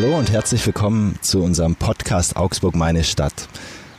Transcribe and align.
Hallo 0.00 0.16
und 0.16 0.30
herzlich 0.30 0.64
willkommen 0.64 1.18
zu 1.22 1.42
unserem 1.42 1.74
Podcast 1.74 2.36
Augsburg 2.36 2.76
meine 2.76 3.02
Stadt. 3.02 3.48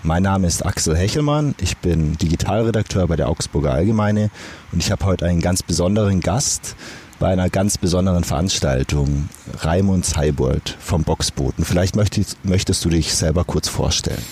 Mein 0.01 0.23
Name 0.23 0.47
ist 0.47 0.65
Axel 0.65 0.95
Hechelmann, 0.95 1.55
ich 1.59 1.75
bin 1.75 2.17
Digitalredakteur 2.17 3.05
bei 3.05 3.17
der 3.17 3.27
Augsburger 3.27 3.73
Allgemeine 3.73 4.29
und 4.71 4.81
ich 4.81 4.93
habe 4.93 5.03
heute 5.03 5.25
einen 5.25 5.41
ganz 5.41 5.61
besonderen 5.61 6.21
Gast 6.21 6.77
bei 7.19 7.27
einer 7.27 7.49
ganz 7.49 7.77
besonderen 7.77 8.23
Veranstaltung, 8.23 9.29
Raimund 9.59 10.05
Seibold 10.05 10.77
vom 10.79 11.03
Boxboten. 11.03 11.65
Vielleicht 11.65 11.95
möchtest, 11.95 12.43
möchtest 12.45 12.83
du 12.85 12.89
dich 12.89 13.13
selber 13.13 13.43
kurz 13.43 13.67
vorstellen. 13.67 14.23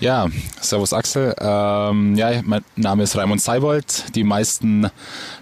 Ja, 0.00 0.28
Servus 0.60 0.92
Axel. 0.92 1.34
Ähm, 1.38 2.14
ja, 2.14 2.40
mein 2.44 2.64
Name 2.76 3.02
ist 3.02 3.16
Raimund 3.16 3.40
Seibold. 3.40 4.14
Die 4.14 4.24
meisten 4.24 4.88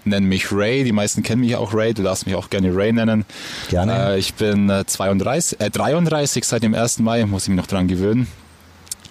nennen 0.03 0.27
mich 0.27 0.51
Ray, 0.51 0.83
die 0.83 0.91
meisten 0.91 1.21
kennen 1.21 1.41
mich 1.41 1.55
auch 1.55 1.73
Ray. 1.73 1.93
Du 1.93 2.01
darfst 2.01 2.25
mich 2.25 2.35
auch 2.35 2.49
gerne 2.49 2.75
Ray 2.75 2.91
nennen. 2.91 3.25
Gerne. 3.69 4.13
Äh, 4.13 4.19
ich 4.19 4.33
bin 4.33 4.71
32, 4.85 5.61
äh, 5.61 5.69
33 5.69 6.43
seit 6.43 6.63
dem 6.63 6.73
1. 6.73 6.99
Mai, 6.99 7.25
muss 7.25 7.43
ich 7.43 7.49
mich 7.49 7.57
noch 7.57 7.67
dran 7.67 7.87
gewöhnen. 7.87 8.27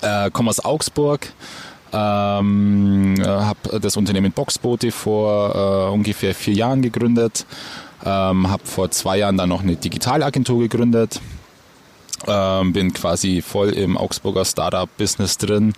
Äh, 0.00 0.30
komme 0.30 0.50
aus 0.50 0.64
Augsburg. 0.64 1.28
Ähm, 1.92 3.14
äh, 3.20 3.24
habe 3.24 3.78
das 3.80 3.96
Unternehmen 3.96 4.32
Boxboote 4.32 4.90
vor 4.90 5.54
äh, 5.54 5.92
ungefähr 5.92 6.34
vier 6.34 6.54
Jahren 6.54 6.82
gegründet. 6.82 7.46
Ähm, 8.04 8.50
habe 8.50 8.64
vor 8.66 8.90
zwei 8.90 9.18
Jahren 9.18 9.36
dann 9.36 9.48
noch 9.48 9.62
eine 9.62 9.76
Digitalagentur 9.76 10.60
gegründet. 10.60 11.20
Ähm, 12.26 12.72
bin 12.72 12.92
quasi 12.92 13.42
voll 13.42 13.70
im 13.70 13.96
Augsburger 13.96 14.44
Startup-Business 14.44 15.38
drin. 15.38 15.72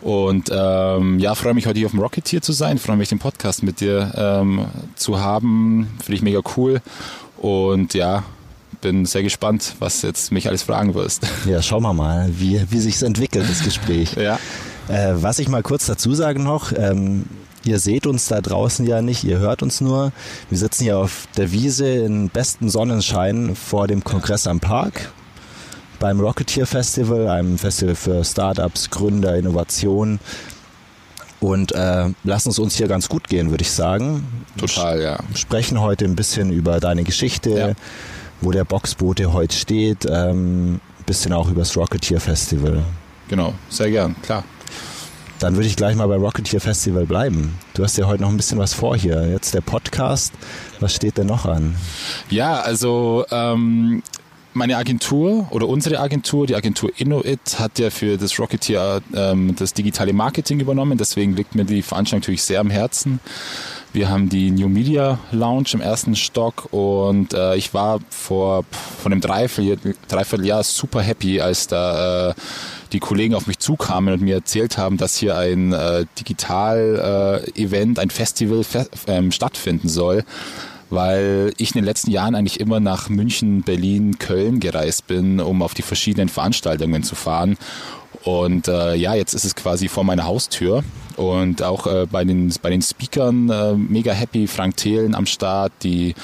Und 0.00 0.50
ähm, 0.52 1.20
ja, 1.20 1.34
freue 1.36 1.54
mich 1.54 1.66
heute 1.66 1.78
hier 1.78 1.86
auf 1.86 1.92
dem 1.92 2.00
Rocketeer 2.00 2.42
zu 2.42 2.52
sein, 2.52 2.78
freue 2.78 2.96
mich 2.96 3.08
den 3.08 3.20
Podcast 3.20 3.62
mit 3.62 3.80
dir 3.80 4.12
ähm, 4.16 4.66
zu 4.96 5.20
haben. 5.20 5.88
Finde 6.02 6.14
ich 6.14 6.22
mega 6.22 6.40
cool. 6.56 6.82
Und 7.38 7.94
ja, 7.94 8.24
bin 8.80 9.06
sehr 9.06 9.22
gespannt, 9.22 9.76
was 9.78 10.02
jetzt 10.02 10.32
mich 10.32 10.48
alles 10.48 10.62
fragen 10.64 10.94
wirst. 10.94 11.26
Ja, 11.46 11.62
schauen 11.62 11.82
wir 11.82 11.92
mal, 11.92 12.28
wie, 12.38 12.60
wie 12.70 12.80
sich 12.80 13.00
entwickelt, 13.02 13.48
das 13.48 13.62
Gespräch. 13.62 14.14
ja. 14.16 14.38
Äh, 14.88 15.14
was 15.22 15.38
ich 15.38 15.48
mal 15.48 15.62
kurz 15.62 15.86
dazu 15.86 16.12
sagen 16.14 16.42
noch, 16.42 16.72
ähm, 16.76 17.24
ihr 17.64 17.78
seht 17.78 18.06
uns 18.06 18.28
da 18.28 18.40
draußen 18.40 18.86
ja 18.86 19.02
nicht, 19.02 19.24
ihr 19.24 19.38
hört 19.38 19.62
uns 19.62 19.80
nur. 19.80 20.12
Wir 20.48 20.58
sitzen 20.58 20.84
hier 20.84 20.98
auf 20.98 21.26
der 21.36 21.52
Wiese 21.52 21.86
in 21.86 22.28
bestem 22.28 22.68
Sonnenschein 22.68 23.56
vor 23.56 23.86
dem 23.86 24.04
Kongress 24.04 24.46
am 24.46 24.60
Park 24.60 25.12
beim 26.02 26.18
Rocketeer 26.18 26.66
Festival, 26.66 27.28
einem 27.28 27.58
Festival 27.58 27.94
für 27.94 28.24
Startups, 28.24 28.90
Gründer, 28.90 29.36
Innovation. 29.36 30.18
Und 31.38 31.72
äh, 31.72 32.08
lassen 32.24 32.50
es 32.50 32.58
uns 32.58 32.74
hier 32.74 32.88
ganz 32.88 33.08
gut 33.08 33.28
gehen, 33.28 33.50
würde 33.50 33.62
ich 33.62 33.70
sagen. 33.70 34.44
Total, 34.56 35.00
ja. 35.00 35.18
Sprechen 35.34 35.80
heute 35.80 36.04
ein 36.04 36.16
bisschen 36.16 36.50
über 36.52 36.80
deine 36.80 37.04
Geschichte, 37.04 37.50
ja. 37.50 37.72
wo 38.40 38.50
der 38.50 38.64
Boxboote 38.64 39.32
heute 39.32 39.54
steht, 39.54 40.04
ähm, 40.08 40.74
ein 40.74 40.80
bisschen 41.06 41.32
auch 41.32 41.48
über 41.48 41.60
das 41.60 41.76
Rocketeer 41.76 42.20
Festival. 42.20 42.82
Genau, 43.28 43.54
sehr 43.68 43.90
gern, 43.90 44.16
klar. 44.22 44.44
Dann 45.42 45.56
würde 45.56 45.66
ich 45.66 45.74
gleich 45.74 45.96
mal 45.96 46.06
bei 46.06 46.14
Rocketeer 46.14 46.60
Festival 46.60 47.04
bleiben. 47.04 47.58
Du 47.74 47.82
hast 47.82 47.98
ja 47.98 48.06
heute 48.06 48.22
noch 48.22 48.28
ein 48.28 48.36
bisschen 48.36 48.60
was 48.60 48.74
vor 48.74 48.96
hier. 48.96 49.28
Jetzt 49.28 49.54
der 49.54 49.60
Podcast. 49.60 50.32
Was 50.78 50.94
steht 50.94 51.18
denn 51.18 51.26
noch 51.26 51.46
an? 51.46 51.74
Ja, 52.30 52.60
also 52.60 53.26
ähm, 53.32 54.04
meine 54.54 54.76
Agentur 54.76 55.48
oder 55.50 55.66
unsere 55.66 55.98
Agentur, 55.98 56.46
die 56.46 56.54
Agentur 56.54 56.92
Innoit, 56.96 57.58
hat 57.58 57.80
ja 57.80 57.90
für 57.90 58.18
das 58.18 58.38
Rocketeer 58.38 59.00
ähm, 59.16 59.56
das 59.58 59.74
digitale 59.74 60.12
Marketing 60.12 60.60
übernommen. 60.60 60.96
Deswegen 60.96 61.34
liegt 61.34 61.56
mir 61.56 61.64
die 61.64 61.82
Veranstaltung 61.82 62.20
natürlich 62.20 62.44
sehr 62.44 62.60
am 62.60 62.70
Herzen. 62.70 63.18
Wir 63.92 64.08
haben 64.08 64.30
die 64.30 64.50
New 64.50 64.68
Media 64.68 65.18
Lounge 65.32 65.68
im 65.74 65.82
ersten 65.82 66.16
Stock 66.16 66.72
und 66.72 67.34
äh, 67.34 67.56
ich 67.56 67.74
war 67.74 68.00
vor 68.08 68.64
von 69.02 69.12
einem 69.12 69.20
Dreivierteljahr, 69.20 69.94
Dreivierteljahr 70.08 70.64
super 70.64 71.02
happy, 71.02 71.42
als 71.42 71.66
da 71.66 72.30
äh, 72.30 72.34
die 72.92 73.00
Kollegen 73.00 73.34
auf 73.34 73.46
mich 73.46 73.58
zukamen 73.58 74.14
und 74.14 74.22
mir 74.22 74.36
erzählt 74.36 74.78
haben, 74.78 74.96
dass 74.96 75.16
hier 75.16 75.36
ein 75.36 75.74
äh, 75.74 76.06
Digital-Event, 76.18 77.98
ein 77.98 78.08
Festival 78.08 78.64
fe 78.64 78.88
ähm, 79.06 79.30
stattfinden 79.30 79.88
soll 79.88 80.24
weil 80.88 81.54
ich 81.56 81.70
in 81.70 81.80
den 81.80 81.86
letzten 81.86 82.10
Jahren 82.10 82.34
eigentlich 82.34 82.60
immer 82.60 82.78
nach 82.78 83.08
München, 83.08 83.62
Berlin, 83.62 84.18
Köln 84.18 84.60
gereist 84.60 85.06
bin, 85.06 85.40
um 85.40 85.62
auf 85.62 85.72
die 85.72 85.80
verschiedenen 85.80 86.28
Veranstaltungen 86.28 87.02
zu 87.02 87.14
fahren. 87.14 87.56
Und 88.24 88.68
äh, 88.68 88.94
ja, 88.94 89.14
jetzt 89.14 89.34
ist 89.34 89.44
es 89.44 89.54
quasi 89.54 89.88
vor 89.88 90.04
meiner 90.04 90.24
Haustür. 90.24 90.84
Und 91.16 91.62
auch 91.62 91.86
äh, 91.86 92.06
bei, 92.10 92.24
den, 92.24 92.52
bei 92.62 92.70
den 92.70 92.82
Speakern 92.82 93.50
äh, 93.50 93.74
mega 93.74 94.12
happy. 94.12 94.46
Frank 94.46 94.76
Thelen 94.76 95.14
am 95.14 95.26
Start, 95.26 95.72
die 95.82 96.14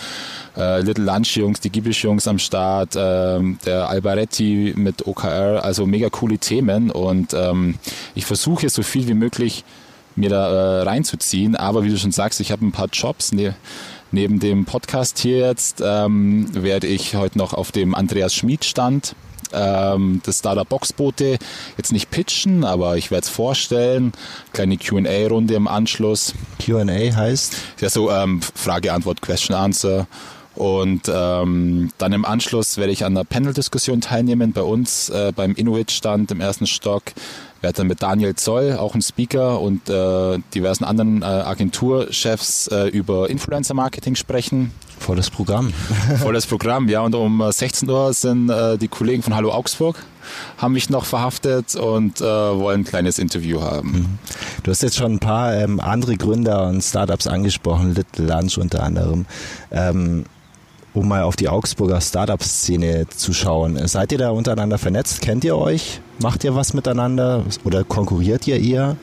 äh, 0.56 0.80
Little 0.80 1.04
Lunch 1.04 1.36
Jungs, 1.36 1.60
die 1.60 1.70
Gibisch 1.70 2.04
Jungs 2.04 2.26
am 2.26 2.38
Start, 2.38 2.96
äh, 2.96 3.40
der 3.66 3.88
Albaretti 3.88 4.74
mit 4.76 5.06
OKR. 5.06 5.64
Also 5.64 5.86
mega 5.86 6.08
coole 6.08 6.38
Themen. 6.38 6.90
Und 6.90 7.34
ähm, 7.34 7.74
ich 8.14 8.24
versuche 8.26 8.68
so 8.68 8.82
viel 8.82 9.08
wie 9.08 9.14
möglich 9.14 9.64
mir 10.16 10.30
da 10.30 10.48
äh, 10.48 10.82
reinzuziehen. 10.82 11.56
Aber 11.56 11.84
wie 11.84 11.90
du 11.90 11.98
schon 11.98 12.12
sagst, 12.12 12.40
ich 12.40 12.50
habe 12.52 12.64
ein 12.64 12.72
paar 12.72 12.88
Jobs. 12.92 13.32
Ne, 13.32 13.54
Neben 14.10 14.40
dem 14.40 14.64
Podcast 14.64 15.18
hier 15.18 15.38
jetzt 15.38 15.82
ähm, 15.84 16.48
werde 16.54 16.86
ich 16.86 17.14
heute 17.14 17.36
noch 17.36 17.52
auf 17.52 17.72
dem 17.72 17.94
Andreas 17.94 18.34
Schmid 18.34 18.64
Stand 18.64 19.14
ähm, 19.52 20.20
das 20.24 20.38
Startup 20.38 20.68
Boxboote 20.68 21.38
jetzt 21.76 21.92
nicht 21.92 22.10
pitchen, 22.10 22.64
aber 22.64 22.96
ich 22.96 23.10
werde 23.10 23.24
es 23.24 23.28
vorstellen. 23.28 24.12
Kleine 24.52 24.76
Q&A-Runde 24.78 25.54
im 25.54 25.68
Anschluss. 25.68 26.34
Q&A 26.64 27.14
heißt? 27.14 27.56
Ja, 27.80 27.90
so 27.90 28.10
ähm, 28.10 28.40
Frage, 28.42 28.92
Antwort, 28.92 29.22
Question, 29.22 29.56
Answer. 29.56 30.06
Und 30.58 31.02
ähm, 31.08 31.90
dann 31.98 32.12
im 32.12 32.24
Anschluss 32.24 32.78
werde 32.78 32.92
ich 32.92 33.04
an 33.04 33.16
einer 33.16 33.24
Panel-Diskussion 33.24 34.00
teilnehmen 34.00 34.52
bei 34.52 34.62
uns 34.62 35.08
äh, 35.08 35.32
beim 35.34 35.54
Inuit-Stand 35.54 36.32
im 36.32 36.40
ersten 36.40 36.66
Stock 36.66 37.04
werde 37.60 37.78
dann 37.78 37.86
mit 37.86 38.02
Daniel 38.02 38.34
Zoll, 38.34 38.76
auch 38.76 38.94
ein 38.94 39.02
Speaker 39.02 39.60
und 39.60 39.88
äh, 39.88 40.38
diversen 40.54 40.84
anderen 40.84 41.22
äh, 41.22 41.24
Agenturchefs 41.24 42.68
äh, 42.68 42.88
über 42.88 43.28
Influencer-Marketing 43.30 44.14
sprechen. 44.14 44.72
Volles 44.98 45.30
Programm. 45.30 45.72
Volles 46.22 46.46
Programm, 46.46 46.88
ja. 46.88 47.00
Und 47.02 47.14
um 47.14 47.42
16 47.50 47.88
äh, 47.88 47.92
Uhr 47.92 48.12
sind 48.12 48.50
äh, 48.50 48.78
die 48.78 48.88
Kollegen 48.88 49.22
von 49.22 49.34
Hallo 49.34 49.52
Augsburg 49.52 49.96
haben 50.58 50.74
mich 50.74 50.90
noch 50.90 51.06
verhaftet 51.06 51.74
und 51.74 52.20
äh, 52.20 52.24
wollen 52.24 52.82
ein 52.82 52.84
kleines 52.84 53.18
Interview 53.18 53.62
haben. 53.62 53.92
Mhm. 53.92 54.18
Du 54.62 54.70
hast 54.70 54.82
jetzt 54.82 54.96
schon 54.96 55.14
ein 55.14 55.18
paar 55.18 55.54
ähm, 55.54 55.80
andere 55.80 56.16
Gründer 56.16 56.68
und 56.68 56.82
Startups 56.82 57.26
angesprochen, 57.26 57.94
Little 57.94 58.26
Lunch 58.26 58.58
unter 58.58 58.82
anderem. 58.82 59.26
Ähm, 59.70 60.24
um 60.94 61.06
mal 61.06 61.22
auf 61.22 61.36
die 61.36 61.48
Augsburger 61.48 62.00
Startup-Szene 62.00 63.06
zu 63.08 63.32
schauen. 63.32 63.86
Seid 63.86 64.10
ihr 64.12 64.18
da 64.18 64.30
untereinander 64.30 64.78
vernetzt? 64.78 65.20
Kennt 65.20 65.44
ihr 65.44 65.56
euch? 65.56 66.00
Macht 66.20 66.42
ihr 66.42 66.54
was 66.56 66.74
miteinander 66.74 67.44
oder 67.64 67.84
konkurriert 67.84 68.46
ihr 68.48 68.60
eher? 68.60 68.96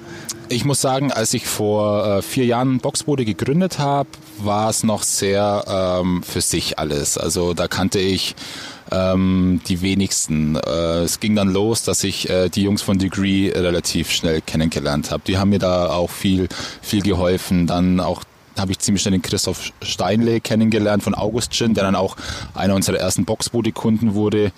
Ich 0.50 0.66
muss 0.66 0.82
sagen, 0.82 1.12
als 1.12 1.34
ich 1.34 1.48
vor 1.48 2.06
äh, 2.06 2.22
vier 2.22 2.46
Jahren 2.46 2.80
Boxbode 2.80 3.24
gegründet 3.24 3.80
habe, 3.80 4.10
war 4.40 4.70
es 4.70 4.84
noch 4.84 5.02
sehr 5.02 5.64
ähm, 5.68 6.24
für 6.24 6.42
sich 6.42 6.78
alles. 6.78 7.18
Also 7.18 7.54
da 7.54 7.68
kannte 7.68 8.00
ich 8.00 8.36
ähm, 8.92 9.62
die 9.68 9.82
wenigsten. 9.82 10.58
Äh, 10.58 11.04
es 11.04 11.22
ging 11.22 11.36
dann 11.36 11.50
los, 11.50 11.84
dass 11.84 12.04
ich 12.04 12.30
äh, 12.30 12.50
die 12.50 12.64
Jungs 12.64 12.82
von 12.82 13.00
Degree 13.00 13.50
relativ 13.50 14.12
schnell 14.12 14.42
kennengelernt 14.42 15.10
habe. 15.10 15.24
Die 15.26 15.38
haben 15.38 15.50
mir 15.50 15.60
da 15.60 15.90
auch 15.90 16.10
viel, 16.10 16.50
viel 16.82 17.02
geholfen. 17.02 17.66
Dann 17.66 18.02
auch 18.02 18.24
habe 18.58 18.72
ich 18.72 18.80
ziemlich 18.80 19.02
schnell 19.02 19.14
den 19.14 19.22
Christoph 19.22 19.72
Steinle 19.82 20.42
kennengelernt 20.42 21.02
von 21.02 21.16
August 21.16 21.54
Gin, 21.54 21.74
der 21.74 21.86
dann 21.86 21.96
auch 21.96 22.18
einer 22.54 22.76
unserer 22.76 22.98
ersten 22.98 23.26
Boxboote-Kunden 23.26 24.16
wurde. 24.16 24.52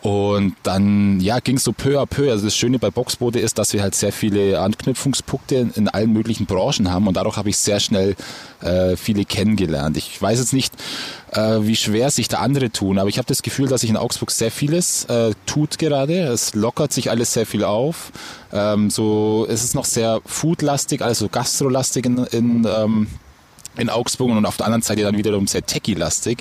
Und 0.00 0.54
dann 0.62 1.18
ja, 1.18 1.40
ging 1.40 1.56
es 1.56 1.64
so 1.64 1.72
peu 1.72 2.00
à 2.00 2.06
peu. 2.06 2.30
Also 2.30 2.44
das 2.44 2.54
Schöne 2.54 2.78
bei 2.78 2.90
Boxboote 2.90 3.40
ist, 3.40 3.58
dass 3.58 3.72
wir 3.72 3.82
halt 3.82 3.96
sehr 3.96 4.12
viele 4.12 4.60
Anknüpfungspunkte 4.60 5.56
in, 5.56 5.70
in 5.72 5.88
allen 5.88 6.12
möglichen 6.12 6.46
Branchen 6.46 6.90
haben 6.90 7.08
und 7.08 7.16
dadurch 7.16 7.36
habe 7.36 7.48
ich 7.48 7.56
sehr 7.56 7.80
schnell 7.80 8.14
äh, 8.60 8.96
viele 8.96 9.24
kennengelernt. 9.24 9.96
Ich 9.96 10.20
weiß 10.22 10.38
jetzt 10.38 10.52
nicht, 10.52 10.72
äh, 11.32 11.58
wie 11.62 11.74
schwer 11.74 12.12
sich 12.12 12.28
da 12.28 12.38
andere 12.38 12.70
tun, 12.70 12.98
aber 12.98 13.08
ich 13.08 13.18
habe 13.18 13.26
das 13.26 13.42
Gefühl, 13.42 13.66
dass 13.66 13.80
sich 13.80 13.90
in 13.90 13.96
Augsburg 13.96 14.30
sehr 14.30 14.52
vieles 14.52 15.04
äh, 15.06 15.32
tut 15.46 15.78
gerade. 15.78 16.20
Es 16.20 16.54
lockert 16.54 16.92
sich 16.92 17.10
alles 17.10 17.32
sehr 17.32 17.46
viel 17.46 17.64
auf. 17.64 18.12
Ähm, 18.52 18.90
so 18.90 19.46
es 19.50 19.64
ist 19.64 19.74
noch 19.74 19.84
sehr 19.84 20.20
foodlastig, 20.24 21.02
also 21.02 21.28
gastrolastig 21.28 22.06
in, 22.06 22.18
in, 22.26 22.68
ähm, 22.72 23.08
in 23.76 23.90
Augsburg 23.90 24.30
und 24.30 24.46
auf 24.46 24.58
der 24.58 24.66
anderen 24.66 24.82
Seite 24.82 25.02
dann 25.02 25.16
wiederum 25.16 25.48
sehr 25.48 25.66
techie-lastig. 25.66 26.38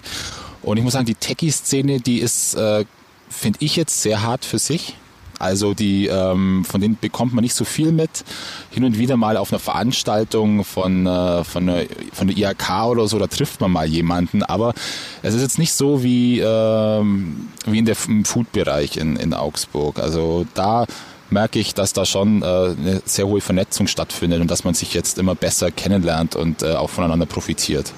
Und 0.62 0.78
ich 0.78 0.84
muss 0.84 0.94
sagen, 0.94 1.06
die 1.06 1.16
Techie-Szene, 1.16 2.02
die 2.02 2.20
ist 2.20 2.56
äh, 2.56 2.86
finde 3.30 3.60
ich 3.62 3.76
jetzt 3.76 4.02
sehr 4.02 4.24
hart 4.24 4.46
für 4.46 4.60
sich. 4.60 4.96
Also 5.40 5.74
die, 5.74 6.08
ähm, 6.08 6.66
von 6.66 6.82
denen 6.82 6.98
bekommt 7.00 7.34
man 7.34 7.44
nicht 7.44 7.54
so 7.54 7.64
viel 7.64 7.92
mit. 7.92 8.24
Hin 8.72 8.84
und 8.84 8.98
wieder 8.98 9.18
mal 9.18 9.38
auf 9.38 9.52
einer 9.52 9.60
Veranstaltung 9.60 10.64
von, 10.64 11.06
äh, 11.06 11.44
von, 11.44 11.68
der, 11.68 11.86
von 12.12 12.28
der 12.28 12.38
IHK 12.38 12.88
oder 12.88 13.08
so, 13.08 13.20
da 13.20 13.28
trifft 13.28 13.62
man 13.62 13.72
mal 13.72 13.86
jemanden. 13.88 14.42
Aber 14.42 14.74
es 15.22 15.36
ist 15.36 15.42
jetzt 15.42 15.60
nicht 15.60 15.74
so 15.74 16.04
wie, 16.04 16.40
ähm, 16.40 17.50
wie 17.66 17.78
in 17.78 17.86
der, 17.86 17.96
Food-Bereich 17.96 18.98
in, 18.98 19.16
in 19.16 19.34
Augsburg. 19.34 20.00
Also 20.00 20.48
da 20.56 20.86
merke 21.30 21.60
ich, 21.60 21.74
dass 21.74 21.94
da 21.94 22.06
schon 22.06 22.42
äh, 22.42 22.46
eine 22.46 23.02
sehr 23.06 23.28
hohe 23.28 23.42
Vernetzung 23.42 23.88
stattfindet 23.88 24.42
und 24.42 24.50
dass 24.50 24.64
man 24.64 24.74
sich 24.74 24.94
jetzt 24.94 25.20
immer 25.20 25.36
besser 25.36 25.72
kennenlernt 25.72 26.36
und 26.36 26.64
äh, 26.64 26.74
auch 26.74 26.90
voneinander 26.90 27.26
profitiert. 27.26 27.94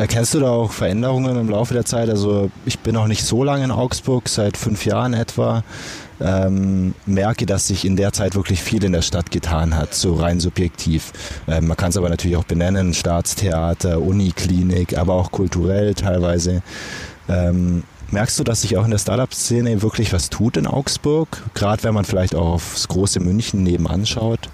Erkennst 0.00 0.32
du 0.32 0.40
da 0.40 0.48
auch 0.48 0.72
Veränderungen 0.72 1.38
im 1.38 1.50
Laufe 1.50 1.74
der 1.74 1.84
Zeit? 1.84 2.08
Also 2.08 2.50
ich 2.64 2.78
bin 2.78 2.94
noch 2.94 3.06
nicht 3.06 3.22
so 3.22 3.44
lange 3.44 3.64
in 3.64 3.70
Augsburg, 3.70 4.30
seit 4.30 4.56
fünf 4.56 4.86
Jahren 4.86 5.12
etwa. 5.12 5.62
Ähm, 6.22 6.94
merke, 7.04 7.44
dass 7.44 7.66
sich 7.66 7.84
in 7.84 7.96
der 7.96 8.14
Zeit 8.14 8.34
wirklich 8.34 8.62
viel 8.62 8.82
in 8.82 8.92
der 8.92 9.02
Stadt 9.02 9.30
getan 9.30 9.76
hat, 9.76 9.92
so 9.92 10.14
rein 10.14 10.40
subjektiv. 10.40 11.12
Ähm, 11.46 11.66
man 11.66 11.76
kann 11.76 11.90
es 11.90 11.98
aber 11.98 12.08
natürlich 12.08 12.38
auch 12.38 12.44
benennen, 12.44 12.94
Staatstheater, 12.94 14.00
Uniklinik, 14.00 14.96
aber 14.96 15.12
auch 15.12 15.32
kulturell 15.32 15.92
teilweise. 15.92 16.62
Ähm, 17.28 17.82
merkst 18.10 18.38
du, 18.38 18.44
dass 18.44 18.62
sich 18.62 18.78
auch 18.78 18.86
in 18.86 18.92
der 18.92 18.98
Startup-Szene 18.98 19.82
wirklich 19.82 20.14
was 20.14 20.30
tut 20.30 20.56
in 20.56 20.66
Augsburg? 20.66 21.42
Gerade 21.52 21.82
wenn 21.82 21.92
man 21.92 22.06
vielleicht 22.06 22.34
auch 22.34 22.54
aufs 22.54 22.88
große 22.88 23.20
München 23.20 23.64
nebenan 23.64 24.06
schaut? 24.06 24.48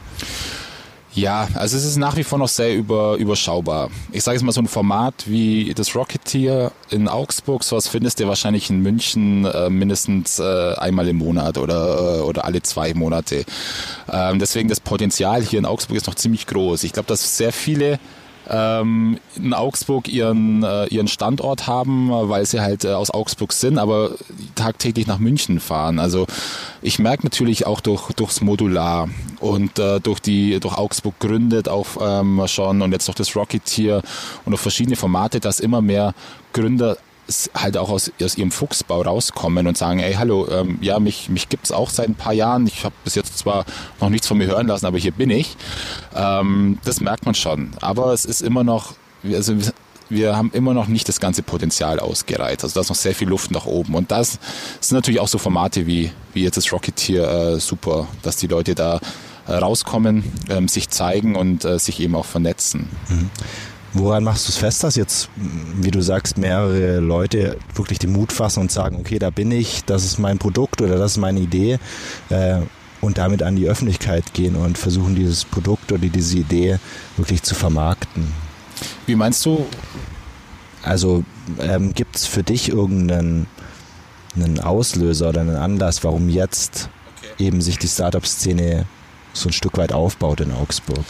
Ja, 1.17 1.49
also 1.55 1.79
es 1.79 1.85
ist 1.87 1.97
nach 1.97 2.15
wie 2.17 2.25
vor 2.25 2.39
noch 2.39 2.49
sehr 2.49 2.77
über, 2.77 3.17
überschaubar. 3.17 3.89
Ich 4.13 4.23
sage 4.23 4.37
jetzt 4.37 4.45
mal 4.45 4.53
so 4.53 4.61
ein 4.61 4.69
Format 4.69 5.25
wie 5.25 5.73
das 5.75 5.95
Rocketeer 5.95 6.73
in 6.91 7.09
Augsburg, 7.09 7.65
sowas 7.65 7.89
findest 7.89 8.21
du 8.21 8.29
wahrscheinlich 8.29 8.69
in 8.69 8.83
München 8.83 9.47
äh, 9.47 9.71
mindestens 9.71 10.39
äh, 10.39 10.75
einmal 10.75 11.09
im 11.09 11.17
Monat 11.17 11.57
oder, 11.57 12.19
äh, 12.19 12.21
oder 12.21 12.45
alle 12.45 12.61
zwei 12.61 12.93
Monate. 12.93 13.47
Ähm, 14.13 14.39
deswegen 14.39 14.69
das 14.69 14.79
Potenzial 14.79 15.43
hier 15.43 15.59
in 15.59 15.65
Augsburg 15.65 15.97
ist 15.97 16.07
noch 16.07 16.17
ziemlich 16.17 16.47
groß. 16.47 16.85
Ich 16.85 16.93
glaube, 16.93 17.09
dass 17.09 17.39
sehr 17.39 17.53
viele 17.53 17.99
ähm, 18.49 19.19
in 19.37 19.53
Augsburg 19.53 20.09
ihren, 20.09 20.63
äh, 20.63 20.87
ihren 20.87 21.09
Standort 21.09 21.67
haben, 21.67 22.11
weil 22.11 22.47
sie 22.47 22.61
halt 22.61 22.85
äh, 22.85 22.93
aus 22.93 23.11
Augsburg 23.11 23.53
sind, 23.53 23.79
aber 23.79 24.13
tagtäglich 24.55 25.07
nach 25.07 25.19
München 25.19 25.61
fahren. 25.61 25.99
Also 25.99 26.27
ich 26.83 26.99
merke 26.99 27.25
natürlich 27.25 27.67
auch 27.67 27.81
durch, 27.81 28.13
durchs 28.13 28.41
Modular 28.41 29.09
und 29.41 29.79
äh, 29.79 30.01
durch 30.01 30.21
die 30.21 30.61
durch 30.61 30.77
Augsburg 30.77 31.19
gründet 31.19 31.69
auch 31.69 31.87
ähm, 32.01 32.43
schon 32.47 32.83
und 32.83 32.93
jetzt 32.93 33.09
durch 33.09 33.17
das 33.17 33.35
Rocketeer 33.35 34.03
und 34.45 34.51
durch 34.51 34.61
verschiedene 34.61 34.97
Formate, 34.97 35.41
dass 35.41 35.61
immer 35.61 35.83
mehr 35.83 36.15
Gründer 36.53 36.97
halt 37.55 37.77
auch 37.77 37.91
aus, 37.91 38.11
aus 38.23 38.37
ihrem 38.37 38.51
Fuchsbau 38.51 39.03
rauskommen 39.03 39.67
und 39.67 39.77
sagen, 39.77 39.99
ey, 40.01 40.15
hallo, 40.15 40.49
ähm, 40.51 40.79
ja, 40.81 40.99
mich, 41.01 41.29
mich 41.29 41.49
gibt's 41.49 41.73
auch 41.73 41.91
seit 41.91 42.09
ein 42.09 42.15
paar 42.15 42.33
Jahren. 42.33 42.67
Ich 42.67 42.85
habe 42.85 42.95
bis 43.05 43.15
jetzt 43.15 43.39
zwar 43.39 43.65
noch 44.01 44.11
nichts 44.11 44.27
von 44.27 44.39
mir 44.39 44.47
hören 44.47 44.67
lassen, 44.67 44.87
aber 44.87 44.99
hier 44.99 45.13
bin 45.13 45.31
ich. 45.31 45.57
Ähm, 46.15 46.79
das 46.85 47.01
merkt 47.01 47.27
man 47.27 47.35
schon. 47.35 47.73
Aber 47.81 48.13
es 48.13 48.25
ist 48.25 48.43
immer 48.43 48.65
noch, 48.65 48.95
also 49.25 49.55
wir 50.09 50.37
haben 50.37 50.51
immer 50.53 50.73
noch 50.73 50.87
nicht 50.87 51.09
das 51.09 51.21
ganze 51.21 51.43
Potenzial 51.43 51.99
ausgereizt. 51.99 52.63
Also 52.63 52.75
da 52.75 52.81
ist 52.83 52.89
noch 52.89 52.97
sehr 52.97 53.15
viel 53.15 53.29
Luft 53.29 53.51
nach 53.51 53.67
oben. 53.67 53.95
Und 53.95 54.11
das 54.11 54.39
sind 54.81 54.97
natürlich 54.97 55.21
auch 55.21 55.29
so 55.29 55.39
Formate 55.39 55.87
wie, 55.87 56.13
wie 56.33 56.45
jetzt 56.45 56.57
das 56.57 56.73
Rocketeer 56.73 57.55
äh, 57.55 57.61
super, 57.61 58.07
dass 58.23 58.37
die 58.37 58.47
Leute 58.47 58.75
da 58.75 59.01
äh, 59.47 59.53
rauskommen, 59.53 60.25
ähm, 60.49 60.69
sich 60.69 60.91
zeigen 60.91 61.37
und 61.37 61.65
äh, 61.65 61.79
sich 61.79 62.01
eben 62.01 62.15
auch 62.15 62.25
vernetzen. 62.25 62.89
Mhm. 63.09 63.31
Woran 63.99 64.25
machst 64.25 64.47
du 64.47 64.51
es 64.51 64.59
fest, 64.59 64.85
dass 64.85 64.95
jetzt, 64.97 65.31
wie 65.37 65.91
du 65.91 66.03
sagst, 66.03 66.37
mehrere 66.37 66.99
Leute 66.99 67.57
wirklich 67.75 67.99
den 67.99 68.13
Mut 68.13 68.31
fassen 68.31 68.61
und 68.61 68.71
sagen, 68.71 68.99
okay, 69.01 69.19
da 69.19 69.31
bin 69.31 69.51
ich, 69.51 69.85
das 69.85 70.05
ist 70.05 70.19
mein 70.19 70.37
Produkt 70.37 70.83
oder 70.83 70.99
das 70.99 71.13
ist 71.13 71.17
meine 71.17 71.41
Idee 71.41 71.79
äh, 72.29 72.59
und 73.01 73.17
damit 73.17 73.43
an 73.43 73.57
die 73.57 73.67
Öffentlichkeit 73.67 74.35
gehen 74.35 74.55
und 74.55 74.77
versuchen, 74.77 75.15
dieses 75.15 75.47
Produkt 75.47 75.93
oder 75.93 76.09
diese 76.09 76.37
Idee 76.37 76.79
wirklich 77.17 77.43
zu 77.43 77.55
vermarkten? 77.55 78.33
Wie 79.07 79.15
meinst 79.15 79.47
du? 79.47 79.65
Also 80.83 81.25
ähm, 81.59 81.95
gibt 81.95 82.17
es 82.17 82.27
für 82.27 82.43
dich 82.43 82.69
irgendeinen 82.69 83.47
einen 84.35 84.61
Auslöser 84.61 85.31
oder 85.31 85.41
einen 85.41 85.57
Anlass, 85.57 86.05
warum 86.05 86.29
jetzt 86.29 86.91
okay. 87.17 87.47
eben 87.47 87.63
sich 87.63 87.79
die 87.79 87.89
Startup-Szene 87.89 88.85
so 89.33 89.49
ein 89.49 89.53
Stück 89.53 89.79
weit 89.79 89.93
aufbaut 89.93 90.41
in 90.41 90.53
Augsburg? 90.53 91.05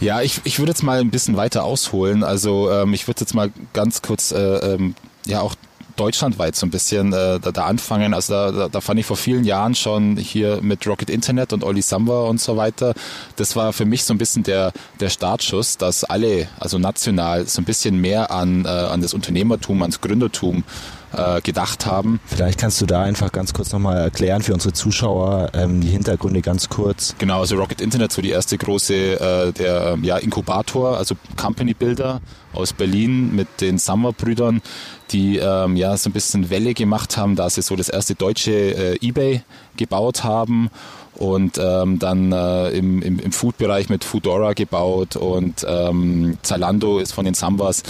Ja, 0.00 0.22
ich, 0.22 0.40
ich 0.44 0.58
würde 0.58 0.70
jetzt 0.70 0.82
mal 0.82 0.98
ein 1.00 1.10
bisschen 1.10 1.36
weiter 1.36 1.64
ausholen. 1.64 2.24
Also 2.24 2.70
ähm, 2.70 2.94
ich 2.94 3.06
würde 3.06 3.20
jetzt 3.20 3.34
mal 3.34 3.50
ganz 3.74 4.00
kurz 4.00 4.32
äh, 4.32 4.38
ähm, 4.38 4.94
ja 5.26 5.42
auch 5.42 5.54
deutschlandweit 5.96 6.56
so 6.56 6.64
ein 6.64 6.70
bisschen 6.70 7.12
äh, 7.12 7.38
da, 7.38 7.52
da 7.52 7.66
anfangen. 7.66 8.14
Also 8.14 8.32
da, 8.32 8.50
da, 8.50 8.68
da 8.68 8.80
fand 8.80 8.98
ich 8.98 9.04
vor 9.04 9.18
vielen 9.18 9.44
Jahren 9.44 9.74
schon 9.74 10.16
hier 10.16 10.60
mit 10.62 10.86
Rocket 10.86 11.10
Internet 11.10 11.52
und 11.52 11.62
Olli 11.62 11.82
Samba 11.82 12.22
und 12.22 12.40
so 12.40 12.56
weiter. 12.56 12.94
Das 13.36 13.56
war 13.56 13.74
für 13.74 13.84
mich 13.84 14.04
so 14.04 14.14
ein 14.14 14.18
bisschen 14.18 14.42
der, 14.42 14.72
der 15.00 15.10
Startschuss, 15.10 15.76
dass 15.76 16.04
alle, 16.04 16.48
also 16.58 16.78
national, 16.78 17.46
so 17.46 17.60
ein 17.60 17.66
bisschen 17.66 18.00
mehr 18.00 18.30
an, 18.30 18.64
äh, 18.64 18.68
an 18.68 19.02
das 19.02 19.12
Unternehmertum, 19.12 19.82
ans 19.82 20.00
Gründertum 20.00 20.64
äh, 21.12 21.40
gedacht 21.40 21.86
haben. 21.86 22.20
Vielleicht 22.26 22.58
kannst 22.58 22.80
du 22.80 22.86
da 22.86 23.02
einfach 23.02 23.32
ganz 23.32 23.52
kurz 23.52 23.72
nochmal 23.72 23.98
erklären 23.98 24.42
für 24.42 24.54
unsere 24.54 24.72
Zuschauer 24.72 25.50
ähm, 25.54 25.80
die 25.80 25.88
Hintergründe 25.88 26.42
ganz 26.42 26.68
kurz. 26.68 27.14
Genau, 27.18 27.40
also 27.40 27.56
Rocket 27.56 27.80
Internet, 27.80 28.12
so 28.12 28.22
die 28.22 28.30
erste 28.30 28.58
große 28.58 28.94
äh, 28.94 29.52
der 29.52 29.98
ja, 30.02 30.18
Inkubator, 30.18 30.96
also 30.96 31.16
Company 31.36 31.74
Builder 31.74 32.20
aus 32.52 32.72
Berlin 32.72 33.34
mit 33.34 33.60
den 33.60 33.78
Summer-Brüdern, 33.78 34.62
die 35.10 35.38
ähm, 35.38 35.76
ja 35.76 35.96
so 35.96 36.10
ein 36.10 36.12
bisschen 36.12 36.50
Welle 36.50 36.74
gemacht 36.74 37.16
haben, 37.16 37.36
da 37.36 37.48
sie 37.48 37.62
so 37.62 37.76
das 37.76 37.88
erste 37.88 38.14
deutsche 38.14 38.52
äh, 38.52 38.98
Ebay 39.00 39.42
gebaut 39.76 40.24
haben 40.24 40.70
und 41.16 41.58
ähm, 41.58 41.98
dann 41.98 42.32
äh, 42.32 42.70
im, 42.70 43.02
im, 43.02 43.18
im 43.18 43.32
Food-Bereich 43.32 43.88
mit 43.88 44.04
Foodora 44.04 44.52
gebaut 44.52 45.16
und 45.16 45.66
ähm, 45.68 46.38
Zalando 46.42 46.98
ist 46.98 47.12
von 47.12 47.24
den 47.24 47.34
Sambas, 47.34 47.82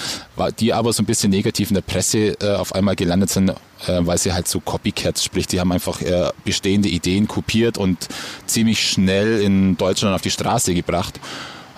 die 0.59 0.73
aber 0.73 0.93
so 0.93 1.03
ein 1.03 1.07
bisschen 1.07 1.31
negativ 1.31 1.71
in 1.71 1.75
der 1.75 1.83
Presse 1.83 2.37
äh, 2.41 2.55
auf 2.57 2.75
einmal 2.75 2.97
gelandet 2.97 3.31
sind, 3.31 3.51
äh, 3.51 3.55
weil 4.01 4.19
sie 4.19 4.33
halt 4.33 4.49
so 4.49 4.61
Copycats, 4.61 5.23
sprich, 5.23 5.47
die 5.47 5.61
haben 5.61 5.73
einfach 5.73 6.01
äh, 6.01 6.31
bestehende 6.45 6.89
Ideen 6.89 7.29
kopiert 7.29 7.79
und 7.79 8.09
ziemlich 8.47 8.89
schnell 8.89 9.41
in 9.41 9.77
Deutschland 9.77 10.15
auf 10.15 10.23
die 10.23 10.31
Straße 10.31 10.75
gebracht. 10.75 11.21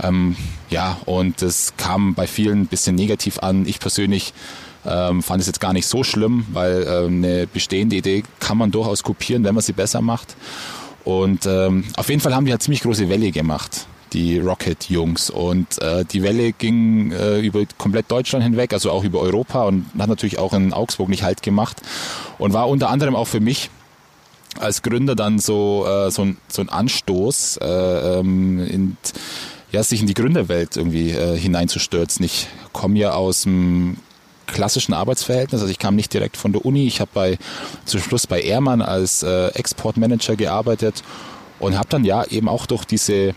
Ähm, 0.03 0.37
ja, 0.71 0.99
und 1.05 1.43
das 1.43 1.75
kam 1.77 2.15
bei 2.15 2.27
vielen 2.27 2.63
ein 2.63 2.67
bisschen 2.67 2.95
negativ 2.95 3.41
an. 3.41 3.67
Ich 3.67 3.79
persönlich 3.79 4.33
ähm, 4.85 5.23
fand 5.23 5.41
es 5.41 5.47
jetzt 5.47 5.61
gar 5.61 5.73
nicht 5.73 5.87
so 5.87 6.03
schlimm, 6.03 6.47
weil 6.53 6.87
ähm, 6.89 7.25
eine 7.25 7.47
bestehende 7.47 7.97
Idee 7.97 8.25
kann 8.41 8.59
man 8.59 8.71
durchaus 8.71 9.03
kopieren, 9.03 9.45
wenn 9.45 9.55
man 9.55 9.63
sie 9.63 9.73
besser 9.73 10.01
macht. 10.01 10.35
Und 11.05 11.47
ähm, 11.47 11.85
auf 11.97 12.09
jeden 12.09 12.21
Fall 12.21 12.35
haben 12.35 12.47
die 12.47 12.53
halt 12.53 12.63
ziemlich 12.63 12.83
große 12.83 13.09
Welle 13.09 13.31
gemacht, 13.31 13.87
die 14.13 14.39
Rocket-Jungs. 14.39 15.31
Und 15.31 15.81
äh, 15.81 16.05
die 16.05 16.23
Welle 16.23 16.53
ging 16.53 17.13
äh, 17.13 17.41
über 17.41 17.63
komplett 17.79 18.11
Deutschland 18.11 18.45
hinweg, 18.45 18.73
also 18.73 18.91
auch 18.91 19.05
über 19.05 19.21
Europa 19.21 19.65
und 19.65 19.87
hat 19.99 20.09
natürlich 20.09 20.39
auch 20.39 20.53
in 20.53 20.73
Augsburg 20.73 21.09
nicht 21.09 21.23
halt 21.23 21.43
gemacht. 21.43 21.81
Und 22.39 22.53
war 22.53 22.69
unter 22.69 22.91
anderem 22.91 23.17
auch 23.17 23.27
für 23.27 23.41
mich 23.41 23.71
als 24.61 24.83
Gründer 24.83 25.15
dann 25.15 25.39
so, 25.39 25.87
äh, 25.87 26.11
so, 26.11 26.23
ein, 26.23 26.37
so 26.49 26.63
ein 26.63 26.69
Anstoß, 26.69 27.59
äh, 27.59 28.19
ähm, 28.19 28.59
in, 28.59 28.97
ja, 29.71 29.83
sich 29.83 30.01
in 30.01 30.07
die 30.07 30.15
Gründerwelt 30.15 30.77
irgendwie 30.77 31.11
äh, 31.11 31.37
hineinzustürzen. 31.37 32.25
Ich 32.25 32.49
komme 32.73 32.99
ja 32.99 33.15
aus 33.15 33.43
dem 33.43 33.97
klassischen 34.53 34.95
Arbeitsverhältnis. 34.95 35.61
Also 35.61 35.71
ich 35.71 35.79
kam 35.79 35.97
nicht 35.97 36.13
direkt 36.13 36.37
von 36.37 36.53
der 36.53 36.65
Uni. 36.65 36.87
Ich 36.87 37.01
habe 37.01 37.11
bei 37.13 37.39
zum 37.85 38.01
Schluss 38.01 38.27
bei 38.27 38.41
Ehrmann 38.41 38.83
als 38.83 39.23
äh, 39.23 39.49
Exportmanager 39.49 40.37
gearbeitet 40.37 41.03
und 41.59 41.77
habe 41.77 41.89
dann 41.89 42.05
ja 42.05 42.25
eben 42.25 42.49
auch 42.49 42.67
durch 42.67 42.85
diese 42.85 43.35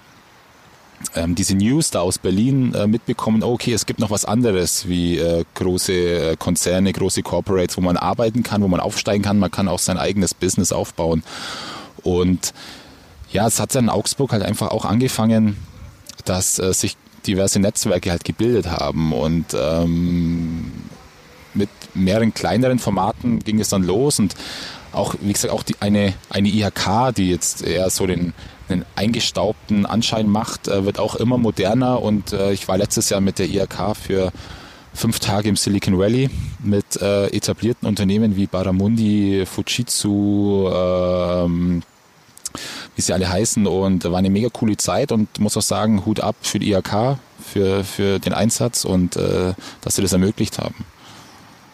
ähm, 1.16 1.36
diese 1.36 1.56
News 1.56 1.92
da 1.92 2.02
aus 2.02 2.18
Berlin 2.18 2.74
äh, 2.74 2.88
mitbekommen, 2.88 3.44
oh, 3.44 3.54
okay, 3.54 3.74
es 3.74 3.86
gibt 3.86 4.00
noch 4.00 4.10
was 4.10 4.26
anderes 4.26 4.88
wie 4.88 5.18
äh, 5.18 5.44
große 5.54 5.94
äh, 5.94 6.36
Konzerne, 6.38 6.94
große 6.94 7.22
Corporates, 7.22 7.78
wo 7.78 7.82
man 7.82 7.98
arbeiten 7.98 8.44
kann, 8.44 8.62
wo 8.62 8.68
man 8.68 8.80
aufsteigen 8.80 9.24
kann, 9.24 9.38
man 9.38 9.52
kann 9.52 9.68
auch 9.68 9.80
sein 9.80 9.98
eigenes 9.98 10.34
Business 10.34 10.72
aufbauen. 10.72 11.24
Und 12.04 12.54
ja, 13.32 13.46
es 13.48 13.60
hat 13.60 13.76
dann 13.76 13.86
in 13.86 13.90
Augsburg 13.90 14.32
halt 14.32 14.44
einfach 14.44 14.70
auch 14.70 14.86
angefangen, 14.86 15.58
dass 16.24 16.60
äh, 16.60 16.74
sich 16.74 16.98
diverse 17.28 17.60
Netzwerke 17.60 18.12
halt 18.12 18.24
gebildet 18.24 18.68
haben 18.68 19.12
und 19.12 19.46
ähm, 19.60 20.72
mit 21.56 21.70
mehreren 21.94 22.34
kleineren 22.34 22.80
Formaten 22.80 23.40
ging 23.40 23.60
es 23.60 23.70
dann 23.70 23.84
los 23.84 24.20
und 24.20 24.36
auch, 24.92 25.16
wie 25.22 25.34
gesagt, 25.34 25.54
auch 25.54 25.64
die, 25.64 25.76
eine, 25.80 26.14
eine 26.30 26.48
IHK, 26.48 27.14
die 27.16 27.30
jetzt 27.30 27.64
eher 27.64 27.90
so 27.90 28.08
den, 28.08 28.34
den 28.70 28.86
eingestaubten 28.96 29.86
Anschein 29.86 30.28
macht, 30.28 30.68
äh, 30.68 30.86
wird 30.86 31.00
auch 31.00 31.16
immer 31.16 31.38
moderner 31.38 32.02
und 32.02 32.34
äh, 32.34 32.54
ich 32.54 32.68
war 32.68 32.78
letztes 32.78 33.10
Jahr 33.10 33.22
mit 33.22 33.40
der 33.40 33.48
IHK 33.48 33.96
für 33.96 34.32
fünf 34.94 35.20
Tage 35.20 35.50
im 35.50 35.58
Silicon 35.58 36.00
Valley 36.00 36.30
mit 36.64 37.02
äh, 37.02 37.28
etablierten 37.28 37.88
Unternehmen 37.88 38.36
wie 38.36 38.48
Baramundi, 38.48 39.46
Fujitsu, 39.46 40.70
ähm, 40.74 41.84
wie 42.96 43.02
sie 43.02 43.14
alle 43.14 43.30
heißen 43.30 43.68
und 43.68 44.06
war 44.06 44.18
eine 44.18 44.30
mega 44.30 44.48
coole 44.50 44.78
Zeit 44.78 45.12
und 45.12 45.40
muss 45.40 45.58
auch 45.58 45.62
sagen, 45.62 46.06
Hut 46.06 46.22
ab 46.22 46.38
für 46.42 46.60
die 46.60 46.72
IHK, 46.72 47.18
für, 47.46 47.84
für 47.84 48.20
den 48.20 48.34
Einsatz 48.34 48.86
und 48.86 49.18
äh, 49.18 49.54
dass 49.82 49.96
sie 49.96 50.02
das 50.02 50.14
ermöglicht 50.14 50.58
haben. 50.60 50.86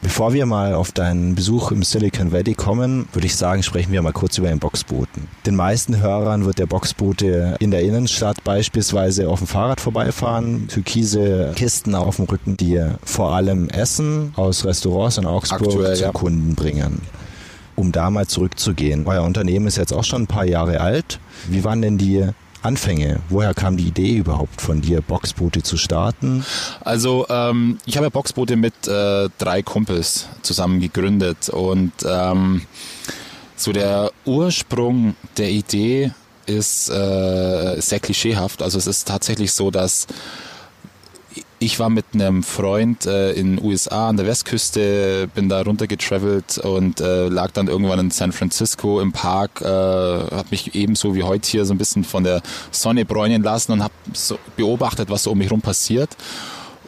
Bevor 0.03 0.34
wir 0.34 0.48
mal 0.48 0.74
auf 0.74 0.91
deinen 0.91 1.36
Besuch 1.36 1.72
im 1.72 1.84
Silicon 1.84 2.31
Valley 2.31 2.55
kommen, 2.55 3.08
würde 3.13 3.27
ich 3.27 3.36
sagen, 3.36 3.62
sprechen 3.62 3.91
wir 3.91 4.01
mal 4.01 4.12
kurz 4.12 4.39
über 4.39 4.48
den 4.48 4.58
Boxboten. 4.58 5.27
Den 5.46 5.55
meisten 5.55 6.01
Hörern 6.01 6.46
wird 6.46 6.58
der 6.58 6.65
Boxbote 6.65 7.55
in 7.60 7.70
der 7.70 7.81
Innenstadt 7.81 8.43
beispielsweise 8.43 9.29
auf 9.29 9.39
dem 9.39 9.48
Fahrrad 9.48 9.79
vorbeifahren, 9.79 10.67
türkise 10.67 11.51
Kisten 11.55 11.93
auf 11.93 12.15
dem 12.15 12.25
Rücken, 12.25 12.58
die 12.58 12.84
vor 13.03 13.34
allem 13.34 13.70
Essen 13.70 14.34
aus 14.36 14.65
Restaurants 14.65 15.20
in 15.20 15.27
Augsburg 15.27 15.62
Aktuell, 15.62 15.96
zu 15.96 16.03
ja. 16.03 16.12
Kunden 16.12 16.55
bringen. 16.55 17.01
Um 17.75 17.91
da 17.91 18.10
mal 18.10 18.25
zurückzugehen. 18.25 19.05
Euer 19.05 19.24
Unternehmen 19.24 19.67
ist 19.67 19.77
jetzt 19.77 19.93
auch 19.93 20.03
schon 20.03 20.24
ein 20.24 20.27
paar 20.27 20.46
Jahre 20.46 20.81
alt. 20.81 21.20
Wie 21.48 21.63
waren 21.63 21.81
denn 21.81 22.00
die 22.00 22.27
Anfänge? 22.62 23.20
Woher 23.30 23.53
kam 23.53 23.77
die 23.77 23.88
Idee 23.88 24.18
überhaupt 24.18 24.62
von 24.62 24.82
dir, 24.82 25.01
Boxboote 25.01 25.63
zu 25.63 25.77
starten? 25.77 26.46
Also 26.82 27.25
ähm, 27.30 27.80
ich 27.86 27.98
habe 27.98 28.12
Boxboote 28.12 28.56
mit 28.56 28.88
äh, 28.88 29.30
drei 29.38 29.62
Kumpels 29.63 30.27
zusammen 30.41 30.80
gegründet 30.80 31.50
und 31.50 31.91
ähm, 32.06 32.62
so 33.56 33.72
der 33.72 34.12
Ursprung 34.25 35.15
der 35.38 35.51
Idee 35.51 36.12
ist 36.46 36.89
äh, 36.89 37.80
sehr 37.80 38.00
klischeehaft. 38.00 38.62
Also 38.62 38.77
es 38.77 38.88
ist 38.88 39.08
tatsächlich 39.08 39.53
so, 39.53 39.72
dass 39.72 40.08
ich 41.62 41.80
war 41.80 41.91
mit 41.91 42.06
einem 42.13 42.41
Freund 42.41 43.06
äh, 43.06 43.34
in 43.34 43.56
den 43.56 43.63
USA 43.63 44.10
an 44.10 44.18
der 44.18 44.25
Westküste, 44.25 45.30
bin 45.36 45.48
da 45.48 45.62
runtergetravelt 45.62 46.58
und 46.58 47.00
äh, 47.00 47.27
lag 47.27 47.51
dann 47.51 47.68
irgendwann 47.68 48.00
in 48.00 48.10
San 48.10 48.32
Francisco 48.32 49.00
im 49.00 49.12
Park, 49.12 49.62
äh, 49.62 49.65
habe 49.65 50.48
mich 50.50 50.74
ebenso 50.74 51.13
wie 51.13 51.22
heute 51.22 51.48
hier 51.48 51.63
so 51.65 51.75
ein 51.75 51.77
bisschen 51.77 52.03
von 52.03 52.24
der 52.24 52.41
Sonne 52.72 53.06
bräunen 53.06 53.44
lassen 53.44 53.74
und 53.74 53.84
habe 53.84 53.94
so 54.12 54.39
beobachtet, 54.58 55.12
was 55.12 55.22
so 55.24 55.32
um 55.32 55.38
mich 55.38 55.51
rum 55.51 55.62
passiert 55.62 56.10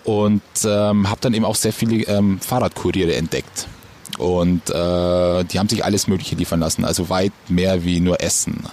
und 0.06 0.42
ähm, 0.65 1.08
habe 1.08 1.22
dann 1.22 1.36
eben 1.36 1.46
auch 1.46 1.56
sehr 1.56 1.72
viele 1.72 2.08
ähm, 2.08 2.39
Fahrradkuriere 2.39 3.13
entdeckt. 3.13 3.68
Und 4.18 4.72
äh, 4.72 5.44
die 5.44 5.60
haben 5.60 5.70
sich 5.70 5.86
alles 5.86 6.08
Mögliche 6.08 6.36
liefern 6.36 6.62
lassen, 6.62 6.84
also 6.84 7.10
weit 7.10 7.34
mehr 7.48 7.84
wie 7.84 8.00
nur 8.00 8.22
Essen 8.22 8.63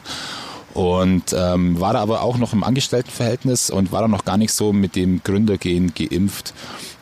und 0.75 1.35
ähm, 1.37 1.81
war 1.81 1.93
da 1.93 2.01
aber 2.01 2.23
auch 2.23 2.39
noch 2.39 2.53
im 2.53 2.63
Angestelltenverhältnis 2.65 3.71
und 3.71 3.93
war 3.93 4.03
da 4.03 4.09
noch 4.09 4.25
gar 4.25 4.37
nicht 4.37 4.53
so 4.53 4.73
mit 4.73 4.97
dem 4.97 5.23
Gründergehen 5.23 5.93
geimpft. 5.95 6.55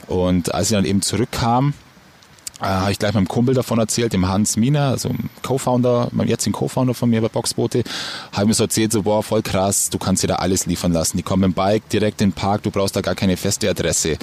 Und 0.06 0.54
als 0.54 0.70
ich 0.70 0.76
dann 0.76 0.86
eben 0.86 1.02
zurückkam, 1.02 1.74
äh, 2.60 2.64
habe 2.64 2.92
ich 2.92 2.98
gleich 2.98 3.14
meinem 3.14 3.28
Kumpel 3.28 3.54
davon 3.54 3.78
erzählt, 3.78 4.12
dem 4.12 4.26
Hans 4.26 4.56
Mina, 4.56 4.90
also 4.90 5.10
Co-Founder, 5.42 6.08
meinem 6.12 6.28
jetzigen 6.28 6.52
Co-Founder 6.52 6.94
von 6.94 7.10
mir 7.10 7.20
bei 7.20 7.28
Boxboote, 7.28 7.84
habe 8.32 8.46
mir 8.46 8.54
so 8.54 8.64
erzählt, 8.64 8.92
so 8.92 9.02
boah, 9.02 9.22
voll 9.22 9.42
krass, 9.42 9.90
du 9.90 9.98
kannst 9.98 10.22
dir 10.22 10.28
da 10.28 10.36
alles 10.36 10.66
liefern 10.66 10.92
lassen. 10.92 11.18
Die 11.18 11.22
kommen 11.22 11.44
im 11.44 11.52
Bike 11.52 11.88
direkt 11.90 12.20
in 12.20 12.30
den 12.30 12.34
Park, 12.34 12.62
du 12.62 12.70
brauchst 12.70 12.96
da 12.96 13.00
gar 13.00 13.14
keine 13.14 13.36
feste 13.36 13.68
Adresse. 13.68 14.16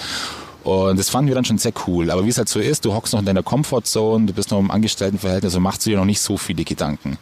Und 0.64 0.98
das 0.98 1.12
fanden 1.12 1.28
wir 1.28 1.36
dann 1.36 1.46
schon 1.46 1.60
sehr 1.60 1.74
cool. 1.86 2.10
Aber 2.10 2.26
wie 2.26 2.30
es 2.30 2.40
halt 2.40 2.50
so 2.50 2.60
ist, 2.60 2.86
du 2.86 2.94
hockst 2.94 3.14
noch 3.14 3.20
in 3.20 3.26
deiner 3.28 3.44
Comfortzone, 3.44 4.26
du 4.26 4.34
bist 4.34 4.50
noch 4.50 4.60
im 4.60 4.72
Angestelltenverhältnis 4.72 5.54
und 5.56 5.62
machst 5.62 5.86
dir 5.86 5.96
noch 5.96 6.06
nicht 6.06 6.20
so 6.20 6.38
viele 6.38 6.64
Gedanken. 6.64 7.20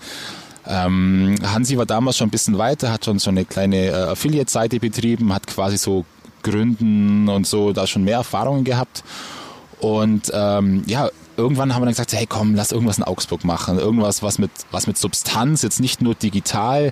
Ähm, 0.67 1.35
Hansi 1.43 1.77
war 1.77 1.85
damals 1.85 2.17
schon 2.17 2.27
ein 2.27 2.31
bisschen 2.31 2.57
weiter, 2.57 2.91
hat 2.91 3.05
schon 3.05 3.19
so 3.19 3.29
eine 3.29 3.45
kleine 3.45 3.87
äh, 3.87 3.93
Affiliate-Seite 3.93 4.79
betrieben, 4.79 5.33
hat 5.33 5.47
quasi 5.47 5.77
so 5.77 6.05
Gründen 6.41 7.29
und 7.29 7.47
so 7.47 7.73
da 7.73 7.87
schon 7.87 8.03
mehr 8.03 8.17
Erfahrungen 8.17 8.63
gehabt. 8.63 9.03
Und 9.79 10.31
ähm, 10.33 10.83
ja, 10.85 11.09
irgendwann 11.35 11.73
haben 11.73 11.81
wir 11.81 11.85
dann 11.85 11.93
gesagt, 11.93 12.13
hey 12.13 12.25
komm, 12.27 12.55
lass 12.55 12.71
irgendwas 12.71 12.97
in 12.97 13.03
Augsburg 13.03 13.43
machen. 13.43 13.79
Irgendwas, 13.79 14.23
was 14.23 14.39
mit, 14.39 14.51
was 14.71 14.87
mit 14.87 14.97
Substanz, 14.97 15.61
jetzt 15.61 15.79
nicht 15.79 16.01
nur 16.01 16.15
digital 16.15 16.91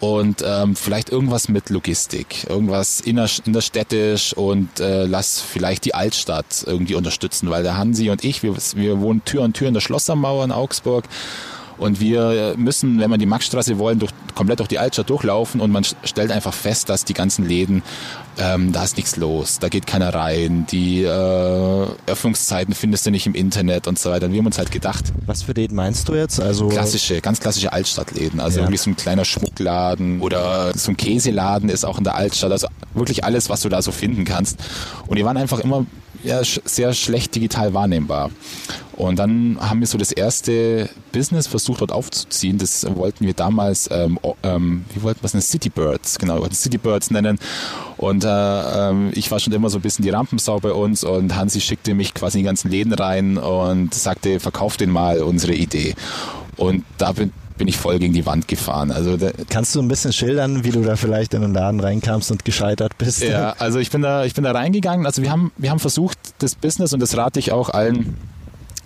und 0.00 0.42
ähm, 0.46 0.76
vielleicht 0.76 1.10
irgendwas 1.10 1.48
mit 1.48 1.70
Logistik, 1.70 2.44
irgendwas 2.48 3.00
inner, 3.00 3.28
innerstädtisch 3.46 4.34
und 4.34 4.80
äh, 4.80 5.06
lass 5.06 5.40
vielleicht 5.40 5.84
die 5.84 5.94
Altstadt 5.94 6.64
irgendwie 6.66 6.94
unterstützen, 6.94 7.48
weil 7.50 7.62
der 7.62 7.76
Hansi 7.76 8.10
und 8.10 8.24
ich, 8.24 8.42
wir, 8.42 8.54
wir 8.74 9.00
wohnen 9.00 9.24
Tür 9.24 9.44
an 9.44 9.52
Tür 9.52 9.68
in 9.68 9.74
der 9.74 9.80
Schlossermauer 9.80 10.44
in 10.44 10.52
Augsburg 10.52 11.04
und 11.78 12.00
wir 12.00 12.54
müssen, 12.56 13.00
wenn 13.00 13.10
wir 13.10 13.18
die 13.18 13.26
Maxstraße 13.26 13.78
wollen, 13.78 13.98
durch, 13.98 14.12
komplett 14.34 14.60
durch 14.60 14.68
die 14.68 14.78
Altstadt 14.78 15.10
durchlaufen 15.10 15.60
und 15.60 15.70
man 15.70 15.84
stellt 16.04 16.30
einfach 16.30 16.54
fest, 16.54 16.88
dass 16.88 17.04
die 17.04 17.14
ganzen 17.14 17.46
Läden, 17.46 17.82
ähm, 18.38 18.72
da 18.72 18.84
ist 18.84 18.96
nichts 18.96 19.16
los, 19.16 19.58
da 19.58 19.68
geht 19.68 19.86
keiner 19.86 20.14
rein, 20.14 20.66
die 20.70 21.02
äh, 21.02 21.86
Öffnungszeiten 22.06 22.74
findest 22.74 23.06
du 23.06 23.10
nicht 23.10 23.26
im 23.26 23.34
Internet 23.34 23.86
und 23.86 23.98
so 23.98 24.10
weiter. 24.10 24.26
Und 24.26 24.32
wir 24.32 24.38
haben 24.38 24.46
uns 24.46 24.58
halt 24.58 24.70
gedacht. 24.70 25.12
Was 25.26 25.42
für 25.42 25.52
Läden 25.52 25.76
meinst 25.76 26.08
du 26.08 26.14
jetzt? 26.14 26.40
Also 26.40 26.68
klassische, 26.68 27.20
ganz 27.20 27.40
klassische 27.40 27.72
Altstadtläden. 27.72 28.40
Also 28.40 28.58
ja. 28.58 28.64
irgendwie 28.64 28.78
so 28.78 28.90
ein 28.90 28.96
kleiner 28.96 29.24
Schmuckladen 29.24 30.20
oder 30.20 30.76
so 30.76 30.90
ein 30.90 30.96
Käseladen 30.96 31.68
ist 31.68 31.84
auch 31.84 31.98
in 31.98 32.04
der 32.04 32.14
Altstadt. 32.14 32.52
Also 32.52 32.68
wirklich 32.94 33.24
alles, 33.24 33.48
was 33.48 33.60
du 33.60 33.68
da 33.68 33.82
so 33.82 33.92
finden 33.92 34.24
kannst. 34.24 34.58
Und 35.06 35.18
die 35.18 35.24
waren 35.24 35.36
einfach 35.36 35.60
immer 35.60 35.86
ja, 36.24 36.42
sehr 36.42 36.92
schlecht 36.94 37.34
digital 37.34 37.74
wahrnehmbar. 37.74 38.30
Und 38.96 39.18
dann 39.18 39.58
haben 39.60 39.80
wir 39.80 39.86
so 39.86 39.98
das 39.98 40.12
erste 40.12 40.88
Business 41.12 41.46
versucht 41.46 41.80
dort 41.80 41.90
aufzuziehen. 41.90 42.58
Das 42.58 42.86
wollten 42.94 43.26
wir 43.26 43.34
damals, 43.34 43.88
ähm, 43.90 44.18
ähm, 44.42 44.84
wie 44.94 45.02
wollten 45.02 45.20
wir 45.20 45.26
es 45.26 45.32
denn? 45.32 45.40
Citybirds, 45.40 46.18
genau, 46.18 46.34
wir 46.34 46.42
wollten 46.42 46.54
Citybirds 46.54 47.10
nennen. 47.10 47.38
Und 47.96 48.24
äh, 48.24 48.28
äh, 48.28 49.10
ich 49.14 49.30
war 49.30 49.40
schon 49.40 49.52
immer 49.52 49.68
so 49.68 49.78
ein 49.78 49.82
bisschen 49.82 50.04
die 50.04 50.10
Rampensau 50.10 50.60
bei 50.60 50.72
uns 50.72 51.02
und 51.02 51.34
Hansi 51.34 51.60
schickte 51.60 51.94
mich 51.94 52.14
quasi 52.14 52.38
in 52.38 52.44
die 52.44 52.46
ganzen 52.46 52.70
Läden 52.70 52.92
rein 52.92 53.36
und 53.36 53.92
sagte, 53.94 54.38
verkauf 54.38 54.76
den 54.76 54.90
mal 54.90 55.22
unsere 55.22 55.54
Idee. 55.54 55.94
Und 56.56 56.84
da 56.98 57.12
bin, 57.12 57.32
bin 57.56 57.68
ich 57.68 57.76
voll 57.76 57.98
gegen 57.98 58.12
die 58.12 58.26
Wand 58.26 58.48
gefahren. 58.48 58.90
Also 58.90 59.16
Kannst 59.48 59.74
du 59.74 59.80
ein 59.80 59.88
bisschen 59.88 60.12
schildern, 60.12 60.64
wie 60.64 60.70
du 60.70 60.82
da 60.82 60.96
vielleicht 60.96 61.34
in 61.34 61.42
den 61.42 61.54
Laden 61.54 61.80
reinkamst 61.80 62.30
und 62.30 62.44
gescheitert 62.44 62.98
bist? 62.98 63.22
Ja, 63.22 63.54
also 63.58 63.78
ich 63.78 63.90
bin 63.90 64.02
da, 64.02 64.24
ich 64.24 64.34
bin 64.34 64.44
da 64.44 64.52
reingegangen. 64.52 65.06
Also 65.06 65.22
wir 65.22 65.30
haben, 65.30 65.52
wir 65.56 65.70
haben 65.70 65.78
versucht, 65.78 66.18
das 66.38 66.54
Business 66.54 66.92
und 66.92 67.00
das 67.00 67.16
rate 67.16 67.38
ich 67.38 67.52
auch 67.52 67.70
allen 67.70 68.16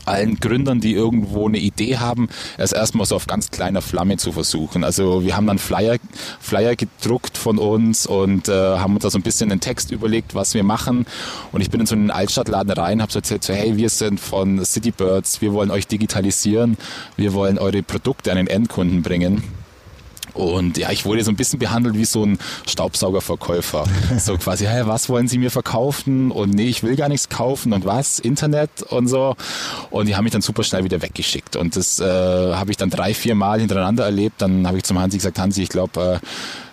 allen 0.08 0.36
Gründern, 0.40 0.80
die 0.80 0.94
irgendwo 0.94 1.46
eine 1.46 1.58
Idee 1.58 1.98
haben, 1.98 2.28
es 2.56 2.72
erstmal 2.72 3.06
so 3.06 3.16
auf 3.16 3.26
ganz 3.26 3.50
kleiner 3.50 3.82
Flamme 3.82 4.16
zu 4.16 4.32
versuchen. 4.32 4.84
Also 4.84 5.24
wir 5.24 5.36
haben 5.36 5.46
dann 5.46 5.58
Flyer, 5.58 5.96
Flyer 6.40 6.76
gedruckt 6.76 7.38
von 7.38 7.58
uns 7.58 8.06
und 8.06 8.48
äh, 8.48 8.52
haben 8.52 8.94
uns 8.94 9.02
da 9.02 9.10
so 9.10 9.18
ein 9.18 9.22
bisschen 9.22 9.50
einen 9.50 9.60
Text 9.60 9.90
überlegt, 9.90 10.34
was 10.34 10.54
wir 10.54 10.64
machen. 10.64 11.06
Und 11.52 11.60
ich 11.60 11.70
bin 11.70 11.80
in 11.80 11.86
so 11.86 11.94
einen 11.94 12.10
Altstadtladen 12.10 12.72
rein, 12.72 13.02
habe 13.02 13.12
so 13.12 13.18
erzählt, 13.18 13.44
so, 13.44 13.52
hey, 13.52 13.76
wir 13.76 13.90
sind 13.90 14.20
von 14.20 14.64
Citybirds, 14.64 15.40
wir 15.40 15.52
wollen 15.52 15.70
euch 15.70 15.86
digitalisieren, 15.86 16.76
wir 17.16 17.32
wollen 17.32 17.58
eure 17.58 17.82
Produkte 17.82 18.30
an 18.30 18.36
den 18.36 18.46
Endkunden 18.46 19.02
bringen. 19.02 19.57
Und 20.38 20.78
ja, 20.78 20.92
ich 20.92 21.04
wurde 21.04 21.25
so 21.25 21.33
ein 21.33 21.37
bisschen 21.37 21.59
behandelt 21.59 21.97
wie 21.97 22.04
so 22.04 22.25
ein 22.25 22.38
Staubsaugerverkäufer. 22.66 23.85
so 24.18 24.37
quasi, 24.37 24.66
hey, 24.66 24.87
was 24.87 25.09
wollen 25.09 25.26
Sie 25.26 25.37
mir 25.37 25.50
verkaufen? 25.50 26.30
Und 26.30 26.54
nee, 26.54 26.68
ich 26.68 26.85
will 26.85 26.95
gar 26.95 27.09
nichts 27.09 27.28
kaufen. 27.28 27.73
Und 27.73 27.85
was? 27.85 28.21
Internet 28.21 28.83
und 28.83 29.09
so. 29.09 29.35
Und 29.90 30.07
die 30.07 30.14
haben 30.14 30.25
mich 30.25 30.33
dann 30.33 30.42
super 30.42 30.62
schnell 30.62 30.85
wieder 30.85 31.02
weggeschickt. 31.02 31.57
Und 31.57 31.75
das 31.75 31.99
äh, 31.99 32.04
habe 32.04 32.71
ich 32.71 32.76
dann 32.76 32.88
drei, 32.88 33.14
vier 33.14 33.35
Mal 33.35 33.59
hintereinander 33.59 34.04
erlebt. 34.04 34.40
Dann 34.40 34.66
habe 34.66 34.76
ich 34.76 34.85
zum 34.85 34.99
Hansi 34.99 35.16
gesagt, 35.18 35.40
Hansi, 35.40 35.62
ich 35.62 35.68
glaube, 35.71 36.21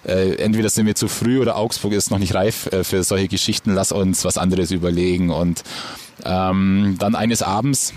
äh, 0.06 0.12
äh, 0.12 0.36
entweder 0.36 0.70
sind 0.70 0.86
wir 0.86 0.94
zu 0.94 1.08
früh 1.08 1.40
oder 1.42 1.58
Augsburg 1.58 1.94
ist 1.94 2.12
noch 2.12 2.20
nicht 2.20 2.36
reif 2.36 2.68
äh, 2.68 2.84
für 2.84 3.04
solche 3.04 3.28
Geschichten. 3.28 3.74
Lass 3.74 3.92
uns 3.92 4.24
was 4.26 4.38
anderes 4.38 4.70
überlegen. 4.70 5.32
Und 5.32 5.64
ähm, 6.24 6.98
dann 7.00 7.16
eines 7.16 7.42
Abends 7.42 7.94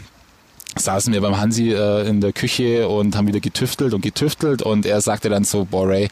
saßen 0.79 1.13
wir 1.13 1.21
beim 1.21 1.39
Hansi 1.39 1.73
äh, 1.73 2.09
in 2.09 2.21
der 2.21 2.33
Küche 2.33 2.89
und 2.89 3.17
haben 3.17 3.27
wieder 3.27 3.41
getüftelt 3.41 3.95
und 3.95 4.01
getüftelt 4.01 4.63
und 4.63 4.87
er 4.87 5.01
sagte 5.01 5.29
dann 5.29 5.45
so, 5.45 5.65
boah 5.65 5.89
Ray, 5.89 6.09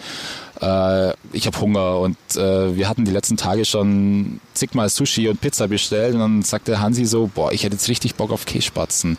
äh, 0.61 1.12
ich 1.32 1.46
habe 1.46 1.61
Hunger 1.61 1.99
und 1.99 2.16
äh, 2.37 2.76
wir 2.76 2.88
hatten 2.88 3.04
die 3.04 3.11
letzten 3.11 3.37
Tage 3.37 3.64
schon 3.64 4.40
zigmal 4.54 4.88
Sushi 4.88 5.28
und 5.28 5.40
Pizza 5.40 5.68
bestellt. 5.68 6.14
Und 6.14 6.20
dann 6.20 6.42
sagte 6.42 6.80
Hansi 6.80 7.04
so, 7.04 7.30
boah, 7.32 7.52
ich 7.52 7.64
hätte 7.64 7.75
jetzt 7.75 7.88
richtig 7.88 8.14
Bock 8.14 8.32
auf 8.32 8.46
Kässpatzen. 8.46 9.18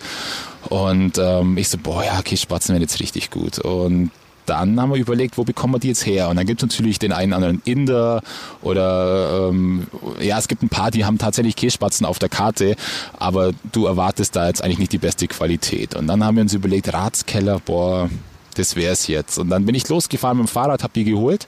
Und 0.69 1.17
ähm, 1.17 1.57
ich 1.57 1.69
so, 1.69 1.77
boah 1.77 2.03
ja, 2.03 2.21
Kässpatzen 2.21 2.73
wären 2.73 2.81
jetzt 2.81 2.99
richtig 2.99 3.29
gut. 3.29 3.59
Und 3.59 4.11
dann 4.47 4.79
haben 4.79 4.91
wir 4.91 4.99
überlegt, 4.99 5.37
wo 5.37 5.43
bekommen 5.43 5.75
wir 5.75 5.79
die 5.79 5.89
jetzt 5.89 6.05
her? 6.05 6.29
Und 6.29 6.37
dann 6.37 6.45
gibt 6.45 6.61
es 6.63 6.69
natürlich 6.69 6.99
den 6.99 7.11
einen 7.11 7.33
anderen 7.33 7.61
Inder 7.65 8.21
oder 8.61 9.49
ähm, 9.49 9.87
ja, 10.19 10.37
es 10.37 10.47
gibt 10.47 10.63
ein 10.63 10.69
paar, 10.69 10.91
die 10.91 11.05
haben 11.05 11.17
tatsächlich 11.17 11.55
Kässpatzen 11.55 12.05
auf 12.05 12.19
der 12.19 12.29
Karte, 12.29 12.75
aber 13.17 13.51
du 13.71 13.85
erwartest 13.85 14.35
da 14.35 14.47
jetzt 14.47 14.63
eigentlich 14.63 14.79
nicht 14.79 14.93
die 14.93 14.97
beste 14.97 15.27
Qualität. 15.27 15.95
Und 15.95 16.07
dann 16.07 16.23
haben 16.23 16.35
wir 16.35 16.41
uns 16.41 16.53
überlegt, 16.53 16.93
Ratskeller, 16.93 17.59
boah, 17.59 18.09
das 18.55 18.75
wäre 18.75 18.93
es 18.93 19.07
jetzt. 19.07 19.37
Und 19.37 19.49
dann 19.49 19.65
bin 19.65 19.75
ich 19.75 19.87
losgefahren 19.87 20.37
mit 20.37 20.47
dem 20.47 20.49
Fahrrad, 20.49 20.83
habe 20.83 20.93
die 20.93 21.03
geholt 21.03 21.47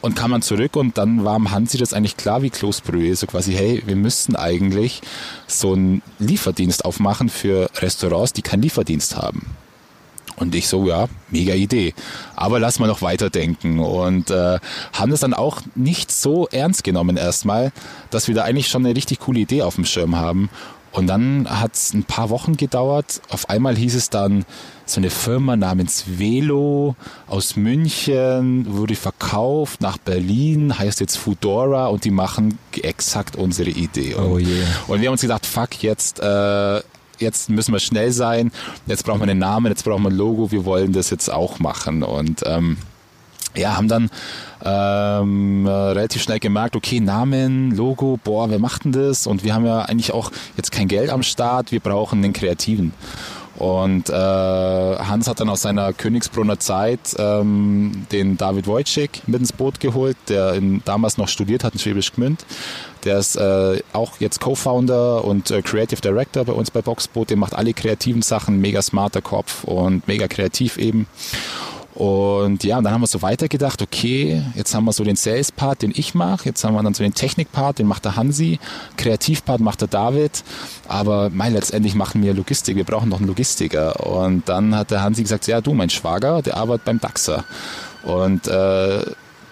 und 0.00 0.14
kam 0.16 0.32
dann 0.32 0.42
zurück 0.42 0.76
und 0.76 0.98
dann 0.98 1.24
war 1.24 1.34
am 1.34 1.50
Hansi 1.50 1.78
das 1.78 1.94
eigentlich 1.94 2.16
klar 2.16 2.42
wie 2.42 2.50
Kloßbrühe, 2.50 3.16
so 3.16 3.26
quasi, 3.26 3.54
hey, 3.54 3.82
wir 3.86 3.96
müssten 3.96 4.36
eigentlich 4.36 5.00
so 5.46 5.72
einen 5.72 6.02
Lieferdienst 6.18 6.84
aufmachen 6.84 7.28
für 7.28 7.70
Restaurants, 7.76 8.32
die 8.32 8.42
keinen 8.42 8.62
Lieferdienst 8.62 9.16
haben. 9.16 9.56
Und 10.36 10.54
ich 10.54 10.68
so, 10.68 10.88
ja, 10.88 11.06
mega 11.30 11.54
Idee. 11.54 11.94
Aber 12.34 12.58
lass 12.58 12.78
mal 12.78 12.86
noch 12.86 13.02
weiterdenken. 13.02 13.78
Und 13.78 14.30
äh, 14.30 14.58
haben 14.92 15.10
das 15.10 15.20
dann 15.20 15.34
auch 15.34 15.60
nicht 15.74 16.10
so 16.10 16.48
ernst 16.48 16.84
genommen 16.84 17.16
erstmal, 17.16 17.72
dass 18.10 18.28
wir 18.28 18.34
da 18.34 18.42
eigentlich 18.42 18.68
schon 18.68 18.84
eine 18.84 18.96
richtig 18.96 19.20
coole 19.20 19.40
Idee 19.40 19.62
auf 19.62 19.76
dem 19.76 19.84
Schirm 19.84 20.16
haben. 20.16 20.50
Und 20.94 21.08
dann 21.08 21.48
hat 21.48 21.74
es 21.74 21.92
ein 21.92 22.04
paar 22.04 22.30
Wochen 22.30 22.56
gedauert. 22.56 23.20
Auf 23.28 23.50
einmal 23.50 23.76
hieß 23.76 23.96
es 23.96 24.10
dann, 24.10 24.44
so 24.86 25.00
eine 25.00 25.10
Firma 25.10 25.56
namens 25.56 26.04
Velo 26.06 26.94
aus 27.26 27.56
München 27.56 28.66
wurde 28.76 28.94
verkauft 28.94 29.80
nach 29.80 29.98
Berlin, 29.98 30.78
heißt 30.78 31.00
jetzt 31.00 31.16
Foodora 31.16 31.86
und 31.86 32.04
die 32.04 32.10
machen 32.10 32.58
exakt 32.80 33.34
unsere 33.34 33.70
Idee. 33.70 34.14
Und, 34.14 34.24
oh 34.24 34.38
yeah. 34.38 34.66
und 34.86 35.00
wir 35.00 35.08
haben 35.08 35.14
uns 35.14 35.22
gedacht, 35.22 35.46
fuck, 35.46 35.82
jetzt 35.82 36.20
äh, 36.20 36.80
jetzt 37.18 37.50
müssen 37.50 37.72
wir 37.72 37.80
schnell 37.80 38.12
sein, 38.12 38.52
jetzt 38.86 39.04
brauchen 39.04 39.20
wir 39.20 39.28
einen 39.28 39.40
Namen, 39.40 39.66
jetzt 39.66 39.84
brauchen 39.84 40.02
wir 40.02 40.10
ein 40.10 40.16
Logo, 40.16 40.50
wir 40.50 40.64
wollen 40.64 40.92
das 40.92 41.10
jetzt 41.10 41.32
auch 41.32 41.58
machen. 41.58 42.02
Und 42.02 42.42
ähm, 42.46 42.78
ja, 43.56 43.76
haben 43.76 43.88
dann 43.88 44.10
ähm, 44.64 45.66
relativ 45.66 46.22
schnell 46.22 46.40
gemerkt, 46.40 46.76
okay, 46.76 47.00
Namen, 47.00 47.70
Logo, 47.70 48.18
boah, 48.22 48.50
wer 48.50 48.58
macht 48.58 48.84
denn 48.84 48.92
das? 48.92 49.26
Und 49.26 49.44
wir 49.44 49.54
haben 49.54 49.66
ja 49.66 49.82
eigentlich 49.82 50.12
auch 50.12 50.32
jetzt 50.56 50.72
kein 50.72 50.88
Geld 50.88 51.10
am 51.10 51.22
Start, 51.22 51.70
wir 51.72 51.80
brauchen 51.80 52.24
einen 52.24 52.32
Kreativen. 52.32 52.92
Und 53.56 54.10
äh, 54.10 54.12
Hans 54.12 55.28
hat 55.28 55.38
dann 55.38 55.48
aus 55.48 55.62
seiner 55.62 55.92
Königsbrunner 55.92 56.58
Zeit 56.58 57.14
ähm, 57.18 58.06
den 58.10 58.36
David 58.36 58.66
Wojcik 58.66 59.22
mit 59.28 59.40
ins 59.40 59.52
Boot 59.52 59.78
geholt, 59.78 60.16
der 60.28 60.54
in, 60.54 60.82
damals 60.84 61.18
noch 61.18 61.28
studiert 61.28 61.62
hat 61.62 61.74
in 61.74 61.78
Schwäbisch 61.78 62.12
Gmünd. 62.12 62.44
Der 63.04 63.18
ist 63.18 63.36
äh, 63.36 63.80
auch 63.92 64.12
jetzt 64.18 64.40
Co-Founder 64.40 65.24
und 65.24 65.50
äh, 65.50 65.62
Creative 65.62 66.00
Director 66.00 66.44
bei 66.44 66.52
uns 66.52 66.70
bei 66.70 66.82
Boxboot. 66.82 67.30
Der 67.30 67.36
macht 67.36 67.54
alle 67.54 67.74
kreativen 67.74 68.22
Sachen, 68.22 68.60
mega 68.60 68.82
smarter 68.82 69.20
Kopf 69.22 69.64
und 69.64 70.06
mega 70.08 70.28
kreativ 70.28 70.78
eben. 70.78 71.06
Und 71.94 72.64
ja, 72.64 72.76
und 72.76 72.84
dann 72.84 72.92
haben 72.92 73.02
wir 73.02 73.06
so 73.06 73.22
weitergedacht, 73.22 73.80
okay, 73.80 74.42
jetzt 74.56 74.74
haben 74.74 74.84
wir 74.84 74.92
so 74.92 75.04
den 75.04 75.14
Sales-Part, 75.14 75.82
den 75.82 75.92
ich 75.94 76.14
mache, 76.14 76.46
jetzt 76.46 76.64
haben 76.64 76.74
wir 76.74 76.82
dann 76.82 76.92
so 76.92 77.04
den 77.04 77.14
Technik-Part, 77.14 77.78
den 77.78 77.86
macht 77.86 78.04
der 78.04 78.16
Hansi, 78.16 78.58
Kreativ-Part 78.96 79.60
macht 79.60 79.80
der 79.80 79.88
David, 79.88 80.42
aber 80.88 81.30
mein, 81.30 81.52
letztendlich 81.52 81.94
machen 81.94 82.20
wir 82.22 82.34
Logistik, 82.34 82.74
wir 82.74 82.84
brauchen 82.84 83.08
noch 83.08 83.18
einen 83.18 83.28
Logistiker. 83.28 84.04
Und 84.04 84.48
dann 84.48 84.74
hat 84.74 84.90
der 84.90 85.02
Hansi 85.02 85.22
gesagt, 85.22 85.46
ja 85.46 85.60
du, 85.60 85.72
mein 85.72 85.88
Schwager, 85.88 86.42
der 86.42 86.56
arbeitet 86.56 86.84
beim 86.84 86.98
DAXer. 86.98 87.44
Und 88.02 88.48
äh, 88.48 89.04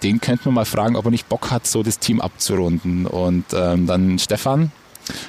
den 0.03 0.21
könnten 0.21 0.45
wir 0.45 0.51
mal 0.51 0.65
fragen, 0.65 0.95
ob 0.95 1.05
er 1.05 1.11
nicht 1.11 1.29
Bock 1.29 1.51
hat, 1.51 1.65
so 1.65 1.81
das 1.81 1.99
Team 1.99 2.21
abzurunden. 2.21 3.05
Und 3.07 3.45
ähm, 3.53 3.87
dann 3.87 4.19
Stefan, 4.19 4.71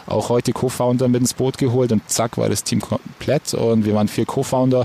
auch 0.06 0.28
heute 0.28 0.52
Co-Founder 0.52 1.08
mit 1.08 1.20
ins 1.20 1.34
Boot 1.34 1.58
geholt 1.58 1.92
und 1.92 2.08
zack 2.08 2.38
war 2.38 2.48
das 2.48 2.64
Team 2.64 2.80
komplett 2.80 3.54
und 3.54 3.84
wir 3.84 3.94
waren 3.94 4.08
vier 4.08 4.26
Co-Founder 4.26 4.84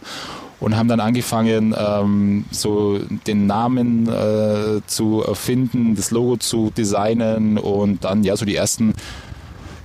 und 0.60 0.76
haben 0.76 0.88
dann 0.88 1.00
angefangen, 1.00 1.76
ähm, 1.78 2.46
so 2.52 3.00
den 3.28 3.48
Namen 3.48 4.08
äh, 4.08 4.82
zu 4.88 5.24
erfinden, 5.26 5.96
das 5.96 6.12
Logo 6.12 6.38
zu 6.38 6.72
designen 6.76 7.58
und 7.58 8.04
dann 8.04 8.24
ja 8.24 8.36
so 8.36 8.46
die 8.46 8.56
ersten 8.56 8.94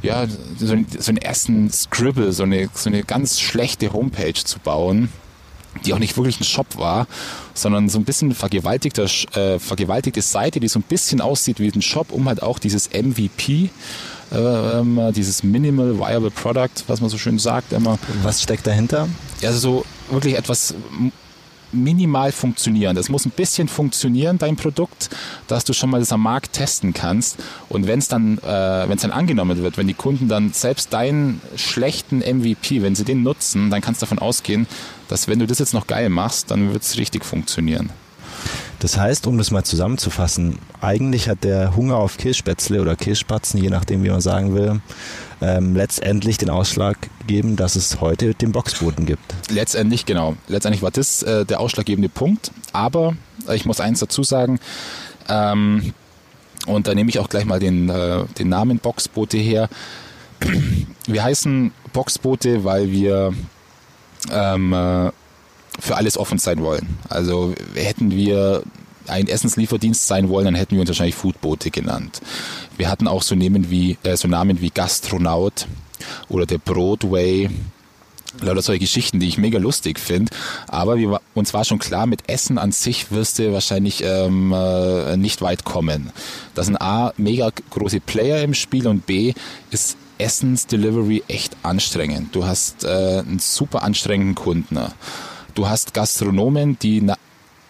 ja, 0.02 0.26
so, 0.58 0.72
einen 0.74 1.16
ersten 1.16 1.70
Scribble, 1.70 2.32
so 2.32 2.42
eine, 2.42 2.68
so 2.74 2.90
eine 2.90 3.04
ganz 3.04 3.40
schlechte 3.40 3.94
Homepage 3.94 4.34
zu 4.34 4.58
bauen, 4.58 5.08
die 5.84 5.92
auch 5.94 5.98
nicht 5.98 6.16
wirklich 6.16 6.40
ein 6.40 6.44
Shop 6.44 6.76
war, 6.76 7.06
sondern 7.54 7.88
so 7.88 7.98
ein 7.98 8.04
bisschen 8.04 8.34
vergewaltigter, 8.34 9.04
äh, 9.34 9.58
vergewaltigte 9.58 10.22
Seite, 10.22 10.60
die 10.60 10.68
so 10.68 10.78
ein 10.78 10.82
bisschen 10.82 11.20
aussieht 11.20 11.60
wie 11.60 11.70
ein 11.70 11.82
Shop, 11.82 12.12
um 12.12 12.28
halt 12.28 12.42
auch 12.42 12.58
dieses 12.58 12.90
MVP 12.90 13.70
äh, 14.32 14.78
ähm, 14.78 15.12
dieses 15.14 15.42
Minimal 15.42 15.98
Viable 15.98 16.30
Product, 16.30 16.70
was 16.86 17.00
man 17.00 17.10
so 17.10 17.18
schön 17.18 17.38
sagt 17.38 17.72
immer. 17.72 17.98
Was 18.22 18.42
steckt 18.42 18.66
dahinter? 18.66 19.08
Also 19.42 19.58
so 19.58 19.84
wirklich 20.10 20.36
etwas 20.36 20.74
minimal 21.74 22.32
funktionieren. 22.32 22.96
Das 22.96 23.08
muss 23.08 23.26
ein 23.26 23.30
bisschen 23.30 23.68
funktionieren, 23.68 24.38
dein 24.38 24.56
Produkt, 24.56 25.10
dass 25.48 25.64
du 25.64 25.72
schon 25.72 25.90
mal 25.90 26.00
das 26.00 26.12
am 26.12 26.22
Markt 26.22 26.52
testen 26.52 26.92
kannst. 26.94 27.36
Und 27.68 27.86
wenn 27.86 27.98
es 27.98 28.08
dann, 28.08 28.38
äh, 28.38 28.96
dann 28.96 29.10
angenommen 29.10 29.62
wird, 29.62 29.76
wenn 29.76 29.86
die 29.86 29.94
Kunden 29.94 30.28
dann 30.28 30.52
selbst 30.52 30.92
deinen 30.92 31.40
schlechten 31.56 32.20
MVP, 32.20 32.82
wenn 32.82 32.94
sie 32.94 33.04
den 33.04 33.22
nutzen, 33.22 33.70
dann 33.70 33.80
kannst 33.80 34.00
du 34.00 34.06
davon 34.06 34.18
ausgehen, 34.18 34.66
dass 35.08 35.28
wenn 35.28 35.38
du 35.38 35.46
das 35.46 35.58
jetzt 35.58 35.74
noch 35.74 35.86
geil 35.86 36.08
machst, 36.08 36.50
dann 36.50 36.72
wird 36.72 36.82
es 36.82 36.96
richtig 36.96 37.24
funktionieren. 37.24 37.90
Das 38.80 38.98
heißt, 38.98 39.26
um 39.26 39.38
das 39.38 39.50
mal 39.50 39.64
zusammenzufassen, 39.64 40.58
eigentlich 40.80 41.28
hat 41.28 41.44
der 41.44 41.74
Hunger 41.74 41.96
auf 41.96 42.18
Kirschspätzle 42.18 42.82
oder 42.82 42.96
Kirschspatzen, 42.96 43.62
je 43.62 43.70
nachdem 43.70 44.04
wie 44.04 44.10
man 44.10 44.20
sagen 44.20 44.54
will, 44.54 44.82
ähm, 45.40 45.74
letztendlich 45.74 46.36
den 46.36 46.50
Ausschlag 46.50 47.03
gegeben, 47.26 47.56
dass 47.56 47.76
es 47.76 48.00
heute 48.00 48.34
den 48.34 48.52
Boxboden 48.52 49.06
gibt. 49.06 49.34
Letztendlich, 49.50 50.06
genau. 50.06 50.36
Letztendlich 50.48 50.82
war 50.82 50.90
das 50.90 51.22
äh, 51.22 51.44
der 51.44 51.60
ausschlaggebende 51.60 52.08
Punkt. 52.08 52.50
Aber 52.72 53.16
äh, 53.48 53.56
ich 53.56 53.64
muss 53.64 53.80
eins 53.80 54.00
dazu 54.00 54.22
sagen, 54.22 54.60
ähm, 55.28 55.94
und 56.66 56.86
da 56.86 56.94
nehme 56.94 57.10
ich 57.10 57.18
auch 57.18 57.28
gleich 57.28 57.44
mal 57.44 57.60
den, 57.60 57.88
äh, 57.88 58.24
den 58.38 58.48
Namen 58.48 58.78
Boxboote 58.78 59.38
her. 59.38 59.68
Wir 61.06 61.22
heißen 61.22 61.72
Boxboote, 61.92 62.64
weil 62.64 62.90
wir 62.90 63.34
ähm, 64.32 64.72
äh, 64.72 65.10
für 65.78 65.96
alles 65.96 66.16
offen 66.16 66.38
sein 66.38 66.62
wollen. 66.62 66.98
Also 67.10 67.54
hätten 67.74 68.10
wir 68.10 68.62
ein 69.06 69.28
Essenslieferdienst 69.28 70.06
sein 70.06 70.30
wollen, 70.30 70.46
dann 70.46 70.54
hätten 70.54 70.72
wir 70.72 70.80
uns 70.80 70.88
wahrscheinlich 70.88 71.14
Foodboote 71.14 71.70
genannt. 71.70 72.22
Wir 72.78 72.88
hatten 72.88 73.06
auch 73.06 73.22
so 73.22 73.34
Namen 73.34 73.70
wie, 73.70 73.98
äh, 74.02 74.16
so 74.16 74.28
Namen 74.28 74.62
wie 74.62 74.70
Gastronaut 74.70 75.66
oder 76.28 76.46
der 76.46 76.58
Broadway. 76.58 77.50
Lauter 78.40 78.62
solche 78.62 78.80
Geschichten, 78.80 79.20
die 79.20 79.28
ich 79.28 79.38
mega 79.38 79.60
lustig 79.60 80.00
finde. 80.00 80.32
Aber 80.66 80.96
wir, 80.96 81.20
uns 81.34 81.54
war 81.54 81.64
schon 81.64 81.78
klar, 81.78 82.06
mit 82.06 82.28
Essen 82.28 82.58
an 82.58 82.72
sich 82.72 83.12
wirst 83.12 83.38
du 83.38 83.52
wahrscheinlich 83.52 84.02
ähm, 84.04 84.52
äh, 84.52 85.16
nicht 85.16 85.40
weit 85.40 85.64
kommen. 85.64 86.10
Das 86.54 86.66
sind 86.66 86.80
A, 86.80 87.12
mega 87.16 87.50
große 87.70 88.00
Player 88.00 88.42
im 88.42 88.54
Spiel 88.54 88.88
und 88.88 89.06
B, 89.06 89.34
ist 89.70 89.96
Essensdelivery 90.18 91.22
echt 91.28 91.56
anstrengend. 91.62 92.34
Du 92.34 92.44
hast 92.44 92.84
äh, 92.84 92.88
einen 93.18 93.38
super 93.38 93.82
anstrengenden 93.82 94.34
Kunden. 94.34 94.78
Du 95.54 95.68
hast 95.68 95.94
Gastronomen, 95.94 96.78
die 96.80 97.00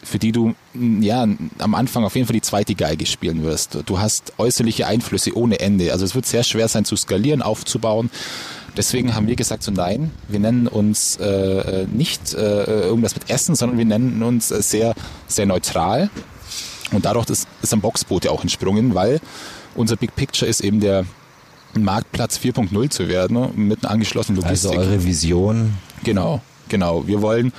für 0.05 0.19
die 0.19 0.33
du 0.33 0.55
ja 0.75 1.27
am 1.59 1.75
Anfang 1.75 2.05
auf 2.05 2.15
jeden 2.15 2.27
Fall 2.27 2.35
die 2.35 2.43
zweite 2.43 2.75
Geige 2.75 3.07
spielen 3.07 3.43
wirst. 3.43 3.79
Du 3.87 3.99
hast 3.99 4.33
äußerliche 4.39 4.87
Einflüsse 4.87 5.37
ohne 5.37 5.61
Ende. 5.61 5.93
Also 5.93 6.05
es 6.05 6.15
wird 6.15 6.27
sehr 6.27 6.45
schwer 6.45 6.69
sein 6.69 6.85
zu 6.85 6.97
skalieren, 6.97 7.43
aufzubauen. 7.43 8.11
Deswegen 8.77 9.15
haben 9.15 9.29
wir 9.29 9.37
gesagt, 9.37 9.63
so 9.63 9.71
nein, 9.71 10.11
wir 10.29 10.41
nennen 10.41 10.67
uns 10.67 11.17
äh, 11.17 11.87
nicht 11.93 12.35
äh, 12.35 12.65
irgendwas 12.65 13.15
mit 13.15 13.31
Essen, 13.31 13.55
sondern 13.55 13.79
wir 13.79 13.85
nennen 13.85 14.23
uns 14.23 14.49
sehr, 14.49 14.95
sehr 15.29 15.47
neutral. 15.47 16.11
Und 16.91 17.05
dadurch 17.05 17.29
ist, 17.31 17.49
ist 17.63 17.73
am 17.73 17.81
Boxboot 17.81 18.25
ja 18.25 18.31
auch 18.31 18.43
entsprungen, 18.43 18.95
weil 18.95 19.21
unser 19.75 19.97
Big 19.97 20.15
Picture 20.17 20.49
ist 20.49 20.61
eben 20.61 20.81
der 20.81 21.05
Marktplatz 21.75 22.39
4.0 22.39 22.91
zu 22.91 23.09
werden 23.09 23.49
mit 23.57 23.85
einer 23.85 23.93
angeschlossenen 23.93 24.41
Logistik. 24.41 24.71
Also 24.71 24.81
eure 24.81 25.05
Vision. 25.05 25.75
Genau. 26.03 26.41
Genau, 26.69 27.07
wir 27.07 27.21
wollen 27.23 27.53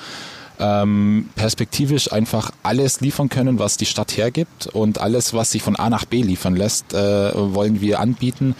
ähm, 0.59 1.29
perspektivisch 1.35 2.11
einfach 2.11 2.51
alles 2.63 3.01
liefern 3.01 3.29
können, 3.29 3.59
was 3.59 3.77
die 3.77 3.85
Stadt 3.85 4.17
hergibt 4.17 4.67
und 4.67 4.99
alles, 4.99 5.33
was 5.33 5.51
sich 5.51 5.61
von 5.61 5.75
A 5.75 5.89
nach 5.89 6.05
B 6.05 6.21
liefern 6.21 6.55
lässt, 6.55 6.93
äh, 6.93 7.53
wollen 7.53 7.81
wir 7.81 7.99
anbieten. 7.99 8.55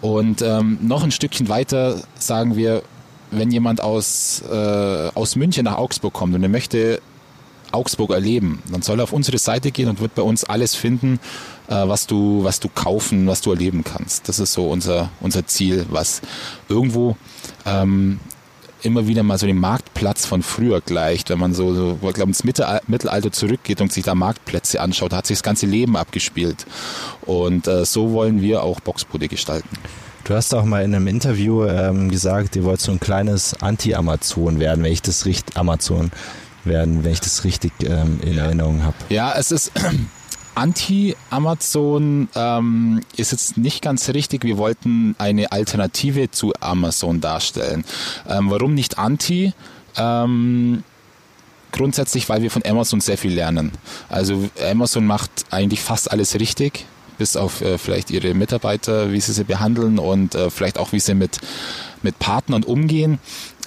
Und 0.00 0.42
ähm, 0.42 0.78
noch 0.82 1.02
ein 1.02 1.10
Stückchen 1.10 1.48
weiter 1.48 2.00
sagen 2.18 2.56
wir, 2.56 2.82
wenn 3.30 3.50
jemand 3.50 3.82
aus, 3.82 4.42
äh, 4.50 5.10
aus 5.14 5.36
München 5.36 5.64
nach 5.64 5.76
Augsburg 5.76 6.14
kommt 6.14 6.34
und 6.34 6.42
er 6.42 6.48
möchte 6.48 7.00
Augsburg 7.72 8.10
erleben, 8.10 8.62
dann 8.70 8.80
soll 8.82 9.00
er 9.00 9.04
auf 9.04 9.12
unsere 9.12 9.38
Seite 9.38 9.70
gehen 9.70 9.88
und 9.88 10.00
wird 10.00 10.14
bei 10.14 10.22
uns 10.22 10.44
alles 10.44 10.74
finden, 10.74 11.20
äh, 11.68 11.74
was 11.74 12.06
du, 12.06 12.42
was 12.44 12.60
du 12.60 12.68
kaufen, 12.68 13.26
was 13.26 13.42
du 13.42 13.50
erleben 13.50 13.84
kannst. 13.84 14.28
Das 14.28 14.38
ist 14.38 14.54
so 14.54 14.70
unser, 14.70 15.10
unser 15.20 15.46
Ziel, 15.46 15.84
was 15.90 16.22
irgendwo 16.68 17.16
ähm, 17.66 18.20
immer 18.82 19.06
wieder 19.06 19.22
mal 19.22 19.38
so 19.38 19.46
den 19.46 19.58
Marktplatz 19.58 20.26
von 20.26 20.42
früher 20.42 20.80
gleicht, 20.80 21.30
wenn 21.30 21.38
man 21.38 21.54
so, 21.54 21.74
so 21.74 21.98
ich 22.02 22.14
glaube, 22.14 22.30
ins 22.30 22.44
Mittelalter 22.44 23.32
zurückgeht 23.32 23.80
und 23.80 23.92
sich 23.92 24.04
da 24.04 24.14
Marktplätze 24.14 24.80
anschaut, 24.80 25.12
hat 25.12 25.26
sich 25.26 25.38
das 25.38 25.42
ganze 25.42 25.66
Leben 25.66 25.96
abgespielt. 25.96 26.66
Und 27.22 27.66
äh, 27.66 27.84
so 27.84 28.12
wollen 28.12 28.40
wir 28.40 28.62
auch 28.62 28.80
Boxbude 28.80 29.28
gestalten. 29.28 29.68
Du 30.24 30.34
hast 30.34 30.54
auch 30.54 30.64
mal 30.64 30.84
in 30.84 30.94
einem 30.94 31.06
Interview 31.06 31.64
ähm, 31.64 32.10
gesagt, 32.10 32.54
ihr 32.56 32.64
wollt 32.64 32.80
so 32.80 32.92
ein 32.92 33.00
kleines 33.00 33.54
Anti-Amazon 33.62 34.60
werden, 34.60 34.84
wenn 34.84 34.92
ich 34.92 35.02
das 35.02 35.24
richtig 35.24 35.56
Amazon 35.56 36.10
werden, 36.64 37.02
wenn 37.02 37.12
ich 37.12 37.20
das 37.20 37.44
richtig 37.44 37.72
ähm, 37.82 38.20
in 38.22 38.36
Erinnerung 38.36 38.82
habe. 38.82 38.96
Ja, 39.08 39.34
es 39.38 39.52
ist 39.52 39.72
Anti-Amazon 40.58 42.28
ähm, 42.34 43.00
ist 43.16 43.30
jetzt 43.30 43.56
nicht 43.58 43.80
ganz 43.80 44.08
richtig. 44.08 44.42
Wir 44.42 44.58
wollten 44.58 45.14
eine 45.18 45.52
Alternative 45.52 46.32
zu 46.32 46.52
Amazon 46.58 47.20
darstellen. 47.20 47.84
Ähm, 48.28 48.50
warum 48.50 48.74
nicht 48.74 48.98
Anti? 48.98 49.52
Ähm, 49.96 50.82
grundsätzlich, 51.70 52.28
weil 52.28 52.42
wir 52.42 52.50
von 52.50 52.64
Amazon 52.66 53.00
sehr 53.00 53.16
viel 53.16 53.32
lernen. 53.32 53.70
Also 54.08 54.50
Amazon 54.68 55.06
macht 55.06 55.30
eigentlich 55.50 55.80
fast 55.80 56.10
alles 56.10 56.34
richtig 56.40 56.86
bis 57.18 57.36
auf 57.36 57.60
äh, 57.60 57.78
vielleicht 57.78 58.10
ihre 58.10 58.32
Mitarbeiter, 58.32 59.12
wie 59.12 59.20
sie 59.20 59.32
sie 59.32 59.44
behandeln 59.44 59.98
und 59.98 60.34
äh, 60.34 60.50
vielleicht 60.50 60.78
auch, 60.78 60.92
wie 60.92 61.00
sie 61.00 61.14
mit, 61.14 61.38
mit 62.02 62.18
Partnern 62.18 62.62
umgehen. 62.62 63.18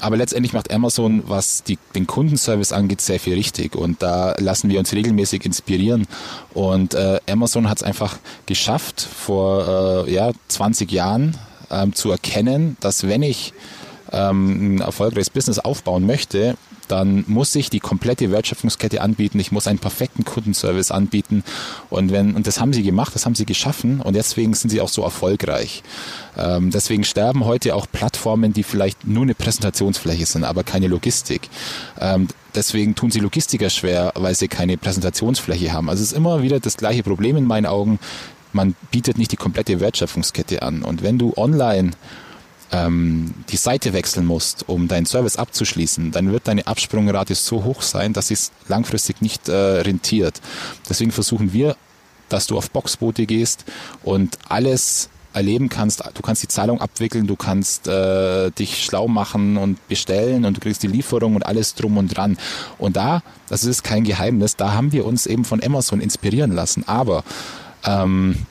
Aber 0.02 0.18
letztendlich 0.18 0.52
macht 0.52 0.74
Amazon, 0.74 1.24
was 1.28 1.64
die, 1.64 1.78
den 1.96 2.08
Kundenservice 2.08 2.74
angeht, 2.74 3.02
sehr 3.02 3.20
viel 3.20 3.36
richtig. 3.36 3.76
Und 3.76 4.02
da 4.02 4.34
lassen 4.40 4.70
wir 4.70 4.80
uns 4.80 4.94
regelmäßig 4.94 5.46
inspirieren. 5.46 6.08
Und 6.54 6.96
äh, 6.96 7.20
Amazon 7.30 7.70
hat 7.70 7.78
es 7.78 7.84
einfach 7.84 8.18
geschafft, 8.48 9.02
vor 9.02 10.06
äh, 10.08 10.14
ja, 10.14 10.32
20 10.48 10.92
Jahren 10.92 11.38
ähm, 11.70 11.94
zu 11.94 12.10
erkennen, 12.12 12.78
dass 12.80 13.08
wenn 13.08 13.22
ich 13.22 13.54
ähm, 14.12 14.76
ein 14.76 14.82
erfolgreiches 14.82 15.30
Business 15.30 15.60
aufbauen 15.60 16.06
möchte, 16.06 16.58
dann 16.92 17.24
muss 17.28 17.56
ich 17.56 17.70
die 17.70 17.80
komplette 17.80 18.32
Wertschöpfungskette 18.32 19.02
anbieten. 19.02 19.40
Ich 19.40 19.52
muss 19.52 19.68
einen 19.68 19.80
perfekten 19.80 20.26
Kundenservice 20.26 20.92
anbieten. 20.92 21.44
Und 21.90 22.12
wenn, 22.12 22.36
und 22.36 22.48
das 22.48 22.60
haben 22.60 22.74
sie 22.74 22.84
gemacht, 22.84 23.16
das 23.16 23.26
haben 23.26 23.36
sie 23.36 23.46
geschaffen 23.46 24.02
und 24.02 24.16
deswegen 24.16 24.54
sind 24.54 24.70
sie 24.70 24.82
auch 24.82 24.90
so 24.90 25.04
erfolgreich. 25.04 25.84
Ähm, 26.38 26.70
deswegen 26.72 27.04
sterben 27.04 27.46
heute 27.46 27.76
auch 27.76 27.88
Plattformen, 27.92 28.54
die 28.54 28.64
vielleicht 28.64 29.08
nur 29.08 29.24
eine 29.24 29.36
Präsentationsfläche 29.36 30.26
sind, 30.26 30.44
aber 30.44 30.64
keine 30.64 30.88
Logistik. 30.88 31.50
Ähm, 32.00 32.28
deswegen 32.56 32.96
tun 32.96 33.12
sie 33.12 33.20
Logistiker 33.20 33.70
schwer, 33.70 34.12
weil 34.16 34.36
sie 34.36 34.48
keine 34.48 34.78
Präsentationsfläche 34.78 35.72
haben. 35.72 35.90
Also 35.90 36.04
es 36.04 36.12
ist 36.12 36.18
immer 36.18 36.42
wieder 36.42 36.60
das 36.60 36.78
gleiche 36.78 37.04
Problem 37.04 37.38
in 37.38 37.46
meinen 37.46 37.66
Augen. 37.66 38.00
Man 38.54 38.76
bietet 38.92 39.18
nicht 39.18 39.32
die 39.32 39.38
komplette 39.38 39.80
Wertschöpfungskette 39.80 40.62
an. 40.62 40.84
Und 40.84 41.04
wenn 41.04 41.18
du 41.18 41.34
online 41.38 41.92
ähm, 42.72 43.34
die 43.50 43.58
Seite 43.58 43.94
wechseln 43.94 44.26
musst, 44.26 44.68
um 44.70 44.88
deinen 44.88 45.06
Service 45.06 45.36
abzuschließen, 45.36 46.12
dann 46.12 46.32
wird 46.32 46.48
deine 46.48 46.68
Absprungrate 46.68 47.36
so 47.36 47.64
hoch 47.64 47.82
sein, 47.82 48.14
dass 48.14 48.32
es 48.32 48.52
langfristig 48.68 49.22
nicht 49.22 49.50
äh, 49.50 49.54
rentiert. 49.54 50.42
Deswegen 50.90 51.12
versuchen 51.12 51.54
wir, 51.54 51.76
dass 52.30 52.48
du 52.48 52.58
auf 52.58 52.72
Boxboote 52.72 53.26
gehst 53.26 53.66
und 54.04 54.38
alles 54.48 55.10
erleben 55.34 55.70
kannst. 55.70 56.04
Du 56.14 56.22
kannst 56.22 56.44
die 56.44 56.48
Zahlung 56.48 56.82
abwickeln, 56.82 57.28
du 57.28 57.36
kannst 57.36 57.88
äh, 57.88 58.52
dich 58.52 58.84
schlau 58.84 59.08
machen 59.08 59.58
und 59.58 59.86
bestellen 59.88 60.46
und 60.46 60.58
du 60.58 60.62
kriegst 60.62 60.84
die 60.84 60.88
Lieferung 60.88 61.36
und 61.36 61.46
alles 61.46 61.76
drum 61.76 61.98
und 61.98 62.16
dran. 62.16 62.38
Und 62.78 62.98
da, 62.98 63.22
das 63.48 63.64
ist 63.64 63.84
kein 63.84 64.04
Geheimnis, 64.04 64.56
da 64.56 64.74
haben 64.74 64.92
wir 64.92 65.06
uns 65.06 65.26
eben 65.26 65.46
von 65.46 65.64
Amazon 65.64 66.02
inspirieren 66.02 66.52
lassen. 66.52 66.84
Aber 66.88 67.24
ähm, 67.86 68.46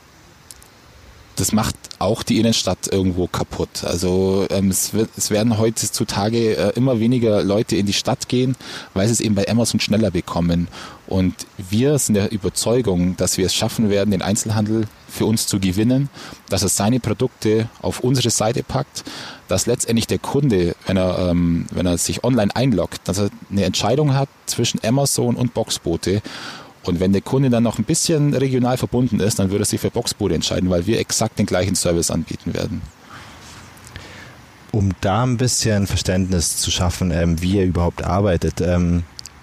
das 1.40 1.52
macht 1.52 1.74
auch 1.98 2.22
die 2.22 2.38
Innenstadt 2.38 2.92
irgendwo 2.92 3.26
kaputt. 3.26 3.84
Also 3.84 4.46
ähm, 4.50 4.68
es, 4.68 4.92
wird, 4.92 5.10
es 5.16 5.30
werden 5.30 5.58
heutzutage 5.58 6.56
äh, 6.56 6.72
immer 6.76 7.00
weniger 7.00 7.42
Leute 7.42 7.76
in 7.76 7.86
die 7.86 7.94
Stadt 7.94 8.28
gehen, 8.28 8.56
weil 8.92 9.06
sie 9.06 9.14
es 9.14 9.20
eben 9.20 9.34
bei 9.34 9.48
Amazon 9.48 9.80
schneller 9.80 10.10
bekommen. 10.10 10.68
Und 11.06 11.34
wir 11.56 11.98
sind 11.98 12.14
der 12.14 12.30
Überzeugung, 12.30 13.16
dass 13.16 13.38
wir 13.38 13.46
es 13.46 13.54
schaffen 13.54 13.88
werden, 13.88 14.10
den 14.10 14.22
Einzelhandel 14.22 14.86
für 15.08 15.24
uns 15.24 15.46
zu 15.46 15.58
gewinnen, 15.58 16.08
dass 16.48 16.62
er 16.62 16.68
seine 16.68 17.00
Produkte 17.00 17.68
auf 17.80 18.00
unsere 18.00 18.30
Seite 18.30 18.62
packt, 18.62 19.02
dass 19.48 19.66
letztendlich 19.66 20.06
der 20.06 20.18
Kunde, 20.18 20.76
wenn 20.86 20.96
er, 20.96 21.30
ähm, 21.30 21.66
wenn 21.70 21.86
er 21.86 21.98
sich 21.98 22.22
online 22.22 22.54
einloggt, 22.54 23.00
dass 23.08 23.18
er 23.18 23.30
eine 23.50 23.64
Entscheidung 23.64 24.14
hat 24.14 24.28
zwischen 24.46 24.78
Amazon 24.84 25.36
und 25.36 25.54
Boxboote 25.54 26.22
und 26.84 27.00
wenn 27.00 27.12
der 27.12 27.20
Kunde 27.20 27.50
dann 27.50 27.62
noch 27.62 27.78
ein 27.78 27.84
bisschen 27.84 28.34
regional 28.34 28.76
verbunden 28.76 29.20
ist, 29.20 29.38
dann 29.38 29.50
würde 29.50 29.64
er 29.64 29.66
sich 29.66 29.80
für 29.80 29.90
Boxbude 29.90 30.34
entscheiden, 30.34 30.70
weil 30.70 30.86
wir 30.86 30.98
exakt 30.98 31.38
den 31.38 31.46
gleichen 31.46 31.74
Service 31.74 32.10
anbieten 32.10 32.54
werden. 32.54 32.80
Um 34.72 34.92
da 35.00 35.24
ein 35.24 35.36
bisschen 35.36 35.86
Verständnis 35.86 36.58
zu 36.58 36.70
schaffen, 36.70 37.10
ähm, 37.10 37.42
wie 37.42 37.56
ihr 37.56 37.64
überhaupt 37.64 38.04
arbeitet. 38.04 38.60
Ähm, 38.60 39.02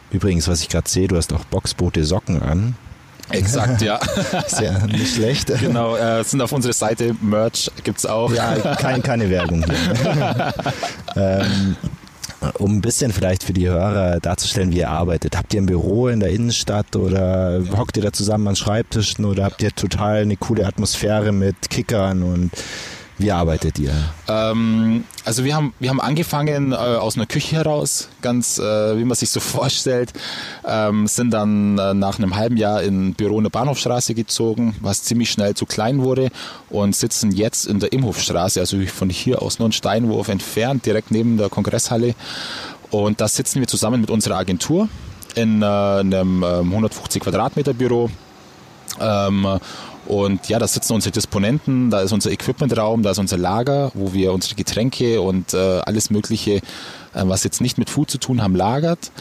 übrigens, 0.10 0.47
was 0.47 0.62
ich 0.62 0.69
gerade 0.69 0.89
sehe, 0.89 1.08
du 1.08 1.17
hast 1.17 1.34
auch 1.34 1.43
Boxboote 1.45 2.06
Socken 2.06 2.41
an. 2.41 2.76
Exakt, 3.30 3.82
ja. 3.82 3.97
Ist 4.47 4.62
ja 4.62 4.88
nicht 4.88 5.15
schlecht. 5.15 5.52
Genau, 5.60 5.97
äh, 5.97 6.23
sind 6.23 6.41
auf 6.41 6.54
unserer 6.54 6.73
Seite, 6.73 7.13
Merch 7.21 7.69
gibt 7.84 8.00
es 8.00 8.06
auch. 8.06 8.32
Ja, 8.32 8.76
kein, 8.76 9.04
keine 9.04 9.30
Werbung 9.30 9.65
hier. 9.65 10.54
ähm, 11.15 11.76
um 12.60 12.78
ein 12.78 12.82
bisschen 12.82 13.12
vielleicht 13.12 13.43
für 13.43 13.54
die 13.54 13.67
Hörer 13.67 14.19
darzustellen, 14.19 14.71
wie 14.71 14.80
ihr 14.80 14.89
arbeitet. 14.89 15.38
Habt 15.38 15.54
ihr 15.54 15.62
ein 15.62 15.65
Büro 15.65 16.08
in 16.08 16.19
der 16.19 16.30
Innenstadt 16.30 16.95
oder 16.95 17.62
hockt 17.76 17.97
ihr 17.97 18.04
da 18.04 18.13
zusammen 18.13 18.47
an 18.47 18.56
Schreibtischen 18.56 19.26
oder 19.26 19.43
habt 19.43 19.62
ihr 19.62 19.71
total 19.71 20.21
eine 20.21 20.38
coole 20.38 20.65
Atmosphäre 20.65 21.32
mit 21.32 21.69
Kickern 21.69 22.23
und 22.23 22.52
wie 23.17 23.32
arbeitet 23.32 23.80
ihr? 23.80 23.93
Ähm, 24.27 25.03
also 25.25 25.43
wir 25.43 25.56
haben, 25.56 25.73
wir 25.80 25.89
haben 25.89 25.99
angefangen 25.99 26.71
äh, 26.71 26.75
aus 26.75 27.15
einer 27.15 27.25
Küche 27.25 27.56
heraus, 27.56 28.10
ganz 28.21 28.60
äh, 28.60 28.97
wie 28.97 29.03
man 29.03 29.15
sich 29.15 29.30
so 29.30 29.39
vorstellt, 29.41 30.13
ähm, 30.65 31.08
sind 31.08 31.32
dann 31.32 31.77
äh, 31.77 31.93
nach 31.93 32.19
einem 32.19 32.36
halben 32.36 32.58
Jahr 32.58 32.84
in 32.84 33.13
Büro 33.13 33.38
in 33.38 33.43
der 33.43 33.49
Bahnhofstraße 33.49 34.13
gezogen, 34.13 34.75
was 34.82 35.03
ziemlich 35.03 35.32
schnell 35.32 35.56
zu 35.56 35.65
klein 35.65 36.03
wurde 36.03 36.30
und 36.69 36.95
sitzen 36.95 37.32
jetzt 37.32 37.65
in 37.65 37.80
der 37.80 37.91
Imhofstraße, 37.91 38.60
also 38.60 38.80
von 38.86 39.10
hier 39.10 39.41
aus 39.41 39.58
nur 39.60 39.65
einen 39.65 39.73
Steinwurf 39.73 40.27
entfernt, 40.27 40.86
direkt 40.86 41.12
neben 41.12 41.38
der 41.38 41.49
Kongresshalle. 41.49 42.13
Und 42.91 43.19
da 43.19 43.27
sitzen 43.27 43.60
wir 43.60 43.67
zusammen 43.67 43.99
mit 44.01 44.12
unserer 44.12 44.38
Agentur 44.38 44.88
in 45.36 45.62
äh, 45.62 45.65
einem 45.65 46.43
150 46.43 47.15
ähm, 47.15 47.23
Quadratmeter 47.23 47.73
Büro. 47.73 48.10
Ähm, 48.99 49.60
und 50.08 50.48
ja, 50.50 50.60
da 50.60 50.67
sitzen 50.67 50.93
unsere 50.93 51.12
Disponenten, 51.12 51.89
da 51.89 52.02
ist 52.02 52.13
unser 52.13 52.32
Equipmentraum, 52.32 53.04
da 53.04 53.12
ist 53.12 53.20
unser 53.20 53.38
Lager, 53.38 53.91
wo 53.93 54.13
wir 54.13 54.34
unsere 54.34 54.56
Getränke 54.56 55.22
und 55.22 55.54
äh, 55.54 55.58
alles 55.86 56.10
Mögliche, 56.10 56.62
was 57.25 57.43
jetzt 57.43 57.62
nicht 57.62 57.77
mit 57.77 57.89
Food 57.89 58.10
zu 58.10 58.17
tun 58.17 58.41
haben, 58.41 58.56
lagert. 58.56 59.12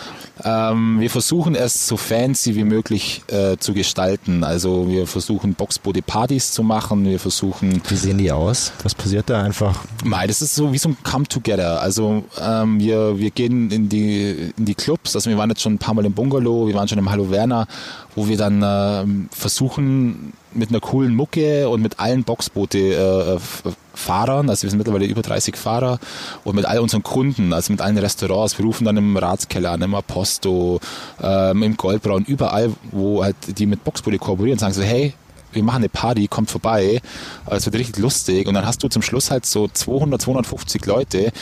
Ähm, 0.44 1.00
wir 1.00 1.10
versuchen 1.10 1.54
es 1.54 1.88
so 1.88 1.96
fancy 1.96 2.54
wie 2.54 2.64
möglich 2.64 3.22
äh, 3.28 3.56
zu 3.56 3.72
gestalten. 3.72 4.44
Also 4.44 4.88
wir 4.88 5.06
versuchen 5.06 5.54
Boxbody-Partys 5.54 6.52
zu 6.52 6.62
machen, 6.62 7.04
wir 7.04 7.18
versuchen... 7.18 7.80
Wie 7.88 7.96
sehen 7.96 8.18
die 8.18 8.30
aus? 8.30 8.72
Was 8.82 8.94
passiert 8.94 9.30
da 9.30 9.42
einfach? 9.42 9.84
Mei, 10.04 10.26
das 10.26 10.42
ist 10.42 10.54
so 10.54 10.72
wie 10.72 10.78
so 10.78 10.90
ein 10.90 10.96
Come-Together. 11.02 11.80
Also 11.80 12.24
ähm, 12.40 12.78
wir, 12.80 13.18
wir 13.18 13.30
gehen 13.30 13.70
in 13.70 13.88
die, 13.88 14.52
in 14.56 14.64
die 14.64 14.74
Clubs, 14.74 15.14
also 15.14 15.30
wir 15.30 15.38
waren 15.38 15.50
jetzt 15.50 15.62
schon 15.62 15.74
ein 15.74 15.78
paar 15.78 15.94
Mal 15.94 16.04
im 16.04 16.12
Bungalow, 16.12 16.66
wir 16.66 16.74
waren 16.74 16.88
schon 16.88 16.98
im 16.98 17.10
Hallo 17.10 17.30
Werner, 17.30 17.66
wo 18.14 18.28
wir 18.28 18.36
dann 18.36 18.62
äh, 18.62 19.34
versuchen 19.34 20.32
mit 20.52 20.70
einer 20.70 20.80
coolen 20.80 21.14
Mucke 21.14 21.68
und 21.68 21.82
mit 21.82 21.98
allen 21.98 22.24
Boxboote 22.24 22.78
äh, 22.78 23.70
Fahrern, 23.96 24.48
also 24.50 24.62
wir 24.62 24.70
sind 24.70 24.78
mittlerweile 24.78 25.06
über 25.06 25.22
30 25.22 25.56
Fahrer. 25.56 25.98
Und 26.44 26.54
mit 26.54 26.64
all 26.64 26.78
unseren 26.78 27.02
Kunden, 27.02 27.52
also 27.52 27.72
mit 27.72 27.80
allen 27.80 27.98
Restaurants, 27.98 28.56
wir 28.58 28.64
rufen 28.64 28.84
dann 28.84 28.96
im 28.96 29.16
Ratskeller 29.16 29.72
an, 29.72 29.82
im 29.82 29.94
Aposto, 29.94 30.80
ähm, 31.22 31.62
im 31.62 31.76
Goldbraun, 31.76 32.24
überall, 32.24 32.72
wo 32.92 33.24
halt 33.24 33.36
die 33.58 33.66
mit 33.66 33.84
Boxboote 33.84 34.18
kooperieren, 34.18 34.58
sagen 34.58 34.74
so, 34.74 34.82
hey, 34.82 35.14
wir 35.52 35.62
machen 35.62 35.78
eine 35.78 35.88
Party, 35.88 36.28
kommt 36.28 36.50
vorbei, 36.50 37.00
es 37.46 37.64
wird 37.64 37.76
richtig 37.76 37.98
lustig. 37.98 38.46
Und 38.46 38.54
dann 38.54 38.66
hast 38.66 38.82
du 38.82 38.88
zum 38.88 39.02
Schluss 39.02 39.30
halt 39.30 39.46
so 39.46 39.68
200, 39.68 40.20
250 40.20 40.84
Leute, 40.86 41.32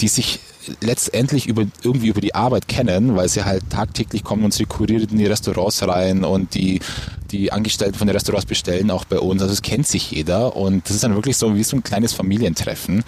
die 0.00 0.08
sich 0.08 0.40
letztendlich 0.80 1.46
über, 1.46 1.64
irgendwie 1.82 2.08
über 2.08 2.20
die 2.20 2.34
Arbeit 2.34 2.68
kennen, 2.68 3.16
weil 3.16 3.28
sie 3.28 3.44
halt 3.44 3.70
tagtäglich 3.70 4.24
kommen 4.24 4.44
und 4.44 4.52
sie 4.52 4.66
kurieren 4.66 5.08
in 5.10 5.18
die 5.18 5.26
Restaurants 5.26 5.86
rein 5.86 6.24
und 6.24 6.54
die, 6.54 6.80
die 7.30 7.52
Angestellten 7.52 7.96
von 7.96 8.06
den 8.06 8.14
Restaurants 8.14 8.46
bestellen 8.46 8.90
auch 8.90 9.04
bei 9.04 9.18
uns. 9.18 9.42
Also 9.42 9.54
es 9.54 9.62
kennt 9.62 9.86
sich 9.86 10.10
jeder 10.10 10.56
und 10.56 10.88
das 10.88 10.96
ist 10.96 11.04
dann 11.04 11.14
wirklich 11.14 11.36
so 11.36 11.54
wie 11.54 11.64
so 11.64 11.76
ein 11.76 11.82
kleines 11.82 12.12
Familientreffen. 12.12 13.04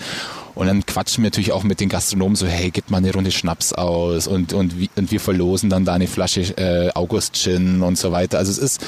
Und 0.55 0.67
dann 0.67 0.85
quatschen 0.85 1.23
wir 1.23 1.29
natürlich 1.29 1.53
auch 1.53 1.63
mit 1.63 1.81
den 1.81 1.89
Gastronomen 1.89 2.37
so, 2.37 2.47
hey, 2.47 2.71
gib 2.71 2.91
mal 2.91 2.99
eine 2.99 3.13
Runde 3.13 3.31
Schnaps 3.31 3.73
aus 3.73 4.27
und, 4.27 4.53
und, 4.53 4.75
und 4.97 5.11
wir 5.11 5.21
verlosen 5.21 5.71
dann 5.71 5.85
da 5.85 5.95
eine 5.95 6.07
Flasche 6.07 6.43
äh, 6.59 6.91
August 6.95 7.35
Gin 7.35 7.83
und 7.83 7.97
so 7.97 8.13
weiter. 8.13 8.39
Also 8.39 8.51
es 8.51 8.59
ist, 8.59 8.85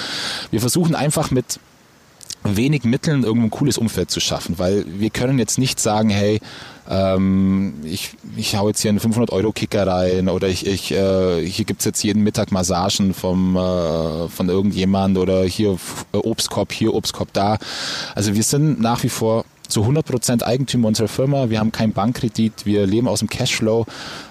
wir 0.50 0.60
versuchen 0.60 0.94
einfach 0.94 1.30
mit 1.30 1.58
wenig 2.44 2.84
Mitteln 2.84 3.24
irgendwo 3.24 3.46
ein 3.46 3.50
cooles 3.50 3.78
Umfeld 3.78 4.10
zu 4.10 4.20
schaffen, 4.20 4.58
weil 4.58 4.84
wir 4.86 5.08
können 5.08 5.38
jetzt 5.38 5.56
nicht 5.58 5.80
sagen, 5.80 6.10
hey, 6.10 6.40
ähm, 6.88 7.74
ich, 7.84 8.10
ich 8.36 8.56
hau 8.56 8.68
jetzt 8.68 8.80
hier 8.80 8.90
einen 8.90 9.00
500-Euro-Kicker 9.00 9.86
rein 9.86 10.28
oder 10.28 10.48
ich, 10.48 10.66
ich, 10.66 10.92
äh, 10.92 11.46
hier 11.46 11.64
gibt's 11.64 11.84
jetzt 11.84 12.02
jeden 12.02 12.22
Mittag 12.22 12.52
Massagen 12.52 13.14
vom, 13.14 13.56
äh, 13.56 14.28
von 14.28 14.48
irgendjemand 14.48 15.16
oder 15.16 15.44
hier 15.44 15.76
Obstkorb 16.12 16.72
hier, 16.72 16.94
Obstkorb 16.94 17.32
da. 17.32 17.58
Also 18.14 18.34
wir 18.34 18.42
sind 18.42 18.80
nach 18.80 19.02
wie 19.02 19.08
vor 19.08 19.44
zu 19.68 19.82
100% 19.82 20.42
Eigentümer 20.42 20.88
unserer 20.88 21.08
Firma. 21.08 21.48
Wir 21.48 21.58
haben 21.58 21.72
keinen 21.72 21.92
Bankkredit, 21.92 22.66
wir 22.66 22.86
leben 22.86 23.08
aus 23.08 23.20
dem 23.20 23.28
Cashflow. 23.28 23.86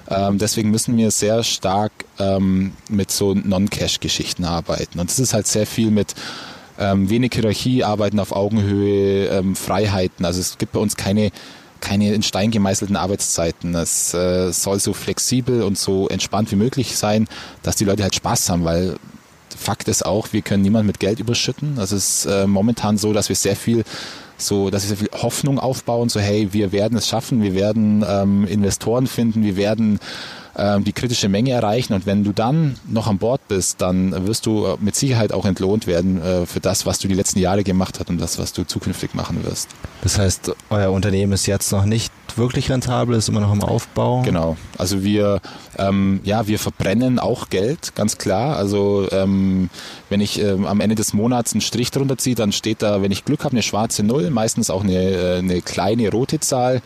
Ähm, 0.10 0.38
deswegen 0.38 0.70
müssen 0.70 0.96
wir 0.96 1.10
sehr 1.12 1.44
stark 1.44 1.92
ähm, 2.20 2.74
mit 2.88 3.10
so 3.10 3.34
Non-Cash-Geschichten 3.34 4.46
arbeiten. 4.46 5.00
Und 5.00 5.10
das 5.10 5.20
ist 5.20 5.34
halt 5.34 5.48
sehr 5.48 5.66
viel 5.66 5.90
mit 5.90 6.14
ähm, 6.80 7.10
wenig 7.10 7.34
Hierarchie, 7.34 7.84
arbeiten 7.84 8.20
auf 8.20 8.32
Augenhöhe, 8.32 9.28
ähm, 9.28 9.56
Freiheiten. 9.56 10.26
Also 10.26 10.40
es 10.40 10.58
gibt 10.58 10.74
bei 10.74 10.80
uns 10.80 10.96
keine 10.96 11.32
keine 11.84 12.14
in 12.14 12.24
Stein 12.24 12.50
gemeißelten 12.50 12.96
Arbeitszeiten. 12.96 13.76
Es 13.76 14.14
äh, 14.14 14.52
soll 14.54 14.80
so 14.80 14.94
flexibel 14.94 15.62
und 15.64 15.78
so 15.78 16.08
entspannt 16.08 16.50
wie 16.52 16.56
möglich 16.56 16.96
sein, 16.98 17.28
dass 17.62 17.76
die 17.76 17.84
Leute 17.84 18.04
halt 18.04 18.16
Spaß 18.16 18.50
haben, 18.50 18.64
weil 18.64 18.96
Fakt 19.56 19.88
ist 19.88 20.06
auch, 20.06 20.32
wir 20.32 20.42
können 20.42 20.64
niemanden 20.64 20.88
mit 20.88 21.00
Geld 21.00 21.20
überschütten. 21.20 21.78
Es 21.78 21.92
ist 21.92 22.26
äh, 22.26 22.48
momentan 22.48 22.98
so, 22.98 23.14
dass 23.14 23.30
wir 23.30 23.36
sehr 23.36 23.56
viel 23.56 23.84
so, 24.38 24.70
dass 24.70 24.84
wir 24.84 24.96
sehr 24.96 24.98
viel 24.98 25.22
Hoffnung 25.22 25.60
aufbauen, 25.60 26.10
so 26.10 26.20
hey, 26.20 26.50
wir 26.52 26.72
werden 26.72 26.98
es 26.98 27.08
schaffen, 27.08 27.44
wir 27.44 27.54
werden 27.54 28.04
ähm, 28.08 28.48
Investoren 28.48 29.06
finden, 29.06 29.44
wir 29.44 29.58
werden 29.58 30.00
die 30.56 30.94
kritische 30.94 31.30
Menge 31.30 31.52
erreichen. 31.52 31.94
Und 31.94 32.06
wenn 32.06 32.24
du 32.24 32.32
dann 32.32 32.76
noch 32.88 33.08
an 33.08 33.18
Bord 33.18 33.48
bist, 33.48 33.82
dann 33.82 34.28
wirst 34.28 34.46
du 34.46 34.66
äh, 34.66 34.78
mit 34.80 34.96
Sicherheit 34.96 35.32
auch 35.32 35.46
entlohnt 35.46 35.88
werden 35.88 36.22
äh, 36.22 36.46
für 36.46 36.60
das, 36.60 36.86
was 36.86 37.00
du 37.00 37.08
die 37.08 37.16
letzten 37.16 37.40
Jahre 37.40 37.64
gemacht 37.64 38.00
hast 38.00 38.10
und 38.10 38.20
das, 38.20 38.38
was 38.38 38.54
du 38.54 38.64
zukünftig 38.64 39.14
machen 39.14 39.44
wirst. 39.46 39.70
Das 40.02 40.20
heißt, 40.20 40.52
euer 40.70 40.92
Unternehmen 40.92 41.34
ist 41.34 41.46
jetzt 41.48 41.72
noch 41.72 41.86
nicht 41.86 42.12
wirklich 42.36 42.72
rentabel, 42.72 43.16
ist 43.16 43.30
immer 43.30 43.42
noch 43.42 43.54
im 43.54 43.64
Aufbau. 43.64 44.22
Genau. 44.24 44.58
Also 44.78 45.04
wir, 45.04 45.40
ähm, 45.78 46.20
ja, 46.24 46.48
wir 46.48 46.60
verbrennen 46.60 47.20
auch 47.20 47.50
Geld, 47.50 47.96
ganz 47.96 48.18
klar. 48.18 48.56
Also 48.58 49.08
ähm, 49.12 49.70
wenn 50.10 50.22
ich 50.22 50.40
ähm, 50.40 50.66
am 50.66 50.82
Ende 50.82 50.96
des 50.96 51.14
Monats 51.14 51.54
einen 51.54 51.62
Strich 51.62 51.92
drunter 51.92 52.18
ziehe, 52.18 52.36
dann 52.36 52.52
steht 52.52 52.82
da, 52.82 53.02
wenn 53.02 53.12
ich 53.12 53.26
Glück 53.26 53.44
habe, 53.44 53.54
eine 53.54 53.64
schwarze 53.64 54.04
Null, 54.04 54.30
meistens 54.30 54.70
auch 54.70 54.84
eine, 54.84 54.94
äh, 54.94 55.38
eine 55.40 55.62
kleine 55.62 56.10
rote 56.10 56.40
Zahl, 56.40 56.82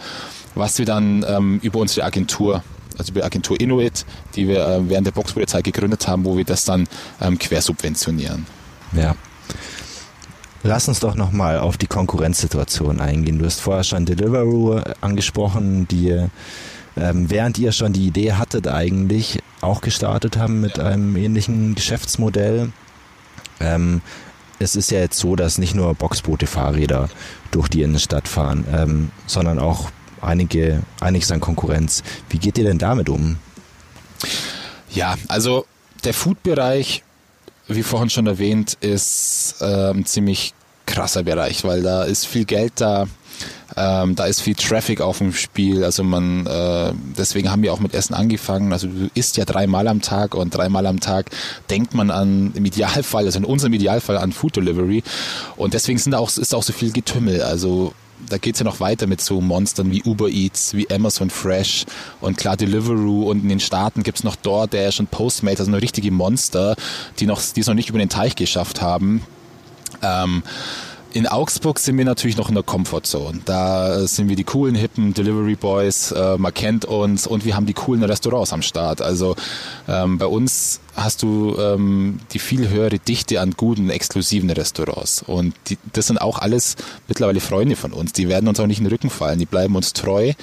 was 0.56 0.78
wir 0.80 0.86
dann 0.86 1.26
ähm, 1.28 1.60
über 1.62 1.80
unsere 1.80 2.06
Agentur 2.06 2.64
also 2.98 3.14
die 3.14 3.24
Agentur 3.24 3.60
Inuit, 3.60 4.06
die 4.36 4.48
wir 4.48 4.68
äh, 4.68 4.90
während 4.90 5.08
der 5.08 5.12
Boxpolizei 5.12 5.62
gegründet 5.62 6.08
haben, 6.08 6.26
wo 6.26 6.38
wir 6.38 6.46
das 6.46 6.66
dann 6.66 6.88
ähm, 7.22 7.38
quersubventionieren. 7.38 8.46
Ja. 8.94 9.16
Lass 10.64 10.88
uns 10.88 11.00
doch 11.00 11.16
nochmal 11.16 11.60
auf 11.60 11.78
die 11.78 11.88
Konkurrenzsituation 11.88 13.00
eingehen. 13.00 13.40
Du 13.40 13.46
hast 13.46 13.62
vorher 13.62 13.84
schon 13.84 14.06
Deliveroo 14.06 14.82
angesprochen, 15.02 15.88
die 15.88 16.28
ähm, 16.98 17.30
während 17.30 17.58
ihr 17.58 17.72
schon 17.72 17.94
die 17.94 18.08
Idee 18.08 18.34
hattet 18.34 18.68
eigentlich 18.68 19.40
auch 19.62 19.82
gestartet 19.82 20.38
haben 20.38 20.62
mit 20.62 20.80
einem 20.80 21.16
ähnlichen 21.16 21.76
Geschäftsmodell. 21.76 22.72
Ähm, 23.60 24.02
es 24.60 24.76
ist 24.76 24.92
ja 24.92 25.00
jetzt 25.00 25.20
so, 25.20 25.36
dass 25.36 25.58
nicht 25.58 25.76
nur 25.76 25.94
Boxboote 25.94 26.48
Fahrräder 26.48 27.10
durch 27.52 27.68
die 27.68 27.84
Innenstadt 27.84 28.28
fahren, 28.28 28.66
ähm, 28.74 29.12
sondern 29.28 29.60
auch 29.60 29.92
einige, 30.22 30.84
einiges 31.00 31.32
an 31.32 31.40
Konkurrenz. 31.40 32.04
Wie 32.30 32.40
geht 32.40 32.58
ihr 32.58 32.64
denn 32.64 32.78
damit 32.78 33.10
um? 33.10 33.38
Ja, 34.90 35.16
also 35.28 35.66
der 36.04 36.14
Food-Bereich, 36.14 37.04
wie 37.68 37.84
vorhin 37.84 38.10
schon 38.10 38.28
erwähnt, 38.28 38.78
ist 38.82 39.56
äh, 39.62 39.92
ein 39.92 40.06
ziemlich 40.06 40.54
krasser 40.86 41.24
Bereich, 41.24 41.64
weil 41.64 41.84
da 41.84 42.04
ist 42.04 42.26
viel 42.26 42.46
Geld 42.46 42.74
da, 42.78 43.08
ähm, 43.76 44.16
da 44.16 44.26
ist 44.26 44.42
viel 44.42 44.56
Traffic 44.56 45.02
auf 45.02 45.20
dem 45.20 45.34
Spiel. 45.34 45.84
Also 45.84 46.04
man, 46.04 46.48
äh, 46.48 46.94
deswegen 47.18 47.52
haben 47.52 47.62
wir 47.62 47.74
auch 47.74 47.80
mit 47.80 47.94
Essen 47.94 48.14
angefangen. 48.14 48.74
Also 48.74 48.88
du 48.88 49.10
isst 49.14 49.38
ja 49.38 49.46
dreimal 49.46 49.88
am 49.88 50.02
Tag 50.02 50.34
und 50.34 50.56
dreimal 50.56 50.86
am 50.88 51.00
Tag 51.00 51.30
denkt 51.70 51.94
man 51.94 52.10
an 52.10 52.54
im 52.56 52.66
Idealfall, 52.66 53.26
also 53.26 53.38
in 53.38 53.46
unserem 53.46 53.74
Idealfall 53.74 54.18
an 54.18 54.32
Food 54.32 54.56
Delivery. 54.56 55.04
Und 55.58 55.74
deswegen 55.74 56.00
sind 56.00 56.14
da 56.14 56.20
auch, 56.20 56.36
ist 56.36 56.56
auch 56.56 56.64
so 56.64 56.74
viel 56.74 56.92
Getümmel. 56.92 57.44
Also 57.44 57.94
da 58.30 58.38
geht's 58.38 58.60
ja 58.60 58.66
noch 58.66 58.80
weiter 58.80 59.08
mit 59.08 59.22
so 59.22 59.42
Monstern 59.42 59.92
wie 59.92 60.04
Uber 60.04 60.30
Eats, 60.30 60.74
wie 60.74 60.90
Amazon 60.90 61.30
Fresh 61.30 61.86
und 62.22 62.38
klar 62.38 62.58
Deliveroo 62.58 63.30
und 63.30 63.44
in 63.44 63.50
den 63.50 63.60
Staaten 63.60 64.04
gibt's 64.04 64.24
noch 64.24 64.36
ja 64.84 64.92
schon 64.92 65.08
Postmates, 65.08 65.60
also 65.60 65.72
eine 65.72 65.82
richtige 65.82 66.12
Monster, 66.12 66.76
die 67.20 67.26
noch, 67.26 67.42
die 67.42 67.62
es 67.62 67.68
noch 67.68 67.74
nicht 67.74 67.90
über 67.90 68.00
den 68.00 68.10
Teich 68.10 68.36
geschafft 68.36 68.82
haben. 68.82 69.24
Ähm, 70.02 70.44
in 71.18 71.26
Augsburg 71.26 71.80
sind 71.80 71.98
wir 71.98 72.06
natürlich 72.06 72.38
noch 72.38 72.48
in 72.48 72.54
der 72.54 72.64
Comfortzone. 72.64 73.40
Da 73.44 74.06
sind 74.08 74.30
wir 74.30 74.36
die 74.36 74.44
coolen, 74.44 74.76
hippen 74.76 75.16
Delivery 75.16 75.56
Boys, 75.56 76.12
äh, 76.12 76.38
man 76.38 76.54
kennt 76.54 76.86
uns 76.86 77.26
und 77.26 77.44
wir 77.44 77.56
haben 77.56 77.66
die 77.66 77.74
coolen 77.74 78.04
Restaurants 78.04 78.54
am 78.54 78.62
Start. 78.62 79.02
Also 79.02 79.36
ähm, 79.88 80.20
bei 80.20 80.28
uns 80.28 80.80
hast 80.96 81.24
du 81.24 81.58
ähm, 81.58 82.20
die 82.34 82.40
viel 82.40 82.70
höhere 82.70 83.00
Dichte 83.00 83.42
an 83.42 83.56
guten, 83.58 83.90
exklusiven 83.90 84.52
Restaurants. 84.52 85.24
Und 85.24 85.56
die, 85.70 85.80
das 85.92 86.06
sind 86.06 86.22
auch 86.22 86.38
alles 86.38 86.76
mittlerweile 87.08 87.40
Freunde 87.40 87.76
von 87.76 87.94
uns. 87.94 88.14
Die 88.14 88.30
werden 88.30 88.48
uns 88.48 88.60
auch 88.60 88.68
nicht 88.68 88.78
in 88.78 88.84
den 88.84 88.92
Rücken 88.92 89.10
fallen, 89.10 89.40
die 89.40 89.48
bleiben 89.48 89.76
uns 89.76 89.94
treu. 89.94 90.34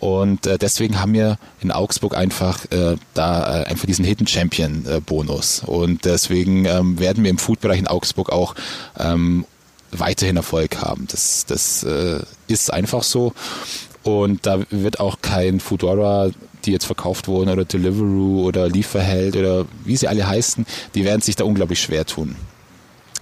Und 0.00 0.46
äh, 0.46 0.56
deswegen 0.56 0.98
haben 0.98 1.12
wir 1.12 1.38
in 1.60 1.70
Augsburg 1.70 2.16
einfach 2.16 2.64
äh, 2.70 2.96
da 3.12 3.60
äh, 3.60 3.64
einfach 3.66 3.86
diesen 3.86 4.06
Hidden 4.06 4.26
Champion 4.26 4.86
äh, 4.86 5.00
Bonus. 5.00 5.62
Und 5.66 6.06
deswegen 6.06 6.64
ähm, 6.64 6.98
werden 6.98 7.22
wir 7.22 7.30
im 7.30 7.38
Food-Bereich 7.38 7.78
in 7.78 7.86
Augsburg 7.86 8.30
auch 8.30 8.54
ähm, 8.98 9.44
weiterhin 10.00 10.36
Erfolg 10.36 10.78
haben. 10.82 11.06
Das, 11.10 11.46
das 11.46 11.82
äh, 11.84 12.20
ist 12.46 12.72
einfach 12.72 13.02
so. 13.02 13.32
Und 14.02 14.46
da 14.46 14.60
wird 14.70 15.00
auch 15.00 15.18
kein 15.20 15.58
Foodora, 15.58 16.30
die 16.64 16.72
jetzt 16.72 16.86
verkauft 16.86 17.28
wurden, 17.28 17.50
oder 17.50 17.64
Deliveroo 17.64 18.44
oder 18.44 18.68
Lieferheld 18.68 19.36
oder 19.36 19.66
wie 19.84 19.96
sie 19.96 20.08
alle 20.08 20.26
heißen, 20.26 20.64
die 20.94 21.04
werden 21.04 21.22
sich 21.22 21.36
da 21.36 21.44
unglaublich 21.44 21.80
schwer 21.80 22.06
tun, 22.06 22.36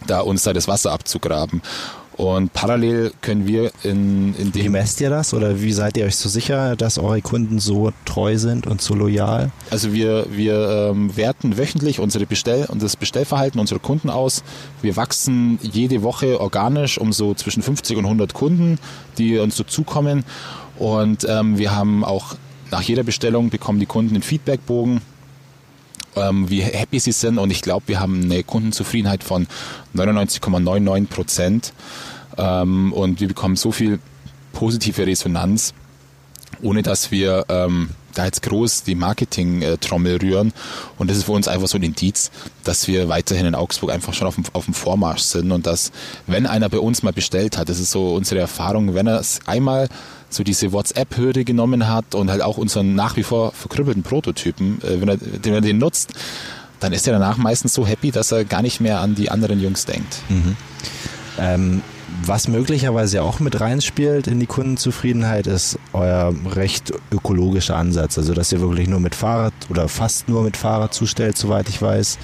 da 0.06 0.20
uns 0.20 0.42
da 0.42 0.52
das 0.52 0.68
Wasser 0.68 0.92
abzugraben. 0.92 1.62
Und 2.16 2.52
parallel 2.52 3.12
können 3.22 3.46
wir 3.46 3.72
in, 3.82 4.34
in 4.36 4.52
dem. 4.52 4.64
Wie 4.64 4.68
messt 4.68 5.00
ihr 5.00 5.10
das 5.10 5.34
oder 5.34 5.60
wie 5.60 5.72
seid 5.72 5.96
ihr 5.96 6.06
euch 6.06 6.16
so 6.16 6.28
sicher, 6.28 6.76
dass 6.76 6.96
eure 6.96 7.20
Kunden 7.22 7.58
so 7.58 7.92
treu 8.04 8.38
sind 8.38 8.68
und 8.68 8.80
so 8.80 8.94
loyal? 8.94 9.50
Also 9.70 9.92
wir, 9.92 10.26
wir 10.30 10.90
ähm, 10.92 11.16
werten 11.16 11.58
wöchentlich 11.58 11.98
unsere 11.98 12.26
Bestell 12.26 12.66
und 12.66 12.82
das 12.82 12.96
Bestellverhalten 12.96 13.58
unserer 13.58 13.80
Kunden 13.80 14.10
aus. 14.10 14.44
Wir 14.80 14.96
wachsen 14.96 15.58
jede 15.60 16.02
Woche 16.02 16.40
organisch 16.40 16.98
um 16.98 17.12
so 17.12 17.34
zwischen 17.34 17.62
50 17.62 17.96
und 17.96 18.04
100 18.04 18.32
Kunden, 18.32 18.78
die 19.18 19.38
uns 19.38 19.56
so 19.56 19.64
zukommen. 19.64 20.24
Und 20.78 21.26
ähm, 21.28 21.58
wir 21.58 21.74
haben 21.74 22.04
auch 22.04 22.36
nach 22.70 22.82
jeder 22.82 23.02
Bestellung 23.02 23.50
bekommen 23.50 23.80
die 23.80 23.86
Kunden 23.86 24.14
einen 24.14 24.22
Feedbackbogen 24.22 25.00
ähm, 26.16 26.50
wie 26.50 26.62
happy 26.62 26.98
sie 26.98 27.12
sind. 27.12 27.38
Und 27.38 27.50
ich 27.50 27.62
glaube, 27.62 27.88
wir 27.88 28.00
haben 28.00 28.22
eine 28.22 28.42
Kundenzufriedenheit 28.42 29.24
von 29.24 29.46
99,99 29.94 31.06
Prozent. 31.06 31.72
Ähm, 32.36 32.92
und 32.92 33.20
wir 33.20 33.28
bekommen 33.28 33.56
so 33.56 33.72
viel 33.72 34.00
positive 34.52 35.06
Resonanz, 35.06 35.74
ohne 36.62 36.82
dass 36.82 37.10
wir 37.10 37.44
ähm, 37.48 37.90
da 38.14 38.24
jetzt 38.24 38.42
groß 38.42 38.84
die 38.84 38.94
Marketing-Trommel 38.94 40.18
rühren. 40.18 40.52
Und 40.98 41.10
das 41.10 41.18
ist 41.18 41.24
für 41.24 41.32
uns 41.32 41.48
einfach 41.48 41.68
so 41.68 41.76
ein 41.78 41.82
Indiz, 41.82 42.30
dass 42.62 42.88
wir 42.88 43.08
weiterhin 43.08 43.46
in 43.46 43.54
Augsburg 43.54 43.90
einfach 43.90 44.14
schon 44.14 44.28
auf 44.28 44.36
dem, 44.36 44.44
auf 44.52 44.64
dem 44.64 44.74
Vormarsch 44.74 45.22
sind 45.22 45.52
und 45.52 45.66
dass, 45.66 45.92
wenn 46.26 46.46
einer 46.46 46.68
bei 46.68 46.78
uns 46.78 47.02
mal 47.02 47.12
bestellt 47.12 47.58
hat, 47.58 47.68
das 47.68 47.80
ist 47.80 47.90
so 47.90 48.14
unsere 48.14 48.40
Erfahrung, 48.40 48.94
wenn 48.94 49.06
er 49.06 49.20
es 49.20 49.40
einmal 49.46 49.88
so 50.34 50.44
diese 50.44 50.72
WhatsApp-Hürde 50.72 51.44
genommen 51.44 51.88
hat 51.88 52.14
und 52.14 52.30
halt 52.30 52.42
auch 52.42 52.58
unseren 52.58 52.94
nach 52.94 53.16
wie 53.16 53.22
vor 53.22 53.52
verkrüppelten 53.52 54.02
Prototypen, 54.02 54.80
äh, 54.82 55.00
wenn 55.00 55.08
er, 55.08 55.16
den 55.16 55.54
er 55.54 55.60
den 55.60 55.78
nutzt, 55.78 56.12
dann 56.80 56.92
ist 56.92 57.06
er 57.06 57.14
danach 57.14 57.38
meistens 57.38 57.74
so 57.74 57.86
happy, 57.86 58.10
dass 58.10 58.32
er 58.32 58.44
gar 58.44 58.62
nicht 58.62 58.80
mehr 58.80 59.00
an 59.00 59.14
die 59.14 59.30
anderen 59.30 59.60
Jungs 59.60 59.86
denkt. 59.86 60.18
Mhm. 60.28 60.56
Ähm, 61.38 61.82
was 62.24 62.48
möglicherweise 62.48 63.22
auch 63.22 63.40
mit 63.40 63.60
reinspielt 63.60 64.26
in 64.26 64.38
die 64.38 64.46
Kundenzufriedenheit, 64.46 65.46
ist 65.46 65.78
euer 65.92 66.32
recht 66.54 66.92
ökologischer 67.10 67.76
Ansatz. 67.76 68.18
Also, 68.18 68.34
dass 68.34 68.52
ihr 68.52 68.60
wirklich 68.60 68.88
nur 68.88 69.00
mit 69.00 69.14
Fahrrad 69.14 69.54
oder 69.68 69.88
fast 69.88 70.28
nur 70.28 70.42
mit 70.42 70.56
Fahrrad 70.56 70.94
zustellt, 70.94 71.36
soweit 71.36 71.68
ich 71.68 71.80
weiß. 71.80 72.18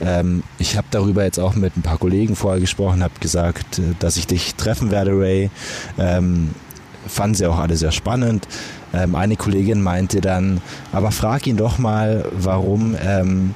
Ähm, 0.00 0.42
ich 0.58 0.76
habe 0.76 0.86
darüber 0.90 1.24
jetzt 1.24 1.38
auch 1.40 1.54
mit 1.56 1.76
ein 1.76 1.82
paar 1.82 1.98
Kollegen 1.98 2.36
vorher 2.36 2.60
gesprochen, 2.60 3.02
habe 3.02 3.14
gesagt, 3.20 3.78
äh, 3.78 3.94
dass 3.98 4.16
ich 4.16 4.26
dich 4.26 4.54
treffen 4.54 4.90
werde, 4.90 5.12
Ray. 5.12 5.50
Ähm, 5.98 6.50
fanden 7.08 7.34
sie 7.34 7.46
auch 7.46 7.58
alle 7.58 7.76
sehr 7.76 7.92
spannend. 7.92 8.46
Ähm, 8.92 9.14
eine 9.14 9.36
Kollegin 9.36 9.82
meinte 9.82 10.20
dann, 10.20 10.60
aber 10.92 11.10
frag 11.10 11.46
ihn 11.46 11.56
doch 11.56 11.78
mal, 11.78 12.24
warum 12.32 12.96
ähm, 13.02 13.54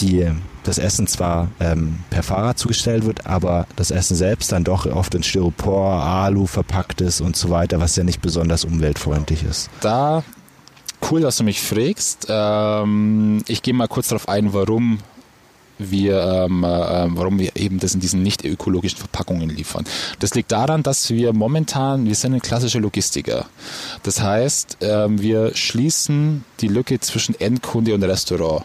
die, 0.00 0.26
das 0.62 0.78
Essen 0.78 1.06
zwar 1.06 1.48
ähm, 1.60 2.00
per 2.10 2.22
Fahrrad 2.22 2.58
zugestellt 2.58 3.04
wird, 3.04 3.26
aber 3.26 3.66
das 3.76 3.90
Essen 3.90 4.16
selbst 4.16 4.52
dann 4.52 4.64
doch 4.64 4.86
oft 4.86 5.14
in 5.14 5.22
Styropor, 5.22 6.02
Alu 6.02 6.46
verpackt 6.46 7.00
ist 7.00 7.20
und 7.20 7.36
so 7.36 7.50
weiter, 7.50 7.80
was 7.80 7.96
ja 7.96 8.04
nicht 8.04 8.20
besonders 8.20 8.64
umweltfreundlich 8.64 9.44
ist. 9.44 9.70
Da 9.80 10.22
cool, 11.10 11.20
dass 11.20 11.36
du 11.36 11.44
mich 11.44 11.60
fragst. 11.60 12.26
Ähm, 12.28 13.42
ich 13.46 13.62
gehe 13.62 13.74
mal 13.74 13.88
kurz 13.88 14.08
darauf 14.08 14.28
ein, 14.28 14.52
warum 14.52 14.98
wir, 15.78 16.20
ähm, 16.22 16.64
äh, 16.64 16.66
warum 16.66 17.38
wir 17.38 17.56
eben 17.56 17.78
das 17.78 17.94
in 17.94 18.00
diesen 18.00 18.22
nicht 18.22 18.44
ökologischen 18.44 18.98
Verpackungen 18.98 19.48
liefern. 19.48 19.84
Das 20.18 20.34
liegt 20.34 20.52
daran, 20.52 20.82
dass 20.82 21.10
wir 21.10 21.32
momentan, 21.32 22.06
wir 22.06 22.14
sind 22.14 22.34
ein 22.34 22.42
klassischer 22.42 22.80
Logistiker. 22.80 23.46
Das 24.02 24.20
heißt, 24.20 24.78
ähm, 24.80 25.20
wir 25.20 25.54
schließen 25.54 26.44
die 26.60 26.68
Lücke 26.68 27.00
zwischen 27.00 27.38
Endkunde 27.40 27.94
und 27.94 28.02
Restaurant. 28.02 28.64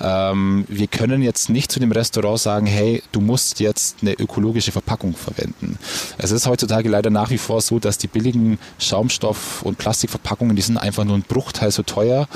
Ähm, 0.00 0.64
wir 0.68 0.86
können 0.86 1.22
jetzt 1.22 1.48
nicht 1.48 1.70
zu 1.70 1.80
dem 1.80 1.92
Restaurant 1.92 2.40
sagen, 2.40 2.66
hey, 2.66 3.02
du 3.12 3.20
musst 3.20 3.60
jetzt 3.60 3.98
eine 4.02 4.12
ökologische 4.14 4.72
Verpackung 4.72 5.14
verwenden. 5.14 5.78
Es 6.18 6.30
ist 6.30 6.46
heutzutage 6.46 6.88
leider 6.88 7.10
nach 7.10 7.30
wie 7.30 7.38
vor 7.38 7.60
so, 7.60 7.78
dass 7.78 7.98
die 7.98 8.08
billigen 8.08 8.58
Schaumstoff- 8.78 9.62
und 9.62 9.78
Plastikverpackungen, 9.78 10.56
die 10.56 10.62
sind 10.62 10.78
einfach 10.78 11.04
nur 11.04 11.16
ein 11.16 11.22
Bruchteil 11.22 11.70
so 11.70 11.82
teuer 11.82 12.28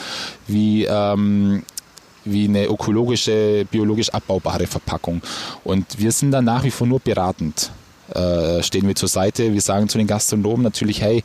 wie 0.47 0.85
ähm, 0.85 1.65
wie 2.25 2.45
eine 2.47 2.67
ökologische, 2.67 3.67
biologisch 3.71 4.11
abbaubare 4.11 4.67
Verpackung. 4.67 5.23
Und 5.65 5.99
wir 5.99 6.13
sind 6.13 6.31
da 6.33 6.43
nach 6.43 6.65
wie 6.65 6.71
vor 6.71 6.87
nur 6.87 7.01
beratend. 7.01 7.71
Äh, 8.15 8.63
stehen 8.63 8.87
wir 8.87 8.95
zur 8.95 9.09
Seite. 9.09 9.53
Wir 9.53 9.61
sagen 9.61 9.89
zu 9.89 9.99
den 9.99 10.07
Gastronomen 10.07 10.63
natürlich, 10.63 11.01
hey, 11.03 11.23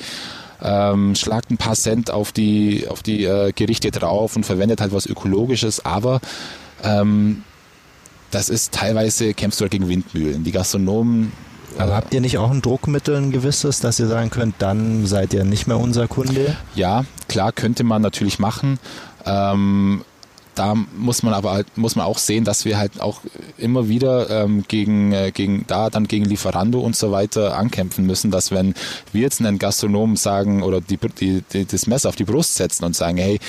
ähm, 0.61 1.15
schlagt 1.15 1.51
ein 1.51 1.57
paar 1.57 1.75
Cent 1.75 2.11
auf 2.11 2.31
die, 2.31 2.85
auf 2.87 3.03
die 3.03 3.25
äh, 3.25 3.51
Gerichte 3.51 3.91
drauf 3.91 4.35
und 4.35 4.45
verwendet 4.45 4.81
halt 4.81 4.93
was 4.93 5.05
Ökologisches, 5.05 5.83
aber 5.83 6.21
ähm, 6.83 7.43
das 8.31 8.49
ist 8.49 8.73
teilweise, 8.73 9.33
kämpfst 9.33 9.59
du 9.59 9.63
halt 9.63 9.71
gegen 9.71 9.89
Windmühlen. 9.89 10.43
Die 10.43 10.51
Gastronomen 10.51 11.31
aber 11.77 11.95
habt 11.95 12.13
ihr 12.13 12.21
nicht 12.21 12.37
auch 12.37 12.51
ein 12.51 12.61
Druckmittel, 12.61 13.15
ein 13.15 13.31
gewisses, 13.31 13.79
dass 13.79 13.99
ihr 13.99 14.07
sagen 14.07 14.29
könnt, 14.29 14.55
dann 14.59 15.05
seid 15.05 15.33
ihr 15.33 15.43
nicht 15.43 15.67
mehr 15.67 15.79
unser 15.79 16.07
Kunde? 16.07 16.55
Ja, 16.75 17.05
klar, 17.27 17.51
könnte 17.51 17.83
man 17.83 18.01
natürlich 18.01 18.39
machen. 18.39 18.79
Ähm, 19.25 20.03
da 20.55 20.75
muss 20.75 21.23
man 21.23 21.33
aber 21.33 21.51
halt, 21.51 21.77
muss 21.77 21.95
man 21.95 22.05
auch 22.05 22.17
sehen, 22.17 22.43
dass 22.43 22.65
wir 22.65 22.77
halt 22.77 23.01
auch 23.01 23.21
immer 23.57 23.87
wieder 23.89 24.29
ähm, 24.29 24.63
gegen, 24.67 25.11
äh, 25.11 25.31
gegen 25.33 25.65
da 25.67 25.89
dann 25.89 26.07
gegen 26.07 26.25
Lieferando 26.25 26.79
und 26.79 26.95
so 26.95 27.11
weiter 27.11 27.57
ankämpfen 27.57 28.05
müssen, 28.05 28.31
dass 28.31 28.51
wenn 28.51 28.73
wir 29.11 29.21
jetzt 29.21 29.39
einen 29.39 29.59
Gastronomen 29.59 30.15
sagen 30.15 30.63
oder 30.63 30.81
die, 30.81 30.97
die, 31.19 31.43
die, 31.53 31.65
das 31.65 31.87
Messer 31.87 32.09
auf 32.09 32.15
die 32.15 32.23
Brust 32.23 32.55
setzen 32.55 32.85
und 32.85 32.95
sagen, 32.95 33.17
hey, 33.17 33.39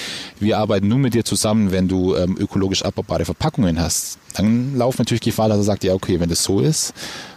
wir 0.41 0.59
arbeiten 0.59 0.89
nur 0.89 0.99
mit 0.99 1.15
dir 1.15 1.25
zusammen, 1.25 1.73
wenn 1.73 1.89
du 1.89 2.17
ähm, 2.17 2.37
ökologisch 2.39 2.85
abbaubare 2.85 3.25
Verpackungen 3.25 3.81
hast, 3.81 4.19
dann 4.35 4.77
laufen 4.77 5.03
natürlich 5.03 5.21
Gefahr, 5.23 5.49
dass 5.49 5.59
er 5.59 5.65
sagt, 5.65 5.85
ja 5.85 5.95
okay, 5.95 6.21
wenn 6.21 6.29
das 6.29 6.43
so 6.43 6.61
ist, 6.61 6.95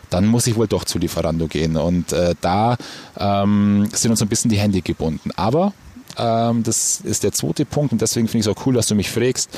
dann 0.09 0.25
muss 0.25 0.47
ich 0.47 0.55
wohl 0.55 0.67
doch 0.67 0.85
zu 0.85 0.99
Lieferando 0.99 1.47
gehen. 1.47 1.75
Und 1.77 2.13
äh, 2.13 2.35
da 2.41 2.77
ähm, 3.17 3.89
sind 3.91 4.11
uns 4.11 4.21
ein 4.21 4.29
bisschen 4.29 4.49
die 4.49 4.57
Hände 4.57 4.81
gebunden. 4.81 5.31
Aber 5.35 5.73
ähm, 6.17 6.63
das 6.63 7.01
ist 7.01 7.23
der 7.23 7.31
zweite 7.31 7.65
Punkt 7.65 7.93
und 7.93 8.01
deswegen 8.01 8.27
finde 8.27 8.39
ich 8.39 8.47
es 8.47 8.57
auch 8.57 8.65
cool, 8.65 8.73
dass 8.73 8.87
du 8.87 8.95
mich 8.95 9.09
fragst. 9.09 9.49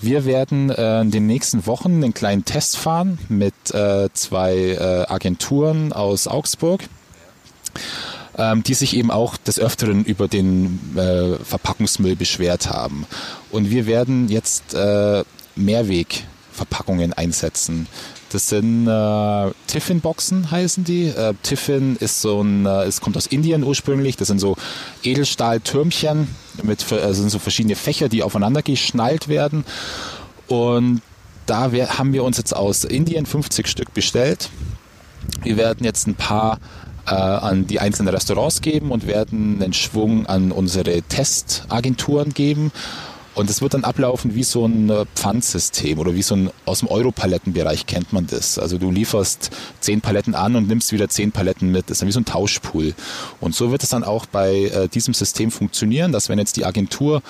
Wir 0.00 0.24
werden 0.24 0.70
äh, 0.70 1.00
in 1.00 1.10
den 1.10 1.26
nächsten 1.26 1.66
Wochen 1.66 2.02
einen 2.02 2.14
kleinen 2.14 2.44
Test 2.44 2.76
fahren 2.76 3.18
mit 3.28 3.54
äh, 3.72 4.08
zwei 4.12 4.54
äh, 4.54 5.06
Agenturen 5.10 5.92
aus 5.92 6.28
Augsburg 6.28 6.82
ähm, 8.36 8.62
die 8.62 8.74
sich 8.74 8.96
eben 8.96 9.10
auch 9.10 9.36
des 9.36 9.58
Öfteren 9.58 10.04
über 10.04 10.28
den 10.28 10.96
äh, 10.96 11.36
Verpackungsmüll 11.44 12.16
beschwert 12.16 12.68
haben. 12.68 13.06
Und 13.50 13.70
wir 13.70 13.86
werden 13.86 14.28
jetzt 14.28 14.74
äh, 14.74 15.24
Mehrweg 15.56 16.24
Verpackungen 16.52 17.12
einsetzen. 17.12 17.86
Das 18.34 18.48
sind 18.48 18.88
äh, 18.88 19.50
Tiffin-Boxen 19.68 20.50
heißen 20.50 20.82
die. 20.82 21.06
Äh, 21.06 21.34
Tiffin 21.44 21.94
ist 22.00 22.20
so 22.20 22.42
ein, 22.42 22.66
äh, 22.66 22.82
es 22.82 23.00
kommt 23.00 23.16
aus 23.16 23.28
Indien 23.28 23.62
ursprünglich. 23.62 24.16
Das 24.16 24.26
sind 24.26 24.40
so 24.40 24.56
Edelstahltürmchen 25.04 26.26
mit, 26.64 26.84
also 26.92 27.20
sind 27.20 27.30
so 27.30 27.38
verschiedene 27.38 27.76
Fächer, 27.76 28.08
die 28.08 28.24
aufeinander 28.24 28.62
geschnallt 28.62 29.28
werden. 29.28 29.64
Und 30.48 31.00
da 31.46 31.70
wir, 31.70 31.96
haben 31.96 32.12
wir 32.12 32.24
uns 32.24 32.36
jetzt 32.36 32.56
aus 32.56 32.82
Indien 32.82 33.24
50 33.24 33.68
Stück 33.68 33.94
bestellt. 33.94 34.50
Wir 35.44 35.56
werden 35.56 35.84
jetzt 35.84 36.08
ein 36.08 36.16
paar 36.16 36.58
äh, 37.06 37.14
an 37.14 37.68
die 37.68 37.78
einzelnen 37.78 38.12
Restaurants 38.12 38.62
geben 38.62 38.90
und 38.90 39.06
werden 39.06 39.62
einen 39.62 39.74
Schwung 39.74 40.26
an 40.26 40.50
unsere 40.50 41.02
Testagenturen 41.02 42.34
geben 42.34 42.72
und 43.34 43.50
es 43.50 43.60
wird 43.60 43.74
dann 43.74 43.84
ablaufen 43.84 44.34
wie 44.34 44.44
so 44.44 44.66
ein 44.66 44.90
äh, 44.90 45.04
Pfandsystem 45.14 45.98
oder 45.98 46.14
wie 46.14 46.22
so 46.22 46.36
ein, 46.36 46.50
aus 46.64 46.80
dem 46.80 46.88
Europalettenbereich 46.88 47.86
kennt 47.86 48.12
man 48.12 48.26
das. 48.26 48.58
Also 48.58 48.78
du 48.78 48.90
lieferst 48.90 49.50
zehn 49.80 50.00
Paletten 50.00 50.34
an 50.34 50.56
und 50.56 50.68
nimmst 50.68 50.92
wieder 50.92 51.08
zehn 51.08 51.32
Paletten 51.32 51.70
mit. 51.70 51.84
Das 51.90 51.92
ist 51.92 52.02
dann 52.02 52.08
wie 52.08 52.12
so 52.12 52.20
ein 52.20 52.24
Tauschpool. 52.24 52.94
Und 53.40 53.54
so 53.54 53.70
wird 53.70 53.82
es 53.82 53.88
dann 53.88 54.04
auch 54.04 54.26
bei 54.26 54.54
äh, 54.54 54.88
diesem 54.88 55.14
System 55.14 55.50
funktionieren, 55.50 56.12
dass 56.12 56.28
wenn 56.28 56.38
jetzt 56.38 56.56
die 56.56 56.64
Agentur 56.64 57.22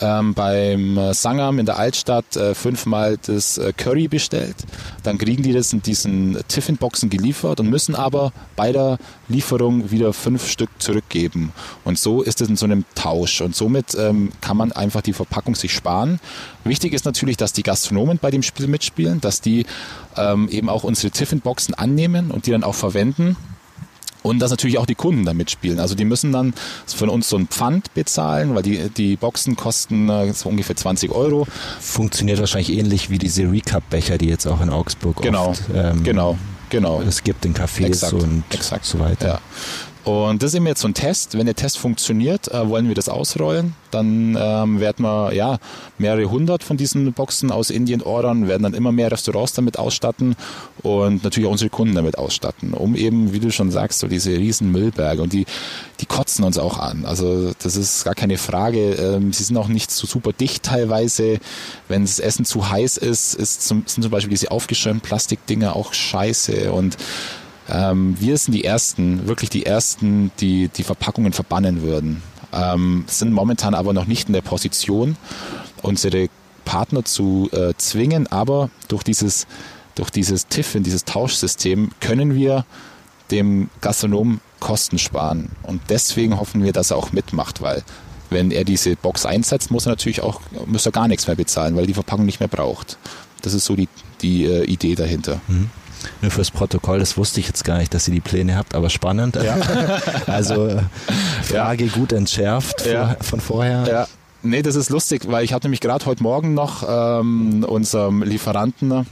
ähm, 0.00 0.34
beim 0.34 0.96
äh, 0.96 1.14
Sangam 1.14 1.58
in 1.58 1.66
der 1.66 1.78
Altstadt 1.78 2.36
äh, 2.36 2.54
fünfmal 2.54 3.18
das 3.26 3.58
äh, 3.58 3.72
Curry 3.76 4.08
bestellt, 4.08 4.56
dann 5.02 5.18
kriegen 5.18 5.42
die 5.42 5.52
das 5.52 5.72
in 5.72 5.82
diesen 5.82 6.38
Tiffin-Boxen 6.48 7.10
geliefert 7.10 7.60
und 7.60 7.68
müssen 7.68 7.94
aber 7.94 8.32
bei 8.54 8.72
der 8.72 8.98
Lieferung 9.28 9.90
wieder 9.90 10.12
fünf 10.12 10.48
Stück 10.48 10.70
zurückgeben. 10.78 11.52
Und 11.84 11.98
so 11.98 12.22
ist 12.22 12.40
es 12.40 12.48
in 12.48 12.56
so 12.56 12.66
einem 12.66 12.84
Tausch. 12.94 13.40
Und 13.40 13.54
somit 13.54 13.94
ähm, 13.94 14.30
kann 14.40 14.56
man 14.56 14.72
einfach 14.72 15.02
die 15.02 15.12
Verpackung 15.12 15.47
Verpackung 15.48 15.54
sich 15.54 15.72
sparen. 15.72 16.20
Wichtig 16.64 16.92
ist 16.92 17.04
natürlich, 17.04 17.36
dass 17.36 17.52
die 17.52 17.62
Gastronomen 17.62 18.18
bei 18.18 18.30
dem 18.30 18.42
Spiel 18.42 18.66
mitspielen, 18.66 19.20
dass 19.20 19.40
die 19.40 19.66
ähm, 20.16 20.48
eben 20.50 20.68
auch 20.68 20.84
unsere 20.84 21.10
Tiffin-Boxen 21.10 21.74
annehmen 21.74 22.30
und 22.30 22.46
die 22.46 22.50
dann 22.50 22.64
auch 22.64 22.74
verwenden. 22.74 23.36
Und 24.22 24.40
dass 24.40 24.50
natürlich 24.50 24.78
auch 24.78 24.86
die 24.86 24.96
Kunden 24.96 25.24
da 25.24 25.32
mitspielen. 25.32 25.78
Also 25.78 25.94
die 25.94 26.04
müssen 26.04 26.32
dann 26.32 26.52
von 26.86 27.08
uns 27.08 27.28
so 27.28 27.36
ein 27.36 27.46
Pfand 27.46 27.94
bezahlen, 27.94 28.54
weil 28.54 28.62
die, 28.62 28.90
die 28.90 29.16
Boxen 29.16 29.54
kosten 29.54 30.08
äh, 30.10 30.32
so 30.34 30.48
ungefähr 30.48 30.74
20 30.74 31.12
Euro. 31.12 31.46
Funktioniert 31.80 32.40
wahrscheinlich 32.40 32.76
ähnlich 32.76 33.10
wie 33.10 33.18
diese 33.18 33.50
Recap-Becher, 33.50 34.18
die 34.18 34.26
jetzt 34.26 34.46
auch 34.46 34.60
in 34.60 34.70
Augsburg 34.70 35.22
genau, 35.22 35.50
oft 35.50 35.62
ähm, 35.72 36.02
genau, 36.02 36.36
genau. 36.68 37.00
es 37.00 37.22
gibt 37.22 37.44
in 37.44 37.54
Cafés 37.54 37.86
exakt, 37.86 38.12
und 38.12 38.42
exakt. 38.50 38.84
so 38.84 38.98
weiter. 38.98 39.28
Ja. 39.28 39.40
Und 40.08 40.42
das 40.42 40.52
ist 40.52 40.54
eben 40.54 40.66
jetzt 40.66 40.80
so 40.80 40.88
ein 40.88 40.94
Test. 40.94 41.36
Wenn 41.36 41.44
der 41.44 41.54
Test 41.54 41.76
funktioniert, 41.76 42.48
äh, 42.48 42.66
wollen 42.66 42.88
wir 42.88 42.94
das 42.94 43.10
ausrollen. 43.10 43.74
Dann 43.90 44.38
ähm, 44.40 44.80
werden 44.80 45.02
wir 45.02 45.34
ja 45.34 45.58
mehrere 45.98 46.30
hundert 46.30 46.64
von 46.64 46.78
diesen 46.78 47.12
Boxen 47.12 47.52
aus 47.52 47.68
Indien 47.68 48.00
ordern, 48.00 48.48
werden 48.48 48.62
dann 48.62 48.72
immer 48.72 48.90
mehr 48.90 49.12
Restaurants 49.12 49.52
damit 49.52 49.78
ausstatten 49.78 50.34
und 50.82 51.24
natürlich 51.24 51.46
auch 51.46 51.52
unsere 51.52 51.68
Kunden 51.68 51.94
damit 51.94 52.16
ausstatten, 52.16 52.72
um 52.72 52.94
eben, 52.94 53.34
wie 53.34 53.38
du 53.38 53.52
schon 53.52 53.70
sagst, 53.70 53.98
so 53.98 54.08
diese 54.08 54.30
riesen 54.30 54.72
Müllberge 54.72 55.20
und 55.20 55.34
die, 55.34 55.44
die 56.00 56.06
kotzen 56.06 56.42
uns 56.42 56.56
auch 56.56 56.78
an. 56.78 57.04
Also 57.04 57.52
das 57.62 57.76
ist 57.76 58.04
gar 58.04 58.14
keine 58.14 58.38
Frage. 58.38 58.92
Ähm, 58.94 59.34
sie 59.34 59.44
sind 59.44 59.58
auch 59.58 59.68
nicht 59.68 59.90
so 59.90 60.06
super 60.06 60.32
dicht 60.32 60.62
teilweise. 60.62 61.38
Wenn 61.88 62.00
das 62.02 62.18
Essen 62.18 62.46
zu 62.46 62.70
heiß 62.70 62.96
ist, 62.96 63.34
ist 63.34 63.68
zum, 63.68 63.82
sind 63.84 64.04
zum 64.04 64.10
Beispiel 64.10 64.30
diese 64.30 64.52
aufgeschäumten 64.52 65.02
Plastikdinger 65.02 65.76
auch 65.76 65.92
scheiße 65.92 66.72
und 66.72 66.96
ähm, 67.68 68.16
wir 68.18 68.36
sind 68.36 68.52
die 68.54 68.64
Ersten, 68.64 69.26
wirklich 69.26 69.50
die 69.50 69.66
Ersten, 69.66 70.30
die 70.40 70.68
die 70.68 70.82
Verpackungen 70.82 71.32
verbannen 71.32 71.82
würden. 71.82 72.22
Ähm, 72.52 73.04
sind 73.06 73.32
momentan 73.32 73.74
aber 73.74 73.92
noch 73.92 74.06
nicht 74.06 74.28
in 74.28 74.32
der 74.32 74.40
Position, 74.42 75.16
unsere 75.82 76.28
Partner 76.64 77.04
zu 77.04 77.50
äh, 77.52 77.74
zwingen, 77.76 78.26
aber 78.26 78.70
durch 78.88 79.02
dieses, 79.02 79.46
durch 79.94 80.10
dieses 80.10 80.46
Tiffin, 80.46 80.82
dieses 80.82 81.04
Tauschsystem 81.04 81.90
können 82.00 82.34
wir 82.34 82.64
dem 83.30 83.68
Gastronom 83.80 84.40
Kosten 84.60 84.98
sparen. 84.98 85.50
Und 85.62 85.82
deswegen 85.88 86.38
hoffen 86.38 86.64
wir, 86.64 86.72
dass 86.72 86.90
er 86.90 86.96
auch 86.96 87.12
mitmacht, 87.12 87.62
weil 87.62 87.84
wenn 88.30 88.50
er 88.50 88.64
diese 88.64 88.96
Box 88.96 89.24
einsetzt, 89.24 89.70
muss 89.70 89.86
er 89.86 89.90
natürlich 89.90 90.22
auch, 90.22 90.40
muss 90.66 90.86
er 90.86 90.92
gar 90.92 91.08
nichts 91.08 91.26
mehr 91.26 91.36
bezahlen, 91.36 91.74
weil 91.74 91.84
er 91.84 91.86
die 91.86 91.94
Verpackung 91.94 92.26
nicht 92.26 92.40
mehr 92.40 92.48
braucht. 92.48 92.98
Das 93.42 93.54
ist 93.54 93.64
so 93.64 93.76
die, 93.76 93.88
die 94.20 94.44
äh, 94.44 94.64
Idee 94.64 94.94
dahinter. 94.94 95.40
Mhm. 95.48 95.70
Nur 96.22 96.30
fürs 96.30 96.50
Protokoll, 96.50 96.98
das 96.98 97.16
wusste 97.16 97.40
ich 97.40 97.46
jetzt 97.46 97.64
gar 97.64 97.78
nicht, 97.78 97.92
dass 97.94 98.08
ihr 98.08 98.14
die 98.14 98.20
Pläne 98.20 98.56
habt, 98.56 98.74
aber 98.74 98.90
spannend. 98.90 99.36
Ja. 99.36 99.56
also 100.26 100.66
äh, 100.66 100.82
Frage 101.42 101.84
ja. 101.84 101.92
gut 101.92 102.12
entschärft 102.12 102.86
ja. 102.86 103.16
von 103.20 103.40
vorher. 103.40 103.86
Ja. 103.86 104.08
Nee, 104.42 104.62
das 104.62 104.76
ist 104.76 104.90
lustig, 104.90 105.22
weil 105.26 105.44
ich 105.44 105.52
habe 105.52 105.64
nämlich 105.64 105.80
gerade 105.80 106.06
heute 106.06 106.22
Morgen 106.22 106.54
noch 106.54 106.84
ähm, 106.88 107.64
unserem 107.64 108.22
Lieferanten 108.22 109.06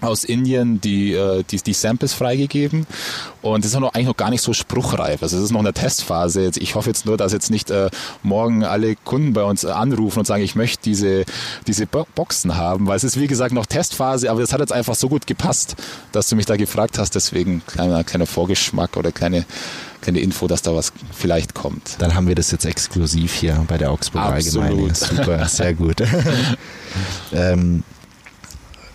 aus 0.00 0.24
Indien 0.24 0.80
die, 0.80 1.12
äh, 1.12 1.42
die, 1.50 1.58
die 1.58 1.72
Samples 1.72 2.12
freigegeben 2.12 2.86
und 3.42 3.64
das 3.64 3.72
ist 3.72 3.78
noch, 3.78 3.94
eigentlich 3.94 4.06
noch 4.06 4.16
gar 4.16 4.30
nicht 4.30 4.42
so 4.42 4.52
spruchreif. 4.52 5.22
Also 5.22 5.36
es 5.36 5.44
ist 5.44 5.52
noch 5.52 5.60
in 5.60 5.64
der 5.64 5.74
Testphase. 5.74 6.50
Ich 6.56 6.74
hoffe 6.74 6.90
jetzt 6.90 7.06
nur, 7.06 7.16
dass 7.16 7.32
jetzt 7.32 7.50
nicht 7.50 7.70
äh, 7.70 7.90
morgen 8.22 8.64
alle 8.64 8.96
Kunden 8.96 9.32
bei 9.32 9.44
uns 9.44 9.64
anrufen 9.64 10.20
und 10.20 10.24
sagen, 10.26 10.42
ich 10.42 10.54
möchte 10.54 10.82
diese, 10.82 11.24
diese 11.66 11.86
Boxen 11.86 12.56
haben, 12.56 12.86
weil 12.86 12.96
es 12.96 13.04
ist 13.04 13.18
wie 13.18 13.26
gesagt 13.26 13.54
noch 13.54 13.66
Testphase, 13.66 14.30
aber 14.30 14.40
es 14.40 14.52
hat 14.52 14.60
jetzt 14.60 14.72
einfach 14.72 14.94
so 14.94 15.08
gut 15.08 15.26
gepasst, 15.26 15.76
dass 16.12 16.28
du 16.28 16.36
mich 16.36 16.46
da 16.46 16.56
gefragt 16.56 16.98
hast. 16.98 17.14
Deswegen 17.14 17.62
kleiner, 17.66 18.04
kleiner 18.04 18.26
Vorgeschmack 18.26 18.96
oder 18.96 19.12
kleine 19.12 19.44
kleine 20.02 20.20
Info, 20.20 20.46
dass 20.46 20.62
da 20.62 20.74
was 20.74 20.92
vielleicht 21.12 21.54
kommt. 21.54 21.96
Dann 21.98 22.14
haben 22.14 22.28
wir 22.28 22.36
das 22.36 22.52
jetzt 22.52 22.64
exklusiv 22.64 23.32
hier 23.34 23.64
bei 23.66 23.76
der 23.76 23.90
Augsburg 23.90 24.22
Allgemeine. 24.22 24.94
Super, 24.94 25.48
sehr 25.48 25.74
gut. 25.74 26.00
ähm, 27.32 27.82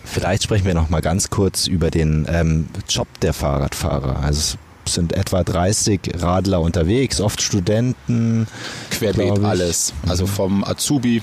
Vielleicht 0.04 0.42
sprechen 0.42 0.66
wir 0.66 0.74
noch 0.74 0.90
mal 0.90 1.00
ganz 1.00 1.30
kurz 1.30 1.66
über 1.66 1.90
den 1.90 2.26
ähm, 2.28 2.68
Job 2.88 3.08
der 3.20 3.32
Fahrradfahrer. 3.32 4.20
Also 4.22 4.56
es 4.84 4.94
sind 4.94 5.12
etwa 5.12 5.44
30 5.44 6.00
Radler 6.18 6.60
unterwegs, 6.60 7.20
oft 7.20 7.40
Studenten. 7.40 8.46
Querbeet 8.90 9.44
alles. 9.44 9.92
Also 10.06 10.24
mhm. 10.24 10.30
vom 10.30 10.64
Azubi 10.64 11.22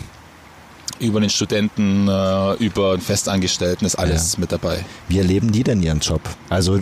über 0.99 1.21
den 1.21 1.29
Studenten, 1.29 2.07
äh, 2.07 2.53
über 2.55 2.97
den 2.97 3.01
Festangestellten 3.01 3.85
ist 3.85 3.95
alles 3.95 4.33
ja. 4.33 4.39
mit 4.39 4.51
dabei. 4.51 4.83
Wie 5.07 5.17
erleben 5.17 5.51
die 5.51 5.63
denn 5.63 5.81
ihren 5.81 5.99
Job? 5.99 6.21
Also 6.49 6.79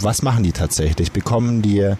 was 0.00 0.22
machen 0.22 0.42
die 0.42 0.52
tatsächlich? 0.52 1.12
Bekommen 1.12 1.62
die 1.62 1.94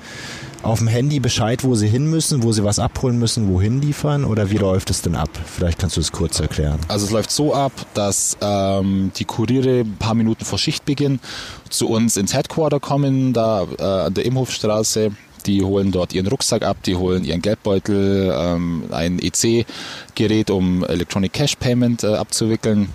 auf 0.62 0.78
dem 0.78 0.88
Handy 0.88 1.20
Bescheid, 1.20 1.64
wo 1.64 1.74
sie 1.74 1.88
hin 1.88 2.06
müssen, 2.06 2.42
wo 2.42 2.52
sie 2.52 2.64
was 2.64 2.78
abholen 2.78 3.18
müssen, 3.18 3.48
wohin 3.48 3.80
liefern 3.80 4.24
oder 4.24 4.50
wie 4.50 4.56
läuft 4.56 4.90
es 4.90 5.02
denn 5.02 5.14
ab? 5.14 5.30
Vielleicht 5.46 5.78
kannst 5.78 5.96
du 5.96 6.00
es 6.00 6.12
kurz 6.12 6.40
erklären. 6.40 6.78
Also 6.88 7.06
es 7.06 7.12
läuft 7.12 7.30
so 7.30 7.54
ab, 7.54 7.72
dass 7.94 8.36
ähm, 8.40 9.12
die 9.16 9.24
Kuriere 9.24 9.80
ein 9.80 9.96
paar 9.98 10.14
Minuten 10.14 10.44
vor 10.44 10.58
Schichtbeginn 10.58 11.20
zu 11.68 11.88
uns 11.88 12.16
ins 12.16 12.34
Headquarter 12.34 12.80
kommen, 12.80 13.32
da 13.32 13.66
äh, 13.78 13.82
an 13.82 14.14
der 14.14 14.24
Imhofstraße. 14.26 15.12
Die 15.46 15.62
holen 15.62 15.90
dort 15.90 16.12
ihren 16.12 16.26
Rucksack 16.26 16.62
ab, 16.62 16.76
die 16.84 16.96
holen 16.96 17.24
ihren 17.24 17.40
Geldbeutel, 17.40 18.30
ähm, 18.36 18.84
ein 18.90 19.18
EC-Gerät, 19.18 20.50
um 20.50 20.84
Electronic 20.84 21.32
Cash 21.32 21.56
Payment 21.56 22.04
äh, 22.04 22.08
abzuwickeln. 22.08 22.90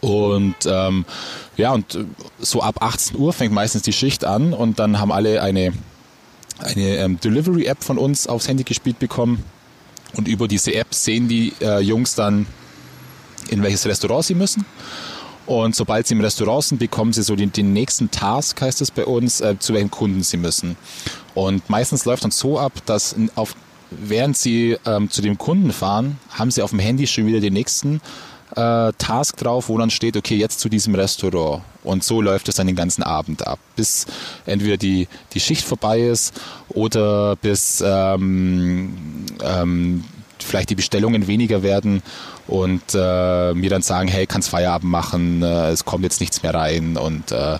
Und 0.00 0.54
ähm, 0.64 1.04
ja, 1.58 1.72
und 1.72 1.98
so 2.38 2.62
ab 2.62 2.76
18 2.80 3.18
Uhr 3.18 3.34
fängt 3.34 3.52
meistens 3.52 3.82
die 3.82 3.92
Schicht 3.92 4.24
an 4.24 4.54
und 4.54 4.78
dann 4.78 4.98
haben 4.98 5.12
alle 5.12 5.42
eine 5.42 5.74
eine 6.60 6.96
ähm, 6.96 7.18
Delivery-App 7.20 7.82
von 7.82 7.98
uns 7.98 8.26
aufs 8.26 8.48
Handy 8.48 8.64
gespielt 8.64 8.98
bekommen. 8.98 9.44
Und 10.14 10.28
über 10.28 10.48
diese 10.48 10.74
App 10.74 10.92
sehen 10.94 11.28
die 11.28 11.52
äh, 11.60 11.80
Jungs 11.80 12.14
dann, 12.14 12.46
in 13.48 13.62
welches 13.62 13.86
Restaurant 13.86 14.24
sie 14.24 14.34
müssen. 14.34 14.64
Und 15.46 15.74
sobald 15.74 16.06
sie 16.06 16.14
im 16.14 16.20
Restaurant 16.20 16.64
sind, 16.64 16.78
bekommen 16.78 17.12
sie 17.12 17.22
so 17.22 17.34
den, 17.34 17.50
den 17.50 17.72
nächsten 17.72 18.10
Task, 18.10 18.60
heißt 18.60 18.80
es 18.82 18.90
bei 18.90 19.04
uns, 19.04 19.40
äh, 19.40 19.58
zu 19.58 19.74
welchem 19.74 19.90
Kunden 19.90 20.22
sie 20.22 20.36
müssen. 20.36 20.76
Und 21.34 21.68
meistens 21.68 22.04
läuft 22.04 22.24
dann 22.24 22.30
so 22.30 22.58
ab, 22.58 22.72
dass 22.86 23.16
auf, 23.34 23.56
während 23.90 24.36
sie 24.36 24.76
ähm, 24.86 25.10
zu 25.10 25.22
dem 25.22 25.38
Kunden 25.38 25.72
fahren, 25.72 26.18
haben 26.30 26.50
sie 26.50 26.62
auf 26.62 26.70
dem 26.70 26.78
Handy 26.78 27.06
schon 27.06 27.26
wieder 27.26 27.40
den 27.40 27.54
nächsten 27.54 28.00
äh, 28.56 28.92
Task 28.98 29.36
drauf, 29.36 29.68
wo 29.68 29.78
dann 29.78 29.90
steht, 29.90 30.16
okay, 30.16 30.36
jetzt 30.36 30.60
zu 30.60 30.68
diesem 30.68 30.94
Restaurant. 30.94 31.62
Und 31.82 32.04
so 32.04 32.20
läuft 32.20 32.48
es 32.48 32.56
dann 32.56 32.66
den 32.66 32.76
ganzen 32.76 33.02
Abend 33.02 33.46
ab, 33.46 33.58
bis 33.76 34.06
entweder 34.46 34.76
die, 34.76 35.08
die 35.32 35.40
Schicht 35.40 35.64
vorbei 35.64 36.00
ist 36.00 36.34
oder 36.68 37.36
bis 37.36 37.82
ähm, 37.84 39.24
ähm, 39.42 40.04
vielleicht 40.38 40.70
die 40.70 40.74
Bestellungen 40.74 41.26
weniger 41.26 41.62
werden 41.62 42.02
und 42.46 42.82
äh, 42.94 43.54
mir 43.54 43.70
dann 43.70 43.82
sagen, 43.82 44.08
hey, 44.08 44.26
kannst 44.26 44.50
Feierabend 44.50 44.90
machen, 44.90 45.42
äh, 45.42 45.70
es 45.70 45.84
kommt 45.84 46.04
jetzt 46.04 46.20
nichts 46.20 46.42
mehr 46.42 46.54
rein 46.54 46.96
und 46.96 47.32
äh, 47.32 47.58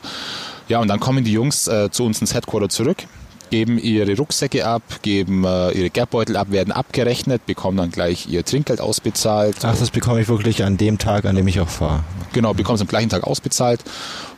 ja, 0.69 0.79
und 0.81 0.89
dann 0.89 1.01
kommen 1.01 1.25
die 1.25 1.33
Jungs 1.33 1.67
äh, 1.67 1.91
zu 1.91 2.05
uns 2.05 2.21
ins 2.21 2.35
Headquarter 2.35 2.69
zurück 2.69 3.07
geben 3.51 3.79
ihre 3.79 4.17
Rucksäcke 4.17 4.67
ab, 4.67 4.83
geben 5.03 5.45
äh, 5.45 5.73
ihre 5.73 5.91
Geldbeutel 5.91 6.37
ab, 6.37 6.51
werden 6.51 6.73
abgerechnet, 6.73 7.45
bekommen 7.47 7.77
dann 7.77 7.91
gleich 7.91 8.29
ihr 8.29 8.45
Trinkgeld 8.45 8.81
ausbezahlt. 8.81 9.57
Ach, 9.63 9.77
das 9.77 9.91
bekomme 9.91 10.21
ich 10.21 10.29
wirklich 10.29 10.65
an 10.65 10.77
dem 10.77 10.99
Tag, 10.99 11.25
an 11.25 11.37
dem 11.37 11.47
ich 11.49 11.61
auch 11.61 11.69
fahre. 11.69 12.05
Genau, 12.33 12.55
bekommen 12.55 12.77
es 12.77 12.81
am 12.81 12.87
gleichen 12.87 13.09
Tag 13.09 13.25
ausbezahlt 13.25 13.83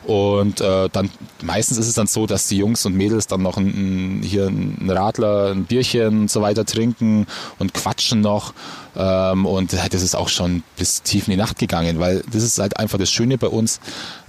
Und 0.05 0.61
äh, 0.61 0.89
dann 0.91 1.09
meistens 1.41 1.77
ist 1.77 1.87
es 1.87 1.93
dann 1.93 2.07
so, 2.07 2.25
dass 2.25 2.47
die 2.47 2.57
Jungs 2.57 2.85
und 2.85 2.95
Mädels 2.95 3.27
dann 3.27 3.41
noch 3.41 3.57
ein, 3.57 3.67
ein, 3.67 4.23
hier 4.23 4.47
ein 4.47 4.89
Radler, 4.89 5.51
ein 5.51 5.65
Bierchen 5.65 6.21
und 6.21 6.31
so 6.31 6.41
weiter 6.41 6.65
trinken 6.65 7.27
und 7.59 7.73
quatschen 7.73 8.21
noch. 8.21 8.53
Ähm, 8.95 9.45
und 9.45 9.73
das 9.73 10.01
ist 10.01 10.15
auch 10.15 10.29
schon 10.29 10.63
bis 10.75 11.03
tief 11.03 11.27
in 11.27 11.31
die 11.31 11.37
Nacht 11.37 11.59
gegangen, 11.59 11.99
weil 11.99 12.23
das 12.31 12.43
ist 12.43 12.59
halt 12.59 12.77
einfach 12.77 12.97
das 12.97 13.11
Schöne 13.11 13.37
bei 13.37 13.47
uns, 13.47 13.79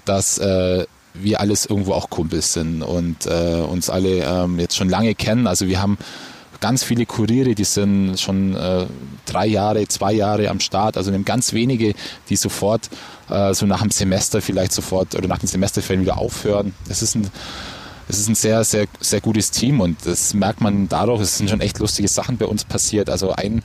dass 0.05 0.39
äh, 0.39 0.85
wir 1.15 1.41
alles 1.41 1.67
irgendwo 1.67 1.93
auch 1.93 2.11
Kumpels 2.11 2.53
sind 2.53 2.83
und 2.83 3.27
äh, 3.27 3.61
uns 3.61 3.89
alle 3.89 4.25
ähm, 4.25 4.59
jetzt 4.59 4.77
schon 4.77 4.89
lange 4.89 5.15
kennen. 5.15 5.47
Also 5.47 5.67
wir 5.69 5.81
haben 5.81 5.97
ganz 6.61 6.83
viele 6.83 7.07
Kuriere, 7.07 7.55
die 7.55 7.65
sind 7.65 8.19
schon 8.19 8.57
äh, 8.57 8.87
drei 9.27 9.47
Jahre, 9.47 9.87
zwei 9.89 10.13
Jahre 10.13 10.49
am 10.49 10.61
Start. 10.61 10.97
Also 10.97 11.11
wir 11.11 11.19
haben 11.19 11.25
ganz 11.25 11.53
wenige, 11.53 11.95
die 12.29 12.37
sofort 12.37 12.91
äh, 13.31 13.55
so 13.55 13.67
nach 13.67 13.83
dem 13.83 13.91
Semester 13.91 14.41
vielleicht 14.43 14.73
sofort 14.73 15.15
oder 15.15 15.29
nach 15.29 15.39
den 15.39 15.47
Semesterferien 15.47 16.03
wieder 16.03 16.19
aufhören. 16.19 16.75
Das 16.89 17.03
ist 17.03 17.15
ein 17.15 17.31
es 18.09 18.19
ist 18.19 18.29
ein 18.29 18.35
sehr, 18.35 18.65
sehr, 18.65 18.87
sehr 19.01 19.21
gutes 19.21 19.51
Team 19.51 19.81
und 19.81 19.97
das 20.05 20.35
merkt 20.35 20.61
man 20.61 20.89
dadurch, 20.89 21.21
es 21.21 21.39
sind 21.39 21.49
schon 21.51 21.61
echt 21.61 21.79
lustige 21.79 22.09
Sachen 22.09 22.37
bei 22.37 22.47
uns 22.47 22.65
passiert. 22.65 23.09
Also 23.09 23.33
ein, 23.33 23.63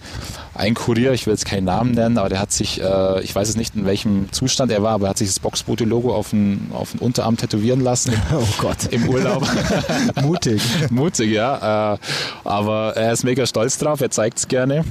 ein 0.55 0.73
Kurier, 0.73 1.11
ich 1.13 1.25
will 1.25 1.33
jetzt 1.33 1.45
keinen 1.45 1.65
Namen 1.65 1.91
nennen, 1.91 2.17
aber 2.17 2.29
der 2.29 2.39
hat 2.39 2.51
sich, 2.51 2.81
äh, 2.81 3.21
ich 3.21 3.35
weiß 3.35 3.49
es 3.49 3.55
nicht, 3.55 3.75
in 3.75 3.85
welchem 3.85 4.31
Zustand 4.31 4.71
er 4.71 4.81
war, 4.81 4.93
aber 4.93 5.07
er 5.07 5.09
hat 5.11 5.17
sich 5.17 5.27
das 5.27 5.39
Boxbote-Logo 5.39 6.13
auf 6.13 6.29
den, 6.29 6.69
auf 6.73 6.91
den 6.91 6.99
Unterarm 6.99 7.37
tätowieren 7.37 7.81
lassen. 7.81 8.13
Oh 8.31 8.45
Gott. 8.59 8.85
Im 8.91 9.09
Urlaub. 9.09 9.45
Mutig. 10.21 10.61
Mutig, 10.91 11.31
ja. 11.31 11.93
Äh, 11.93 11.97
aber 12.43 12.95
er 12.95 13.11
ist 13.11 13.23
mega 13.23 13.45
stolz 13.45 13.77
drauf, 13.77 14.01
er 14.01 14.11
zeigt 14.11 14.37
es 14.37 14.47
gerne. 14.47 14.85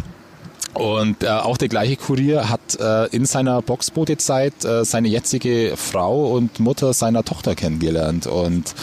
Und 0.78 1.22
äh, 1.22 1.28
auch 1.28 1.56
der 1.56 1.68
gleiche 1.68 1.96
Kurier 1.96 2.48
hat 2.48 2.78
äh, 2.80 3.06
in 3.06 3.24
seiner 3.24 3.62
Boxbootezeit 3.62 4.64
äh, 4.64 4.84
seine 4.84 5.08
jetzige 5.08 5.74
Frau 5.76 6.32
und 6.32 6.60
Mutter 6.60 6.92
seiner 6.92 7.24
Tochter 7.24 7.54
kennengelernt. 7.54 8.26
Und 8.26 8.74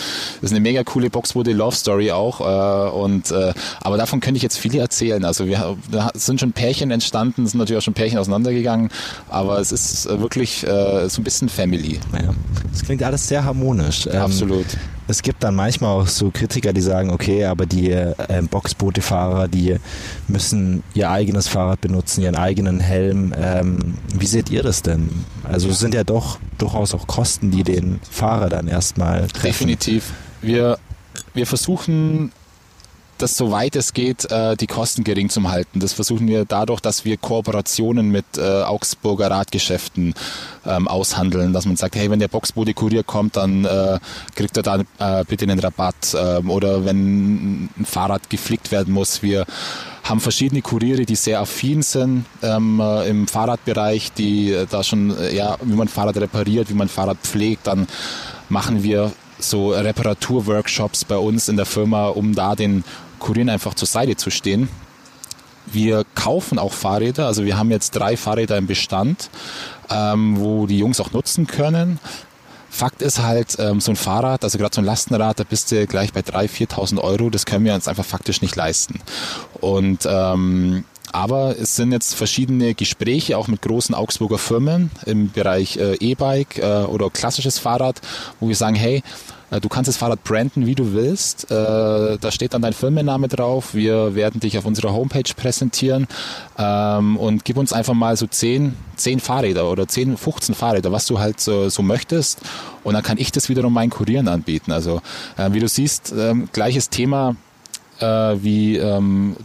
das 0.41 0.43
ist 0.43 0.51
eine 0.51 0.59
mega 0.59 0.83
coole 0.83 1.09
Boxboote 1.09 1.53
Love 1.53 1.75
Story 1.75 2.11
auch. 2.11 2.41
Äh, 2.41 2.89
und 2.91 3.31
äh, 3.31 3.53
aber 3.81 3.97
davon 3.97 4.19
könnte 4.19 4.37
ich 4.37 4.43
jetzt 4.43 4.57
viele 4.57 4.79
erzählen. 4.79 5.23
Also 5.23 5.47
wir 5.47 5.77
da 5.91 6.11
sind 6.13 6.39
schon 6.39 6.51
Pärchen 6.51 6.91
entstanden, 6.91 7.47
sind 7.47 7.59
natürlich 7.59 7.79
auch 7.79 7.85
schon 7.85 7.93
Pärchen 7.93 8.19
auseinandergegangen, 8.19 8.89
aber 9.29 9.59
es 9.59 9.71
ist 9.71 10.05
äh, 10.05 10.19
wirklich 10.19 10.65
äh, 10.65 11.07
so 11.09 11.21
ein 11.21 11.23
bisschen 11.23 11.49
Family. 11.49 11.99
Ja, 12.13 12.33
das 12.71 12.83
klingt 12.83 13.03
alles 13.03 13.27
sehr 13.27 13.43
harmonisch. 13.43 14.07
Ähm, 14.07 14.21
Absolut 14.21 14.65
es 15.07 15.21
gibt 15.21 15.43
dann 15.43 15.55
manchmal 15.55 15.91
auch 15.91 16.07
so 16.07 16.31
Kritiker, 16.31 16.73
die 16.73 16.81
sagen, 16.81 17.11
okay, 17.11 17.45
aber 17.45 17.65
die 17.65 17.91
äh, 17.91 18.13
Boxbootefahrer, 18.49 19.47
die 19.47 19.77
müssen 20.27 20.83
ihr 20.93 21.09
eigenes 21.09 21.47
Fahrrad 21.47 21.81
benutzen, 21.81 22.21
ihren 22.21 22.35
eigenen 22.35 22.79
Helm. 22.79 23.33
Ähm, 23.37 23.95
wie 24.13 24.25
seht 24.25 24.49
ihr 24.49 24.63
das 24.63 24.81
denn? 24.81 25.09
Also 25.43 25.69
es 25.69 25.79
sind 25.79 25.93
ja 25.93 26.03
doch 26.03 26.39
durchaus 26.57 26.93
auch 26.93 27.07
Kosten, 27.07 27.51
die 27.51 27.63
den 27.63 27.99
Fahrer 28.09 28.49
dann 28.49 28.67
erstmal 28.67 29.27
treffen. 29.27 29.67
Definitiv. 29.67 30.13
Wir, 30.41 30.79
wir 31.33 31.45
versuchen 31.45 32.31
das 33.17 33.37
soweit 33.37 33.75
es 33.75 33.93
geht, 33.93 34.29
äh, 34.31 34.55
die 34.55 34.67
Kosten 34.67 35.03
gering 35.03 35.29
zu 35.29 35.49
halten. 35.49 35.79
Das 35.79 35.93
versuchen 35.93 36.27
wir 36.27 36.45
dadurch, 36.45 36.81
dass 36.81 37.05
wir 37.05 37.17
Kooperationen 37.17 38.09
mit 38.09 38.25
äh, 38.37 38.63
Augsburger 38.63 39.31
Radgeschäften 39.31 40.13
ähm, 40.65 40.87
aushandeln, 40.87 41.53
dass 41.53 41.65
man 41.65 41.75
sagt, 41.75 41.95
hey, 41.95 42.09
wenn 42.09 42.19
der 42.19 42.27
Boxbode-Kurier 42.27 43.03
kommt, 43.03 43.37
dann 43.37 43.65
äh, 43.65 43.99
kriegt 44.35 44.57
er 44.57 44.63
da 44.63 44.79
äh, 44.99 45.23
bitte 45.25 45.43
einen 45.43 45.59
Rabatt 45.59 46.15
ähm, 46.17 46.49
oder 46.49 46.85
wenn 46.85 47.65
ein 47.77 47.85
Fahrrad 47.85 48.29
geflickt 48.29 48.71
werden 48.71 48.93
muss. 48.93 49.21
Wir 49.21 49.45
haben 50.03 50.19
verschiedene 50.19 50.61
Kuriere, 50.61 51.05
die 51.05 51.15
sehr 51.15 51.39
affin 51.39 51.81
sind 51.81 52.25
ähm, 52.43 52.79
äh, 52.79 53.09
im 53.09 53.27
Fahrradbereich, 53.27 54.13
die 54.13 54.51
äh, 54.51 54.67
da 54.69 54.83
schon, 54.83 55.17
äh, 55.17 55.35
ja, 55.35 55.57
wie 55.61 55.75
man 55.75 55.87
Fahrrad 55.87 56.17
repariert, 56.17 56.69
wie 56.69 56.75
man 56.75 56.89
Fahrrad 56.89 57.17
pflegt, 57.23 57.67
dann 57.67 57.87
machen 58.49 58.83
wir 58.83 59.11
so 59.39 59.71
Reparaturworkshops 59.71 61.05
bei 61.05 61.17
uns 61.17 61.49
in 61.49 61.57
der 61.57 61.65
Firma, 61.65 62.07
um 62.07 62.35
da 62.35 62.55
den 62.55 62.83
Kurieren 63.25 63.49
einfach 63.49 63.73
zur 63.73 63.87
Seite 63.87 64.15
zu 64.15 64.29
stehen. 64.29 64.69
Wir 65.65 66.05
kaufen 66.13 66.59
auch 66.59 66.73
Fahrräder, 66.73 67.25
also 67.25 67.43
wir 67.43 67.57
haben 67.57 67.71
jetzt 67.71 67.91
drei 67.91 68.17
Fahrräder 68.17 68.55
im 68.55 68.67
Bestand, 68.67 69.31
ähm, 69.89 70.37
wo 70.37 70.67
die 70.67 70.77
Jungs 70.77 70.99
auch 70.99 71.11
nutzen 71.11 71.47
können. 71.47 71.99
Fakt 72.69 73.01
ist 73.01 73.23
halt, 73.23 73.57
ähm, 73.57 73.81
so 73.81 73.91
ein 73.93 73.95
Fahrrad, 73.95 74.43
also 74.43 74.59
gerade 74.59 74.75
so 74.75 74.81
ein 74.81 74.85
Lastenrad, 74.85 75.39
da 75.39 75.43
bist 75.43 75.71
du 75.71 75.87
gleich 75.87 76.13
bei 76.13 76.19
3.000, 76.19 76.69
4.000 76.69 77.01
Euro, 77.01 77.31
das 77.31 77.47
können 77.47 77.65
wir 77.65 77.73
uns 77.73 77.87
einfach 77.87 78.05
faktisch 78.05 78.43
nicht 78.43 78.55
leisten. 78.55 78.99
Und 79.59 80.07
ähm, 80.07 80.83
aber 81.11 81.57
es 81.57 81.75
sind 81.77 81.93
jetzt 81.93 82.13
verschiedene 82.13 82.75
Gespräche 82.75 83.37
auch 83.37 83.47
mit 83.47 83.61
großen 83.61 83.95
Augsburger 83.95 84.37
Firmen 84.37 84.91
im 85.05 85.31
Bereich 85.31 85.77
äh, 85.77 85.95
E-Bike 85.95 86.57
äh, 86.57 86.83
oder 86.83 87.09
klassisches 87.09 87.57
Fahrrad, 87.57 88.01
wo 88.39 88.49
wir 88.49 88.55
sagen, 88.55 88.75
hey, 88.75 89.01
du 89.59 89.69
kannst 89.69 89.87
das 89.87 89.97
Fahrrad 89.97 90.23
branden, 90.23 90.65
wie 90.65 90.75
du 90.75 90.93
willst. 90.93 91.51
Äh, 91.51 92.17
da 92.19 92.31
steht 92.31 92.53
dann 92.53 92.61
dein 92.61 92.73
Firmenname 92.73 93.27
drauf. 93.27 93.73
Wir 93.73 94.15
werden 94.15 94.39
dich 94.39 94.57
auf 94.57 94.65
unserer 94.65 94.93
Homepage 94.93 95.33
präsentieren 95.35 96.07
ähm, 96.57 97.17
und 97.17 97.45
gib 97.45 97.57
uns 97.57 97.73
einfach 97.73 97.93
mal 97.93 98.15
so 98.17 98.27
10, 98.27 98.75
10 98.95 99.19
Fahrräder 99.19 99.69
oder 99.69 99.87
10, 99.87 100.17
15 100.17 100.55
Fahrräder, 100.55 100.91
was 100.91 101.05
du 101.05 101.19
halt 101.19 101.39
so, 101.39 101.69
so 101.69 101.81
möchtest. 101.83 102.41
Und 102.83 102.93
dann 102.93 103.03
kann 103.03 103.17
ich 103.17 103.31
das 103.31 103.49
wiederum 103.49 103.73
meinen 103.73 103.89
Kurieren 103.89 104.27
anbieten. 104.27 104.71
Also 104.71 105.01
äh, 105.37 105.51
wie 105.51 105.59
du 105.59 105.67
siehst, 105.67 106.13
ähm, 106.17 106.49
gleiches 106.51 106.89
Thema 106.89 107.35
wie 107.97 108.75
ähm, 108.75 109.37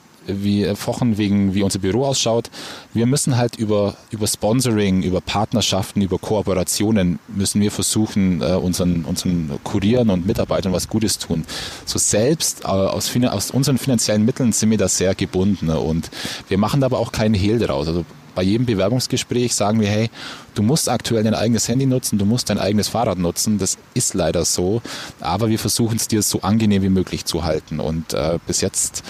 wie 0.43 0.74
Fochen 0.74 1.18
wegen 1.18 1.55
wie 1.55 1.62
unser 1.62 1.78
Büro 1.78 2.05
ausschaut. 2.05 2.51
Wir 2.95 3.07
müssen 3.07 3.37
halt 3.37 3.57
über, 3.57 3.95
über 4.11 4.26
Sponsoring, 4.26 5.03
über 5.03 5.20
Partnerschaften, 5.20 6.03
über 6.03 6.18
Kooperationen 6.18 7.18
müssen 7.28 7.61
wir 7.61 7.70
versuchen, 7.70 8.43
äh, 8.43 8.55
unseren, 8.55 9.05
unseren 9.05 9.51
Kurieren 9.64 10.11
und 10.11 10.26
Mitarbeitern 10.26 10.72
was 10.72 10.89
Gutes 10.89 11.18
tun. 11.18 11.45
So 11.85 11.99
selbst 11.99 12.62
äh, 12.64 12.66
aus, 12.66 13.11
aus 13.16 13.51
unseren 13.51 13.78
finanziellen 13.78 14.24
Mitteln 14.24 14.53
sind 14.53 14.70
wir 14.70 14.78
da 14.78 14.89
sehr 14.89 15.14
gebunden 15.14 15.66
ne? 15.66 15.78
und 15.78 16.11
wir 16.49 16.59
machen 16.59 16.81
da 16.81 16.87
aber 16.87 16.99
auch 16.99 17.12
keinen 17.12 17.35
Hehl 17.35 17.59
daraus. 17.59 17.89
Also 17.89 18.05
bei 18.35 18.43
jedem 18.43 18.66
Bewerbungsgespräch 18.66 19.55
sagen 19.55 19.81
wir, 19.81 19.89
hey, 19.89 20.11
du 20.55 20.62
musst 20.62 20.89
aktuell 20.89 21.24
dein 21.24 21.35
eigenes 21.35 21.68
Handy 21.68 21.87
nutzen, 21.87 22.18
du 22.18 22.24
musst 22.24 22.51
dein 22.51 22.59
eigenes 22.59 22.89
Fahrrad 22.89 23.18
nutzen. 23.18 23.59
Das 23.59 23.78
ist 23.95 24.14
leider 24.14 24.45
so. 24.45 24.83
Aber 25.20 25.49
wir 25.49 25.59
versuchen 25.59 25.97
es 25.97 26.09
dir 26.09 26.22
so 26.22 26.41
angenehm 26.43 26.83
wie 26.83 26.89
möglich 26.89 27.24
zu 27.24 27.45
halten. 27.45 27.81
Und 27.81 28.14
äh, 28.14 28.39
bis 28.47 28.61
jetzt 28.61 29.03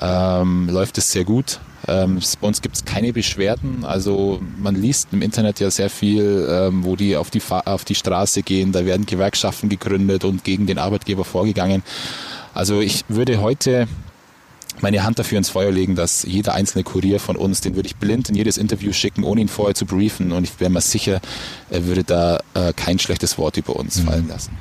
ähm, 0.00 0.68
läuft 0.68 0.98
es 0.98 1.10
sehr 1.10 1.24
gut. 1.24 1.60
Ähm, 1.86 2.20
bei 2.40 2.46
uns 2.46 2.60
gibt 2.60 2.76
es 2.76 2.84
keine 2.84 3.12
Beschwerden. 3.12 3.84
Also 3.84 4.40
man 4.58 4.74
liest 4.74 5.08
im 5.12 5.22
Internet 5.22 5.60
ja 5.60 5.70
sehr 5.70 5.90
viel, 5.90 6.46
ähm, 6.50 6.84
wo 6.84 6.96
die 6.96 7.16
auf 7.16 7.30
die, 7.30 7.42
auf 7.48 7.84
die 7.84 7.94
Straße 7.94 8.42
gehen. 8.42 8.72
Da 8.72 8.84
werden 8.84 9.06
Gewerkschaften 9.06 9.68
gegründet 9.68 10.24
und 10.24 10.44
gegen 10.44 10.66
den 10.66 10.78
Arbeitgeber 10.78 11.24
vorgegangen. 11.24 11.82
Also 12.54 12.80
ich 12.80 13.04
würde 13.08 13.40
heute 13.40 13.86
meine 14.80 15.02
Hand 15.02 15.18
dafür 15.18 15.38
ins 15.38 15.48
Feuer 15.48 15.70
legen, 15.70 15.96
dass 15.96 16.22
jeder 16.22 16.54
einzelne 16.54 16.84
Kurier 16.84 17.20
von 17.20 17.36
uns, 17.36 17.60
den 17.60 17.74
würde 17.74 17.88
ich 17.88 17.96
blind 17.96 18.28
in 18.28 18.34
jedes 18.34 18.58
Interview 18.58 18.92
schicken, 18.92 19.24
ohne 19.24 19.40
ihn 19.40 19.48
vorher 19.48 19.74
zu 19.74 19.86
briefen. 19.86 20.32
Und 20.32 20.44
ich 20.44 20.60
wäre 20.60 20.70
mir 20.70 20.80
sicher, 20.80 21.20
er 21.70 21.86
würde 21.86 22.04
da 22.04 22.40
äh, 22.54 22.72
kein 22.74 22.98
schlechtes 22.98 23.38
Wort 23.38 23.56
über 23.56 23.76
uns 23.76 24.02
mhm. 24.02 24.06
fallen 24.06 24.28
lassen. 24.28 24.56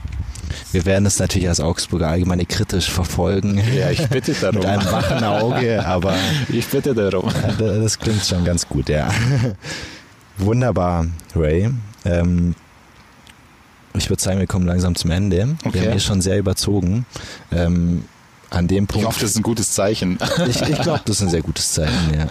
Wir 0.71 0.85
werden 0.85 1.05
es 1.05 1.19
natürlich 1.19 1.47
als 1.47 1.59
Augsburger 1.59 2.07
Allgemeine 2.07 2.45
kritisch 2.45 2.89
verfolgen. 2.89 3.61
Ja, 3.75 3.89
ich 3.89 4.07
bitte 4.09 4.33
darum. 4.41 4.57
Mit 4.57 4.65
einem 4.65 4.85
wachen 4.91 5.23
Auge, 5.23 5.85
aber. 5.85 6.13
Ich 6.49 6.67
bitte 6.67 6.93
darum. 6.93 7.31
Das 7.57 7.99
klingt 7.99 8.25
schon 8.25 8.43
ganz 8.45 8.67
gut, 8.67 8.89
ja. 8.89 9.09
Wunderbar, 10.37 11.07
Ray. 11.35 11.69
Ähm, 12.05 12.55
ich 13.95 14.09
würde 14.09 14.21
sagen, 14.21 14.39
wir 14.39 14.47
kommen 14.47 14.67
langsam 14.67 14.95
zum 14.95 15.11
Ende. 15.11 15.55
Okay. 15.63 15.73
Wir 15.73 15.81
haben 15.81 15.91
hier 15.91 15.99
schon 15.99 16.21
sehr 16.21 16.37
überzogen. 16.37 17.05
Ähm, 17.51 18.03
an 18.49 18.67
dem 18.67 18.87
Punkt. 18.87 19.01
Ich 19.01 19.07
hoffe, 19.07 19.21
das 19.21 19.29
ist 19.31 19.37
ein 19.37 19.43
gutes 19.43 19.71
Zeichen. 19.71 20.17
Ich, 20.47 20.61
ich 20.61 20.81
glaube, 20.81 21.01
das 21.05 21.17
ist 21.17 21.23
ein 21.23 21.29
sehr 21.29 21.41
gutes 21.41 21.73
Zeichen, 21.73 22.13
ja. 22.13 22.27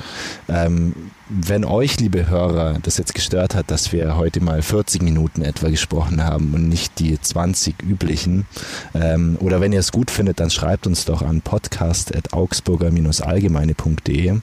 Ähm, 0.48 0.94
wenn 1.28 1.64
euch, 1.64 1.98
liebe 1.98 2.28
Hörer, 2.28 2.78
das 2.82 2.98
jetzt 2.98 3.14
gestört 3.14 3.54
hat, 3.54 3.70
dass 3.70 3.92
wir 3.92 4.16
heute 4.16 4.40
mal 4.40 4.62
40 4.62 5.02
Minuten 5.02 5.42
etwa 5.42 5.68
gesprochen 5.68 6.20
haben 6.22 6.54
und 6.54 6.68
nicht 6.68 6.98
die 6.98 7.20
20 7.20 7.82
üblichen, 7.82 8.46
ähm, 8.94 9.36
oder 9.40 9.60
wenn 9.60 9.72
ihr 9.72 9.80
es 9.80 9.92
gut 9.92 10.10
findet, 10.10 10.40
dann 10.40 10.50
schreibt 10.50 10.86
uns 10.86 11.04
doch 11.04 11.20
an 11.22 11.42
podcast.augsburger-allgemeine.de. 11.42 14.40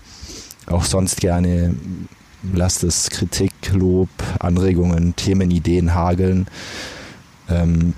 Auch 0.67 0.83
sonst 0.83 1.21
gerne 1.21 1.73
lasst 2.53 2.83
es 2.83 3.09
Kritik, 3.09 3.53
Lob, 3.71 4.09
Anregungen, 4.39 5.15
Themenideen 5.15 5.93
hageln. 5.93 6.47
Ähm, 7.49 7.93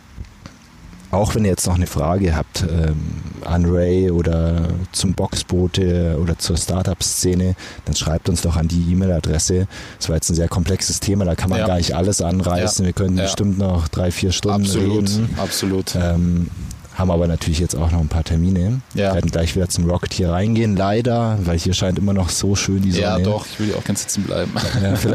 auch 1.16 1.36
wenn 1.36 1.44
ihr 1.44 1.52
jetzt 1.52 1.68
noch 1.68 1.76
eine 1.76 1.88
Frage 1.88 2.36
habt 2.36 2.64
ähm, 2.64 2.96
an 3.44 3.66
Ray 3.66 4.12
oder 4.12 4.68
zum 4.92 5.14
Boxboote 5.14 6.18
oder 6.22 6.38
zur 6.38 6.58
Startup-Szene, 6.58 7.56
dann 7.86 7.96
schreibt 7.96 8.30
uns 8.30 8.42
doch 8.42 8.56
an 8.56 8.68
die 8.68 8.92
E-Mail-Adresse. 8.92 9.68
Das 9.98 10.10
war 10.10 10.16
jetzt 10.16 10.30
ein 10.30 10.36
sehr 10.36 10.48
komplexes 10.48 11.00
Thema, 11.00 11.26
da 11.26 11.36
kann 11.36 11.50
man 11.50 11.60
ja. 11.60 11.68
gar 11.68 11.78
nicht 11.78 11.96
alles 11.96 12.22
anreißen. 12.22 12.84
Ja. 12.84 12.88
Wir 12.88 12.94
können 12.94 13.18
ja. 13.18 13.24
bestimmt 13.24 13.58
noch 13.58 13.88
drei, 13.88 14.12
vier 14.12 14.32
Stunden 14.32 14.64
absolut, 14.64 15.10
reden. 15.10 15.30
Absolut. 15.38 15.96
Ähm, 15.96 16.50
haben 16.96 17.12
aber 17.12 17.28
natürlich 17.28 17.60
jetzt 17.60 17.76
auch 17.76 17.92
noch 17.92 18.00
ein 18.00 18.08
paar 18.08 18.24
Termine. 18.24 18.82
Ja. 18.94 19.10
Wir 19.10 19.16
werden 19.16 19.30
gleich 19.30 19.56
wieder 19.56 19.68
zum 19.68 19.90
Rocket 19.90 20.14
hier 20.14 20.32
reingehen, 20.32 20.78
leider, 20.78 21.38
weil 21.44 21.60
hier 21.60 21.74
scheint 21.74 22.00
immer 22.00 22.14
noch 22.14 22.30
so 22.30 22.56
schön 22.56 22.82
die 22.82 22.92
Sonne. 22.92 23.04
Ja, 23.04 23.20
doch, 23.20 23.46
ich 23.46 23.60
will 23.60 23.76
auch 23.76 23.84
ganz 23.84 24.02
sitzen 24.04 24.24
bleiben. 24.24 24.52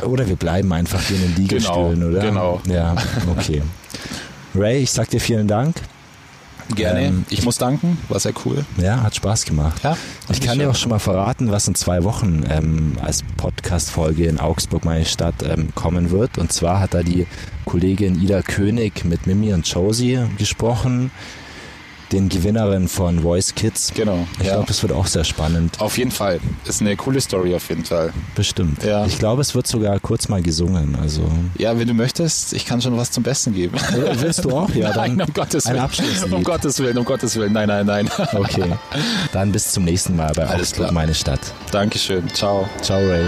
Oder 0.03 0.29
wir 0.29 0.37
bleiben 0.37 0.73
einfach 0.73 1.01
hier 1.01 1.17
in 1.17 1.23
den 1.23 1.37
Liegestühlen, 1.37 2.01
genau, 2.01 2.09
oder? 2.09 2.21
Genau. 2.21 2.61
Ja, 2.67 2.97
okay. 3.37 3.63
Ray, 4.55 4.83
ich 4.83 4.91
sag 4.91 5.11
dir 5.11 5.21
vielen 5.21 5.49
Dank. 5.49 5.77
Gerne. 6.75 7.03
Ähm, 7.07 7.25
ich 7.31 7.45
muss 7.45 7.59
danken, 7.59 7.99
war 8.09 8.21
sehr 8.21 8.33
cool. 8.45 8.65
Ja, 8.77 9.03
hat 9.03 9.15
Spaß 9.15 9.45
gemacht. 9.45 9.83
Ja, 9.83 9.97
ich 10.31 10.41
kann 10.41 10.59
dir 10.59 10.71
auch 10.71 10.77
schon 10.77 10.91
mal 10.91 10.99
verraten, 10.99 11.51
was 11.51 11.67
in 11.67 11.75
zwei 11.75 12.05
Wochen 12.05 12.45
ähm, 12.49 12.97
als 13.03 13.25
Podcast-Folge 13.37 14.27
in 14.27 14.39
Augsburg, 14.39 14.85
meine 14.85 15.05
Stadt, 15.05 15.35
ähm, 15.43 15.75
kommen 15.75 16.11
wird. 16.11 16.39
Und 16.39 16.53
zwar 16.53 16.81
hat 16.81 16.95
da 16.95 17.03
die 17.03 17.27
Kollegin 17.65 18.21
Ida 18.23 18.43
König 18.43 19.05
mit 19.05 19.27
Mimi 19.27 19.53
und 19.53 19.67
Josie 19.67 20.21
gesprochen 20.39 21.11
den 22.13 22.29
Gewinnerin 22.29 22.89
von 22.89 23.21
Voice 23.21 23.55
Kids. 23.55 23.93
Genau. 23.95 24.27
Ich 24.39 24.47
ja. 24.47 24.55
glaube, 24.55 24.67
das 24.67 24.83
wird 24.83 24.93
auch 24.93 25.07
sehr 25.07 25.25
spannend. 25.25 25.81
Auf 25.81 25.99
jeden 25.99 26.11
Fall. 26.11 26.41
Ist 26.67 26.81
eine 26.81 26.97
coole 26.97 27.21
Story 27.21 27.55
auf 27.55 27.69
jeden 27.69 27.85
Fall. 27.85 28.13
Bestimmt. 28.35 28.83
Ja. 28.85 29.07
Ich 29.07 29.19
glaube, 29.19 29.43
es 29.43 29.55
wird 29.55 29.67
sogar 29.67 29.99
kurz 30.01 30.29
mal 30.29 30.43
gesungen. 30.43 30.97
Also. 31.01 31.23
Ja, 31.59 31.79
wenn 31.79 31.87
du 31.89 31.95
möchtest, 31.95 32.53
ich 32.53 32.67
kann 32.67 32.81
schon 32.81 32.97
was 32.97 33.11
zum 33.11 33.23
Besten 33.23 33.55
geben. 33.55 33.77
Willst 34.15 34.45
du 34.45 34.51
auch? 34.51 34.71
Ja, 34.75 34.93
nein, 34.97 35.21
um 35.21 35.33
Gottes 35.33 35.67
Willen. 35.67 36.33
Um 36.33 36.45
Gottes 36.45 36.79
Willen, 36.79 36.99
um 36.99 37.05
Gottes 37.05 37.37
Willen. 37.37 37.53
Nein, 37.53 37.69
nein, 37.69 37.87
nein. 37.87 38.11
Okay. 38.33 38.73
Dann 39.33 39.53
bis 39.53 39.73
zum 39.73 39.85
nächsten 39.85 40.17
Mal 40.17 40.33
bei 40.35 40.47
Alles 40.47 40.71
Augsburg, 40.71 40.79
klar. 40.89 40.93
meine 40.93 41.15
Stadt. 41.15 41.41
Dankeschön. 41.71 42.29
Ciao. 42.33 42.69
Ciao, 42.83 42.99
Ray. 42.99 43.25